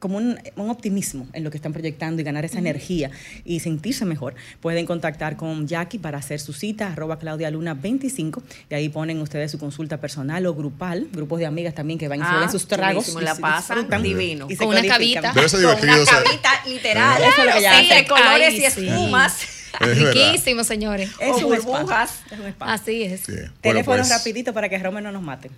como 0.04 0.18
un, 0.18 0.38
un 0.58 0.70
optimismo 0.70 1.26
en 1.32 1.45
lo 1.45 1.49
que 1.49 1.56
están 1.56 1.72
proyectando 1.72 2.22
y 2.22 2.26
ganar 2.26 2.43
esa 2.43 2.60
energía 2.60 3.10
y 3.45 3.62
sentirse 3.62 4.04
mejor, 4.04 4.36
pueden 4.60 4.86
contactar 4.86 5.38
con 5.38 5.66
Jackie 5.66 5.97
para 5.97 6.18
hacer 6.18 6.41
su 6.41 6.51
cita, 6.51 6.91
arroba 6.91 7.18
Claudia 7.20 7.49
Luna 7.49 7.74
25, 7.74 8.43
y 8.70 8.76
ahí 8.76 8.89
ponen 8.89 9.22
ustedes 9.22 9.49
su 9.51 9.58
consulta 9.60 10.01
personal 10.01 10.45
o 10.45 10.54
grupal, 10.54 11.08
grupos 11.14 11.39
de 11.39 11.45
amigas 11.45 11.74
también 11.74 11.97
que 11.97 12.10
van 12.10 12.20
y 12.20 12.24
se 12.24 12.28
Ah, 12.28 12.39
ven 12.41 12.51
sus 12.51 12.68
tragos. 12.68 13.08
y 13.08 13.24
la 13.24 13.36
pasan 13.36 13.88
divino. 14.04 14.47
y 14.49 14.56
se 14.56 14.66
Con 14.66 14.68
una 14.68 14.82
ser 14.82 14.91
Con 14.91 15.84
una 15.89 16.01
o 16.01 16.06
sea, 16.06 16.24
cabita 16.24 16.49
literal. 16.68 17.22
Eso 17.24 17.30
es 17.41 17.45
lo 17.45 17.51
que 17.54 17.60
ella 17.60 17.80
sí, 17.80 17.86
hace. 17.86 17.95
de 17.95 18.06
colores 18.08 18.47
Ay, 18.49 18.56
y 18.56 18.60
sí. 18.60 18.66
espumas. 18.66 19.38
Es 19.41 19.80
verdad. 19.88 20.14
Riquísimo, 20.14 20.64
señores. 20.66 21.10
Es 21.20 21.32
o 21.32 21.38
un 21.38 21.43
burbujas. 21.56 22.20
Es 22.30 22.39
un 22.39 22.45
spa. 22.47 22.74
Así 22.74 23.04
es. 23.04 23.22
Sí. 23.22 23.32
Bueno, 23.32 23.51
Teléfono 23.62 23.97
pues, 23.97 24.10
rapidito 24.10 24.54
para 24.54 24.68
que 24.70 24.78
Rome 24.78 25.01
no 25.01 25.12
nos 25.14 25.22
mate. 25.24 25.49